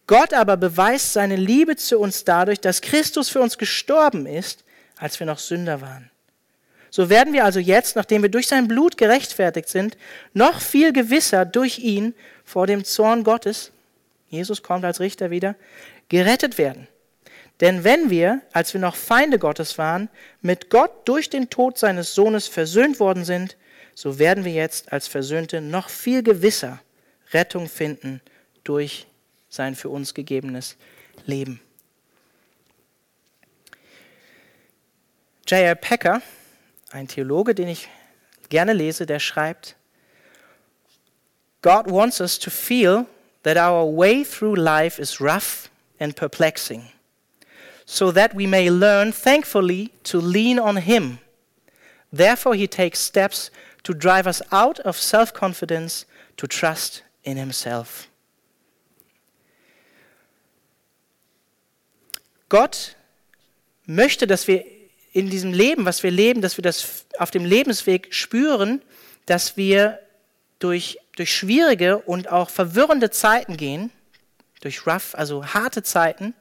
Gott 0.06 0.34
aber 0.34 0.56
beweist 0.56 1.12
seine 1.12 1.36
Liebe 1.36 1.76
zu 1.76 1.98
uns 1.98 2.24
dadurch, 2.24 2.60
dass 2.60 2.80
Christus 2.80 3.30
für 3.30 3.40
uns 3.40 3.56
gestorben 3.56 4.26
ist, 4.26 4.64
als 4.98 5.18
wir 5.18 5.26
noch 5.26 5.38
Sünder 5.38 5.80
waren. 5.80 6.10
So 6.90 7.08
werden 7.08 7.32
wir 7.32 7.44
also 7.44 7.58
jetzt, 7.58 7.96
nachdem 7.96 8.22
wir 8.22 8.28
durch 8.28 8.46
sein 8.46 8.68
Blut 8.68 8.96
gerechtfertigt 8.96 9.68
sind, 9.68 9.96
noch 10.32 10.60
viel 10.60 10.92
gewisser 10.92 11.44
durch 11.44 11.78
ihn 11.78 12.14
vor 12.44 12.66
dem 12.66 12.84
Zorn 12.84 13.24
Gottes, 13.24 13.72
Jesus 14.34 14.62
kommt 14.62 14.84
als 14.84 15.00
Richter 15.00 15.30
wieder, 15.30 15.54
gerettet 16.08 16.58
werden. 16.58 16.88
Denn 17.60 17.84
wenn 17.84 18.10
wir, 18.10 18.42
als 18.52 18.74
wir 18.74 18.80
noch 18.80 18.96
Feinde 18.96 19.38
Gottes 19.38 19.78
waren, 19.78 20.08
mit 20.42 20.70
Gott 20.70 21.08
durch 21.08 21.30
den 21.30 21.50
Tod 21.50 21.78
seines 21.78 22.14
Sohnes 22.14 22.48
versöhnt 22.48 23.00
worden 23.00 23.24
sind, 23.24 23.56
so 23.94 24.18
werden 24.18 24.44
wir 24.44 24.52
jetzt 24.52 24.92
als 24.92 25.06
Versöhnte 25.06 25.60
noch 25.60 25.88
viel 25.88 26.22
gewisser 26.22 26.80
Rettung 27.32 27.68
finden 27.68 28.20
durch 28.64 29.06
sein 29.48 29.76
für 29.76 29.88
uns 29.88 30.14
gegebenes 30.14 30.76
Leben. 31.26 31.60
J.R. 35.46 35.74
Packer, 35.74 36.22
ein 36.90 37.06
Theologe, 37.06 37.54
den 37.54 37.68
ich 37.68 37.88
gerne 38.48 38.72
lese, 38.72 39.06
der 39.06 39.20
schreibt, 39.20 39.76
God 41.62 41.90
wants 41.90 42.20
us 42.20 42.38
to 42.38 42.50
feel 42.50 43.06
that 43.44 43.56
our 43.56 43.84
way 43.84 44.24
through 44.24 44.56
life 44.56 44.98
is 44.98 45.20
rough 45.20 45.70
and 46.00 46.16
perplexing, 46.16 46.88
so 47.86 48.10
that 48.10 48.34
we 48.34 48.46
may 48.46 48.68
learn 48.68 49.12
thankfully 49.12 49.92
to 50.02 50.20
lean 50.20 50.58
on 50.58 50.76
Him. 50.76 51.20
Therefore, 52.12 52.54
He 52.54 52.66
takes 52.66 52.98
steps 52.98 53.50
to 53.84 53.94
drive 53.94 54.26
us 54.26 54.42
out 54.50 54.80
of 54.80 54.96
self 54.96 55.32
confidence 55.32 56.04
to 56.36 56.46
trust 56.46 57.02
in 57.22 57.36
Himself. 57.36 58.08
Gott 62.48 62.96
möchte, 63.86 64.26
dass 64.26 64.46
wir 64.46 64.64
in 65.12 65.30
diesem 65.30 65.52
Leben, 65.52 65.84
was 65.84 66.02
wir 66.02 66.10
leben, 66.10 66.40
dass 66.40 66.56
wir 66.56 66.62
das 66.62 67.06
auf 67.18 67.30
dem 67.30 67.44
Lebensweg 67.44 68.12
spüren, 68.12 68.82
dass 69.26 69.56
wir 69.56 70.00
durch, 70.58 70.98
durch 71.16 71.34
schwierige 71.34 71.98
und 71.98 72.30
auch 72.30 72.50
verwirrende 72.50 73.10
Zeiten 73.10 73.56
gehen, 73.56 73.90
durch 74.60 74.86
rough, 74.86 75.14
also 75.14 75.44
harte 75.46 75.82
Zeiten, 75.82 76.34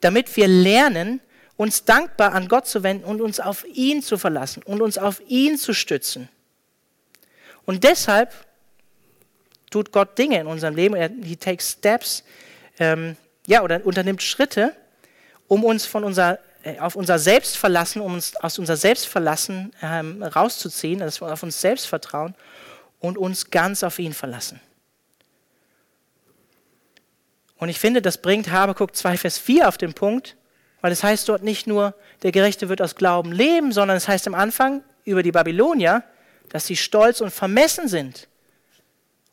damit 0.00 0.36
wir 0.36 0.48
lernen, 0.48 1.20
uns 1.56 1.84
dankbar 1.84 2.32
an 2.32 2.48
Gott 2.48 2.66
zu 2.66 2.82
wenden 2.82 3.04
und 3.04 3.20
uns 3.20 3.40
auf 3.40 3.64
ihn 3.66 4.02
zu 4.02 4.18
verlassen 4.18 4.62
und 4.62 4.82
uns 4.82 4.98
auf 4.98 5.22
ihn 5.26 5.56
zu 5.56 5.72
stützen. 5.72 6.28
Und 7.64 7.84
deshalb 7.84 8.32
tut 9.70 9.90
Gott 9.92 10.18
Dinge 10.18 10.40
in 10.40 10.46
unserem 10.46 10.74
Leben. 10.74 10.94
Er, 10.94 11.08
he 11.08 11.36
takes 11.36 11.72
steps, 11.72 12.24
ähm, 12.78 13.16
ja, 13.46 13.62
oder 13.62 13.84
unternimmt 13.84 14.22
Schritte, 14.22 14.74
um 15.48 15.64
uns 15.64 15.86
von 15.86 16.04
unser, 16.04 16.38
äh, 16.62 16.78
auf 16.78 16.94
unser 16.94 17.18
Selbstverlassen, 17.18 18.02
um 18.02 18.14
uns 18.14 18.36
aus 18.36 18.58
unser 18.58 18.76
Selbstverlassen 18.76 19.72
ähm, 19.82 20.22
rauszuziehen, 20.22 21.00
dass 21.00 21.20
wir 21.20 21.32
auf 21.32 21.42
uns 21.42 21.60
selbst 21.60 21.86
vertrauen 21.86 22.34
und 23.00 23.18
uns 23.18 23.50
ganz 23.50 23.82
auf 23.82 23.98
ihn 23.98 24.12
verlassen. 24.12 24.60
Und 27.58 27.68
ich 27.68 27.78
finde, 27.78 28.02
das 28.02 28.18
bringt 28.18 28.50
Habakuk 28.50 28.94
2, 28.94 29.16
Vers 29.16 29.38
4 29.38 29.68
auf 29.68 29.78
den 29.78 29.94
Punkt, 29.94 30.36
weil 30.80 30.92
es 30.92 31.02
heißt 31.02 31.28
dort 31.28 31.42
nicht 31.42 31.66
nur, 31.66 31.94
der 32.22 32.32
Gerechte 32.32 32.68
wird 32.68 32.82
aus 32.82 32.94
Glauben 32.94 33.32
leben, 33.32 33.72
sondern 33.72 33.96
es 33.96 34.08
heißt 34.08 34.26
am 34.26 34.34
Anfang 34.34 34.82
über 35.04 35.22
die 35.22 35.32
Babylonier, 35.32 36.04
dass 36.50 36.66
sie 36.66 36.76
stolz 36.76 37.20
und 37.20 37.30
vermessen 37.30 37.88
sind. 37.88 38.28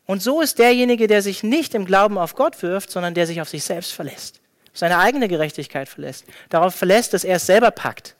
Und 0.06 0.22
so 0.22 0.40
ist 0.40 0.58
derjenige, 0.58 1.06
der 1.06 1.22
sich 1.22 1.42
nicht 1.42 1.74
im 1.74 1.84
Glauben 1.84 2.18
auf 2.18 2.34
Gott 2.34 2.62
wirft, 2.62 2.90
sondern 2.90 3.14
der 3.14 3.26
sich 3.26 3.40
auf 3.40 3.48
sich 3.48 3.64
selbst 3.64 3.92
verlässt 3.92 4.40
seine 4.74 4.98
eigene 4.98 5.28
Gerechtigkeit 5.28 5.88
verlässt, 5.88 6.24
darauf 6.50 6.74
verlässt, 6.74 7.14
dass 7.14 7.24
er 7.24 7.36
es 7.36 7.46
selber 7.46 7.70
packt, 7.70 8.16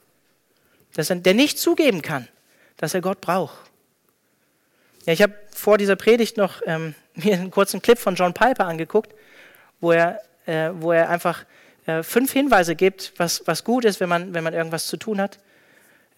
dass 0.93 1.09
er, 1.09 1.17
der 1.17 1.33
nicht 1.33 1.59
zugeben 1.59 2.01
kann, 2.01 2.27
dass 2.77 2.93
er 2.93 3.01
Gott 3.01 3.21
braucht. 3.21 3.57
Ja, 5.05 5.13
ich 5.13 5.21
habe 5.21 5.33
vor 5.51 5.77
dieser 5.77 5.95
Predigt 5.95 6.37
noch 6.37 6.61
ähm, 6.65 6.95
mir 7.15 7.33
einen 7.33 7.51
kurzen 7.51 7.81
Clip 7.81 7.97
von 7.97 8.15
John 8.15 8.33
Piper 8.33 8.65
angeguckt, 8.65 9.13
wo 9.79 9.91
er, 9.91 10.19
äh, 10.45 10.71
wo 10.73 10.91
er 10.91 11.09
einfach 11.09 11.45
äh, 11.85 12.03
fünf 12.03 12.31
Hinweise 12.31 12.75
gibt, 12.75 13.13
was, 13.17 13.43
was 13.45 13.63
gut 13.63 13.85
ist, 13.85 13.99
wenn 13.99 14.09
man, 14.09 14.33
wenn 14.33 14.43
man 14.43 14.53
irgendwas 14.53 14.87
zu 14.87 14.97
tun 14.97 15.21
hat. 15.21 15.39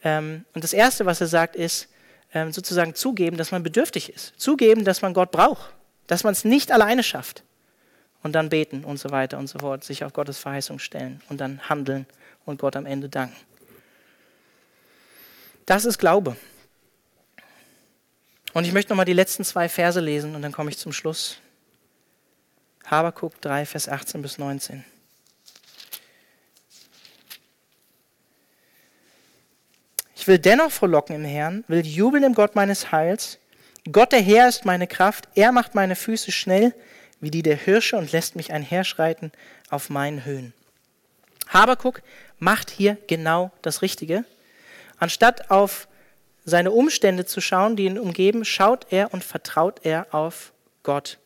Ähm, 0.04 0.46
und 0.54 0.64
das 0.64 0.74
Erste, 0.74 1.06
was 1.06 1.22
er 1.22 1.28
sagt, 1.28 1.56
ist 1.56 1.90
ähm, 2.34 2.52
sozusagen 2.52 2.96
zugeben, 2.96 3.38
dass 3.38 3.52
man 3.52 3.64
bedürftig 3.64 4.14
ist. 4.14 4.34
Zugeben, 4.38 4.86
dass 4.86 5.02
man 5.02 5.14
Gott 5.14 5.32
braucht, 5.32 5.74
dass 6.08 6.24
man 6.24 6.34
es 6.34 6.46
nicht 6.46 6.72
alleine 6.72 7.04
schafft 7.04 7.44
und 8.24 8.34
dann 8.34 8.50
beten 8.50 8.84
und 8.84 8.98
so 8.98 9.12
weiter 9.12 9.38
und 9.38 9.48
so 9.48 9.60
fort, 9.60 9.84
sich 9.84 10.04
auf 10.04 10.14
Gottes 10.14 10.38
Verheißung 10.38 10.80
stellen 10.80 11.22
und 11.30 11.42
dann 11.42 11.70
handeln 11.70 12.06
und 12.46 12.60
Gott 12.60 12.76
am 12.76 12.86
Ende 12.86 13.10
danken. 13.10 13.36
Das 15.66 15.84
ist 15.84 15.98
Glaube. 15.98 16.38
Und 18.58 18.66
ich 18.66 18.74
möchte 18.74 18.90
nochmal 18.90 19.06
die 19.06 19.14
letzten 19.14 19.44
zwei 19.44 19.70
Verse 19.70 20.00
lesen 20.00 20.34
und 20.34 20.42
dann 20.42 20.52
komme 20.52 20.72
ich 20.72 20.80
zum 20.80 20.92
Schluss. 20.92 21.38
Habakuk 22.88 23.40
3, 23.40 23.68
Vers 23.68 23.88
18 23.88 24.24
bis 24.24 24.40
19. 24.40 24.84
Ich 30.16 30.28
will 30.28 30.40
dennoch 30.40 30.72
frohlocken 30.72 31.18
im 31.18 31.24
Herrn, 31.24 31.66
will 31.68 31.86
jubeln 31.86 32.24
im 32.24 32.34
Gott 32.34 32.56
meines 32.56 32.92
Heils. 32.92 33.38
Gott 33.92 34.12
der 34.12 34.22
Herr 34.22 34.50
ist 34.50 34.66
meine 34.66 34.88
Kraft, 34.88 35.28
er 35.36 35.52
macht 35.52 35.76
meine 35.76 35.96
Füße 35.96 36.32
schnell 36.32 36.74
wie 37.20 37.30
die 37.30 37.44
der 37.44 37.58
Hirsche 37.58 37.96
und 37.96 38.12
lässt 38.12 38.36
mich 38.36 38.52
einherschreiten 38.52 39.32
auf 39.70 39.92
meinen 39.92 40.26
Höhen. 40.26 40.52
Habakuk 41.50 42.02
macht 42.40 42.72
hier 42.72 42.98
genau 43.06 43.52
das 43.62 43.84
Richtige. 43.84 44.26
Anstatt 44.98 45.52
auf 45.52 45.88
seine 46.50 46.72
Umstände 46.72 47.26
zu 47.26 47.42
schauen, 47.42 47.76
die 47.76 47.86
ihn 47.86 48.00
umgeben, 48.00 48.46
schaut 48.46 48.88
er 48.90 49.14
und 49.14 49.24
vertraut 49.24 49.82
er 49.84 50.08
auf 50.12 50.54
Gott. 50.82 51.20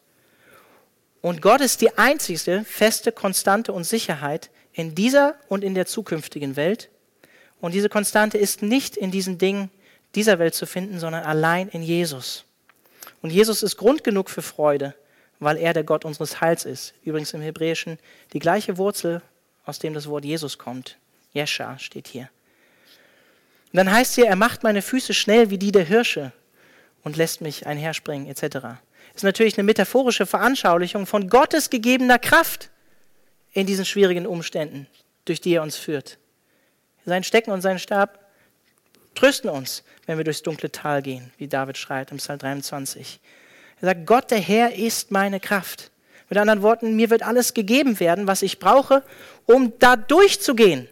Und 1.22 1.42
Gott 1.42 1.62
ist 1.62 1.82
die 1.82 1.98
einzige 1.98 2.66
feste 2.66 3.12
Konstante 3.12 3.72
und 3.72 3.86
Sicherheit 3.86 4.50
in 4.74 4.96
dieser 4.96 5.36
und 5.48 5.64
in 5.64 5.76
der 5.76 5.86
zukünftigen 5.86 6.56
Welt. 6.56 6.90
Und 7.62 7.74
diese 7.74 7.90
Konstante 7.90 8.38
ist 8.38 8.62
nicht 8.62 8.98
in 8.98 9.12
diesen 9.12 9.38
Dingen 9.38 9.70
dieser 10.16 10.40
Welt 10.40 10.56
zu 10.56 10.66
finden, 10.66 11.00
sondern 11.00 11.24
allein 11.24 11.70
in 11.70 11.84
Jesus. 11.84 12.44
Und 13.22 13.30
Jesus 13.30 13.64
ist 13.64 13.78
Grund 13.78 14.04
genug 14.04 14.30
für 14.30 14.42
Freude 14.42 14.96
weil 15.42 15.58
er 15.58 15.74
der 15.74 15.84
Gott 15.84 16.06
unseres 16.06 16.40
Heils 16.40 16.64
ist. 16.64 16.94
Übrigens 17.04 17.34
im 17.34 17.42
Hebräischen 17.42 17.98
die 18.32 18.40
gleiche 18.40 18.78
Wurzel, 18.78 19.22
aus 19.66 19.80
dem 19.80 19.94
das 19.94 20.08
Wort 20.08 20.24
Jesus 20.24 20.58
kommt. 20.58 20.98
Jescha 21.34 21.78
steht 21.80 22.08
hier. 22.08 22.30
Und 23.72 23.78
dann 23.78 23.92
heißt 23.92 24.16
hier, 24.16 24.28
er 24.28 24.36
macht 24.36 24.64
meine 24.64 24.82
Füße 24.82 25.14
schnell 25.14 25.50
wie 25.50 25.58
die 25.58 25.72
der 25.72 25.86
Hirsche 25.86 26.34
und 27.04 27.18
lässt 27.18 27.42
mich 27.42 27.66
einherspringen, 27.66 28.28
etc. 28.28 28.42
Das 28.42 29.18
ist 29.18 29.24
natürlich 29.24 29.58
eine 29.58 29.64
metaphorische 29.64 30.26
Veranschaulichung 30.26 31.06
von 31.06 31.30
Gottes 31.30 31.70
gegebener 31.70 32.20
Kraft 32.20 32.70
in 33.54 33.66
diesen 33.66 33.86
schwierigen 33.86 34.28
Umständen, 34.28 34.88
durch 35.26 35.42
die 35.42 35.54
er 35.54 35.64
uns 35.64 35.78
führt. 35.78 36.18
Sein 37.06 37.24
Stecken 37.24 37.52
und 37.52 37.62
sein 37.62 37.80
Stab 37.80 38.20
trösten 39.16 39.50
uns, 39.50 39.84
wenn 40.06 40.18
wir 40.18 40.24
durchs 40.24 40.44
dunkle 40.44 40.72
Tal 40.72 41.02
gehen, 41.02 41.32
wie 41.38 41.48
David 41.48 41.78
schreibt 41.78 42.12
im 42.12 42.18
Psalm 42.18 42.40
23. 42.40 43.20
Er 43.82 43.88
sagt, 43.88 44.06
Gott 44.06 44.32
der 44.32 44.40
Herr 44.40 44.74
ist 44.76 45.12
meine 45.12 45.40
Kraft. 45.40 45.92
Mit 46.30 46.38
anderen 46.38 46.62
Worten, 46.62 46.96
mir 46.96 47.10
wird 47.10 47.24
alles 47.24 47.54
gegeben 47.54 48.00
werden, 48.00 48.28
was 48.28 48.42
ich 48.42 48.60
brauche, 48.60 49.04
um 49.46 49.74
da 49.80 49.98
durchzugehen, 49.98 50.88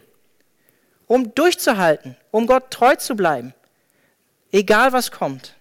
um 1.10 1.34
durchzuhalten, 1.34 2.16
um 2.30 2.46
Gott 2.46 2.70
treu 2.70 2.94
zu 2.94 3.16
bleiben, 3.16 3.52
egal 4.52 4.92
was 4.92 5.10
kommt. 5.10 5.56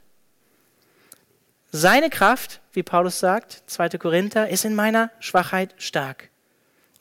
Seine 1.72 2.12
Kraft, 2.12 2.62
wie 2.72 2.84
Paulus 2.84 3.20
sagt, 3.20 3.64
2. 3.66 3.90
Korinther, 3.98 4.50
ist 4.50 4.64
in 4.64 4.76
meiner 4.76 5.10
Schwachheit 5.20 5.74
stark. 5.78 6.30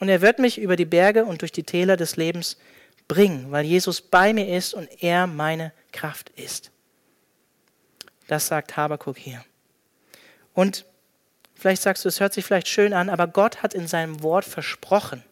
Und 0.00 0.08
er 0.08 0.22
wird 0.22 0.38
mich 0.38 0.58
über 0.58 0.76
die 0.76 0.86
Berge 0.86 1.26
und 1.26 1.42
durch 1.42 1.52
die 1.52 1.64
Täler 1.64 1.98
des 1.98 2.16
Lebens 2.16 2.56
bringen, 3.06 3.52
weil 3.52 3.66
Jesus 3.66 4.00
bei 4.00 4.32
mir 4.32 4.56
ist 4.56 4.72
und 4.72 4.88
er 5.02 5.26
meine 5.26 5.70
Kraft 5.92 6.30
ist. 6.30 6.70
Das 8.28 8.46
sagt 8.46 8.78
Habakuk 8.78 9.18
hier. 9.18 9.44
Und 10.54 10.86
vielleicht 11.54 11.82
sagst 11.82 12.02
du, 12.02 12.08
es 12.08 12.18
hört 12.18 12.32
sich 12.32 12.46
vielleicht 12.46 12.68
schön 12.68 12.94
an, 12.94 13.10
aber 13.10 13.26
Gott 13.26 13.62
hat 13.62 13.74
in 13.74 13.86
seinem 13.86 14.22
Wort 14.22 14.46
versprochen, 14.46 15.22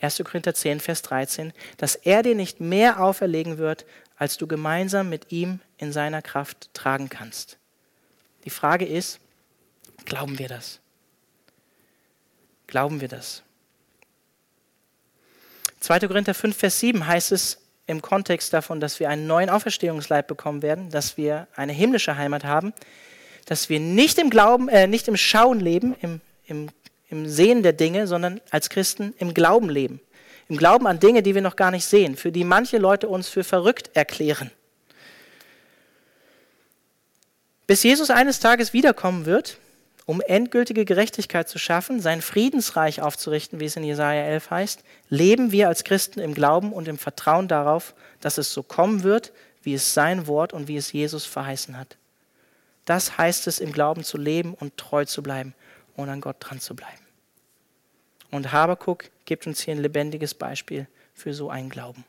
1. 0.00 0.22
Korinther 0.24 0.54
10, 0.54 0.80
Vers 0.80 1.02
13, 1.02 1.52
dass 1.76 1.94
er 1.96 2.22
dir 2.22 2.34
nicht 2.34 2.60
mehr 2.60 3.00
auferlegen 3.00 3.58
wird, 3.58 3.84
als 4.16 4.36
du 4.36 4.46
gemeinsam 4.46 5.08
mit 5.08 5.32
ihm 5.32 5.60
in 5.76 5.92
seiner 5.92 6.22
Kraft 6.22 6.72
tragen 6.74 7.08
kannst. 7.08 7.58
Die 8.44 8.50
Frage 8.50 8.86
ist, 8.86 9.20
glauben 10.04 10.38
wir 10.38 10.48
das? 10.48 10.80
Glauben 12.66 13.00
wir 13.00 13.08
das? 13.08 13.42
2. 15.80 16.00
Korinther 16.00 16.34
5, 16.34 16.56
Vers 16.56 16.80
7 16.80 17.06
heißt 17.06 17.32
es 17.32 17.58
im 17.86 18.02
Kontext 18.02 18.52
davon, 18.52 18.80
dass 18.80 19.00
wir 19.00 19.08
einen 19.08 19.26
neuen 19.26 19.48
Auferstehungsleib 19.48 20.26
bekommen 20.26 20.62
werden, 20.62 20.90
dass 20.90 21.16
wir 21.16 21.48
eine 21.54 21.72
himmlische 21.72 22.16
Heimat 22.16 22.44
haben, 22.44 22.74
dass 23.46 23.68
wir 23.70 23.80
nicht 23.80 24.18
im 24.18 24.28
Glauben, 24.28 24.68
äh, 24.68 24.86
nicht 24.86 25.08
im 25.08 25.16
Schauen 25.16 25.58
leben, 25.58 25.96
im, 26.02 26.20
im, 26.46 26.68
im 27.08 27.26
Sehen 27.28 27.62
der 27.62 27.72
Dinge, 27.72 28.06
sondern 28.06 28.40
als 28.50 28.70
Christen 28.70 29.14
im 29.18 29.34
Glauben 29.34 29.70
leben. 29.70 30.00
Im 30.48 30.56
Glauben 30.56 30.86
an 30.86 31.00
Dinge, 31.00 31.22
die 31.22 31.34
wir 31.34 31.42
noch 31.42 31.56
gar 31.56 31.70
nicht 31.70 31.84
sehen, 31.84 32.16
für 32.16 32.32
die 32.32 32.44
manche 32.44 32.78
Leute 32.78 33.08
uns 33.08 33.28
für 33.28 33.44
verrückt 33.44 33.90
erklären. 33.94 34.50
Bis 37.66 37.82
Jesus 37.82 38.10
eines 38.10 38.40
Tages 38.40 38.72
wiederkommen 38.72 39.26
wird, 39.26 39.58
um 40.06 40.22
endgültige 40.22 40.86
Gerechtigkeit 40.86 41.50
zu 41.50 41.58
schaffen, 41.58 42.00
sein 42.00 42.22
Friedensreich 42.22 43.02
aufzurichten, 43.02 43.60
wie 43.60 43.66
es 43.66 43.76
in 43.76 43.84
Jesaja 43.84 44.22
11 44.22 44.50
heißt, 44.50 44.84
leben 45.10 45.52
wir 45.52 45.68
als 45.68 45.84
Christen 45.84 46.20
im 46.20 46.32
Glauben 46.32 46.72
und 46.72 46.88
im 46.88 46.96
Vertrauen 46.96 47.46
darauf, 47.46 47.94
dass 48.22 48.38
es 48.38 48.50
so 48.50 48.62
kommen 48.62 49.02
wird, 49.02 49.32
wie 49.62 49.74
es 49.74 49.92
sein 49.92 50.26
Wort 50.26 50.54
und 50.54 50.66
wie 50.66 50.78
es 50.78 50.92
Jesus 50.92 51.26
verheißen 51.26 51.76
hat. 51.76 51.98
Das 52.86 53.18
heißt 53.18 53.46
es, 53.48 53.58
im 53.58 53.70
Glauben 53.70 54.02
zu 54.02 54.16
leben 54.16 54.54
und 54.54 54.78
treu 54.78 55.04
zu 55.04 55.22
bleiben 55.22 55.54
und 55.98 56.08
an 56.08 56.20
Gott 56.20 56.36
dran 56.38 56.60
zu 56.60 56.76
bleiben. 56.76 57.04
Und 58.30 58.52
Habakuk 58.52 59.10
gibt 59.24 59.46
uns 59.46 59.60
hier 59.60 59.74
ein 59.74 59.82
lebendiges 59.82 60.32
Beispiel 60.32 60.86
für 61.12 61.34
so 61.34 61.50
einen 61.50 61.70
Glauben. 61.70 62.04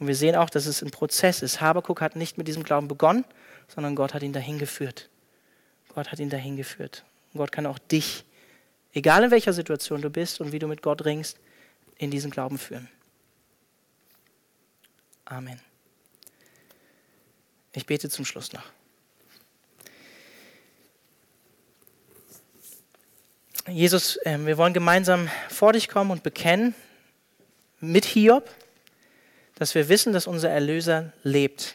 Und 0.00 0.08
wir 0.08 0.16
sehen 0.16 0.34
auch, 0.34 0.50
dass 0.50 0.66
es 0.66 0.82
ein 0.82 0.90
Prozess 0.90 1.42
ist. 1.42 1.60
Habakuk 1.60 2.00
hat 2.00 2.16
nicht 2.16 2.38
mit 2.38 2.48
diesem 2.48 2.64
Glauben 2.64 2.88
begonnen, 2.88 3.24
sondern 3.68 3.94
Gott 3.94 4.14
hat 4.14 4.22
ihn 4.22 4.32
dahin 4.32 4.58
geführt. 4.58 5.08
Gott 5.94 6.10
hat 6.10 6.18
ihn 6.18 6.28
dahin 6.28 6.56
geführt. 6.56 7.04
Und 7.32 7.38
Gott 7.38 7.52
kann 7.52 7.66
auch 7.66 7.78
dich, 7.78 8.24
egal 8.92 9.22
in 9.22 9.30
welcher 9.30 9.52
Situation 9.52 10.02
du 10.02 10.10
bist 10.10 10.40
und 10.40 10.50
wie 10.50 10.58
du 10.58 10.66
mit 10.66 10.82
Gott 10.82 11.04
ringst, 11.04 11.38
in 11.98 12.10
diesen 12.10 12.30
Glauben 12.32 12.58
führen. 12.58 12.88
Amen. 15.24 15.60
Ich 17.72 17.86
bete 17.86 18.08
zum 18.08 18.24
Schluss 18.24 18.52
noch. 18.52 18.64
Jesus, 23.70 24.18
ähm, 24.24 24.46
wir 24.46 24.56
wollen 24.56 24.72
gemeinsam 24.72 25.28
vor 25.50 25.74
dich 25.74 25.88
kommen 25.88 26.10
und 26.10 26.22
bekennen 26.22 26.74
mit 27.80 28.06
Hiob, 28.06 28.48
dass 29.56 29.74
wir 29.74 29.88
wissen, 29.88 30.12
dass 30.12 30.26
unser 30.26 30.48
Erlöser 30.48 31.12
lebt 31.22 31.74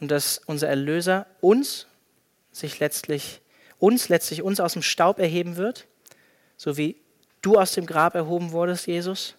und 0.00 0.10
dass 0.10 0.40
unser 0.46 0.68
Erlöser 0.68 1.26
uns 1.40 1.86
sich 2.50 2.80
letztlich, 2.80 3.40
uns 3.78 4.08
letztlich 4.08 4.42
uns 4.42 4.58
aus 4.58 4.72
dem 4.72 4.82
Staub 4.82 5.20
erheben 5.20 5.56
wird, 5.56 5.86
so 6.56 6.76
wie 6.76 6.96
du 7.40 7.56
aus 7.56 7.72
dem 7.72 7.86
Grab 7.86 8.14
erhoben 8.16 8.50
wurdest, 8.50 8.86
Jesus. 8.86 9.34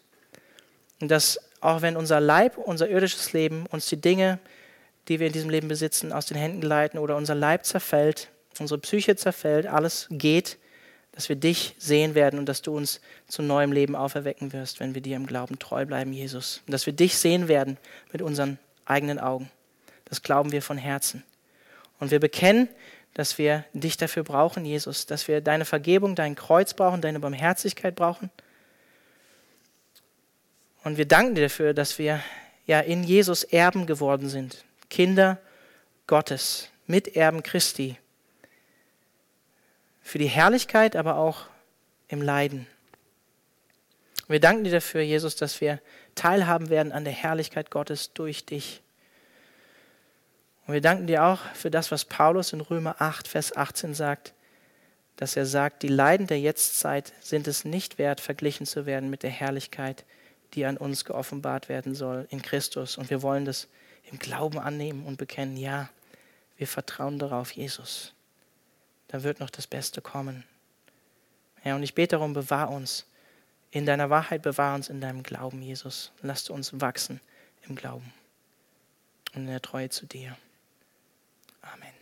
Und 1.01 1.09
dass 1.09 1.39
auch 1.59 1.81
wenn 1.81 1.97
unser 1.97 2.21
Leib, 2.21 2.57
unser 2.57 2.87
irdisches 2.87 3.33
Leben, 3.33 3.65
uns 3.67 3.87
die 3.87 3.99
Dinge, 3.99 4.39
die 5.07 5.19
wir 5.19 5.27
in 5.27 5.33
diesem 5.33 5.49
Leben 5.49 5.67
besitzen, 5.67 6.13
aus 6.13 6.27
den 6.27 6.37
Händen 6.37 6.61
gleiten 6.61 6.97
oder 6.97 7.17
unser 7.17 7.35
Leib 7.35 7.65
zerfällt, 7.65 8.29
unsere 8.59 8.79
Psyche 8.79 9.15
zerfällt, 9.15 9.67
alles 9.67 10.07
geht, 10.11 10.57
dass 11.21 11.29
wir 11.29 11.35
dich 11.35 11.75
sehen 11.77 12.15
werden 12.15 12.39
und 12.39 12.47
dass 12.47 12.63
du 12.63 12.75
uns 12.75 12.99
zu 13.27 13.43
neuem 13.43 13.71
Leben 13.71 13.95
auferwecken 13.95 14.53
wirst, 14.53 14.79
wenn 14.79 14.95
wir 14.95 15.03
dir 15.03 15.15
im 15.15 15.27
Glauben 15.27 15.59
treu 15.59 15.85
bleiben, 15.85 16.13
Jesus. 16.13 16.63
Und 16.65 16.73
dass 16.73 16.87
wir 16.87 16.93
dich 16.93 17.15
sehen 17.15 17.47
werden 17.47 17.77
mit 18.11 18.23
unseren 18.23 18.57
eigenen 18.85 19.19
Augen. 19.19 19.51
Das 20.05 20.23
glauben 20.23 20.51
wir 20.51 20.63
von 20.63 20.79
Herzen. 20.79 21.23
Und 21.99 22.09
wir 22.09 22.19
bekennen, 22.19 22.69
dass 23.13 23.37
wir 23.37 23.65
dich 23.73 23.97
dafür 23.97 24.23
brauchen, 24.23 24.65
Jesus, 24.65 25.05
dass 25.05 25.27
wir 25.27 25.41
deine 25.41 25.63
Vergebung, 25.63 26.15
dein 26.15 26.33
Kreuz 26.33 26.73
brauchen, 26.73 27.01
deine 27.01 27.19
Barmherzigkeit 27.19 27.93
brauchen. 27.93 28.31
Und 30.83 30.97
wir 30.97 31.05
danken 31.05 31.35
dir 31.35 31.43
dafür, 31.43 31.75
dass 31.75 31.99
wir 31.99 32.19
ja 32.65 32.79
in 32.79 33.03
Jesus 33.03 33.43
Erben 33.43 33.85
geworden 33.85 34.27
sind, 34.27 34.65
Kinder 34.89 35.37
Gottes, 36.07 36.69
Miterben 36.87 37.43
Christi, 37.43 37.97
für 40.01 40.17
die 40.17 40.27
Herrlichkeit, 40.27 40.95
aber 40.95 41.15
auch 41.15 41.45
im 42.07 42.21
Leiden. 42.21 42.67
Wir 44.27 44.39
danken 44.39 44.63
dir 44.63 44.71
dafür, 44.71 45.01
Jesus, 45.01 45.35
dass 45.35 45.59
wir 45.59 45.79
teilhaben 46.15 46.69
werden 46.69 46.91
an 46.91 47.03
der 47.03 47.13
Herrlichkeit 47.13 47.69
Gottes 47.69 48.13
durch 48.13 48.45
dich. 48.45 48.81
Und 50.65 50.73
wir 50.73 50.81
danken 50.81 51.07
dir 51.07 51.25
auch 51.25 51.39
für 51.53 51.69
das, 51.69 51.91
was 51.91 52.05
Paulus 52.05 52.53
in 52.53 52.61
Römer 52.61 52.95
8, 52.99 53.27
Vers 53.27 53.55
18 53.55 53.93
sagt, 53.93 54.33
dass 55.17 55.35
er 55.35 55.45
sagt, 55.45 55.83
die 55.83 55.87
Leiden 55.87 56.27
der 56.27 56.39
Jetztzeit 56.39 57.13
sind 57.19 57.47
es 57.47 57.65
nicht 57.65 57.97
wert, 57.97 58.21
verglichen 58.21 58.65
zu 58.65 58.85
werden 58.85 59.09
mit 59.09 59.23
der 59.23 59.29
Herrlichkeit, 59.29 60.05
die 60.53 60.65
an 60.65 60.77
uns 60.77 61.05
geoffenbart 61.05 61.69
werden 61.69 61.93
soll 61.93 62.27
in 62.29 62.41
Christus. 62.41 62.97
Und 62.97 63.09
wir 63.09 63.21
wollen 63.21 63.45
das 63.45 63.67
im 64.11 64.17
Glauben 64.17 64.59
annehmen 64.59 65.05
und 65.05 65.17
bekennen, 65.17 65.57
ja, 65.57 65.89
wir 66.57 66.67
vertrauen 66.67 67.19
darauf, 67.19 67.51
Jesus. 67.51 68.13
Da 69.11 69.23
wird 69.23 69.41
noch 69.41 69.49
das 69.49 69.67
Beste 69.67 70.01
kommen. 70.01 70.45
Ja, 71.63 71.75
und 71.75 71.83
ich 71.83 71.93
bete 71.93 72.15
darum, 72.15 72.33
bewahr 72.33 72.69
uns 72.69 73.05
in 73.69 73.85
deiner 73.85 74.09
Wahrheit, 74.09 74.41
bewahr 74.41 74.75
uns 74.75 74.89
in 74.89 75.01
deinem 75.01 75.21
Glauben, 75.21 75.61
Jesus. 75.61 76.11
Lass 76.21 76.49
uns 76.49 76.79
wachsen 76.79 77.19
im 77.67 77.75
Glauben 77.75 78.13
und 79.35 79.41
in 79.41 79.47
der 79.47 79.61
Treue 79.61 79.89
zu 79.89 80.05
dir. 80.05 80.37
Amen. 81.61 82.00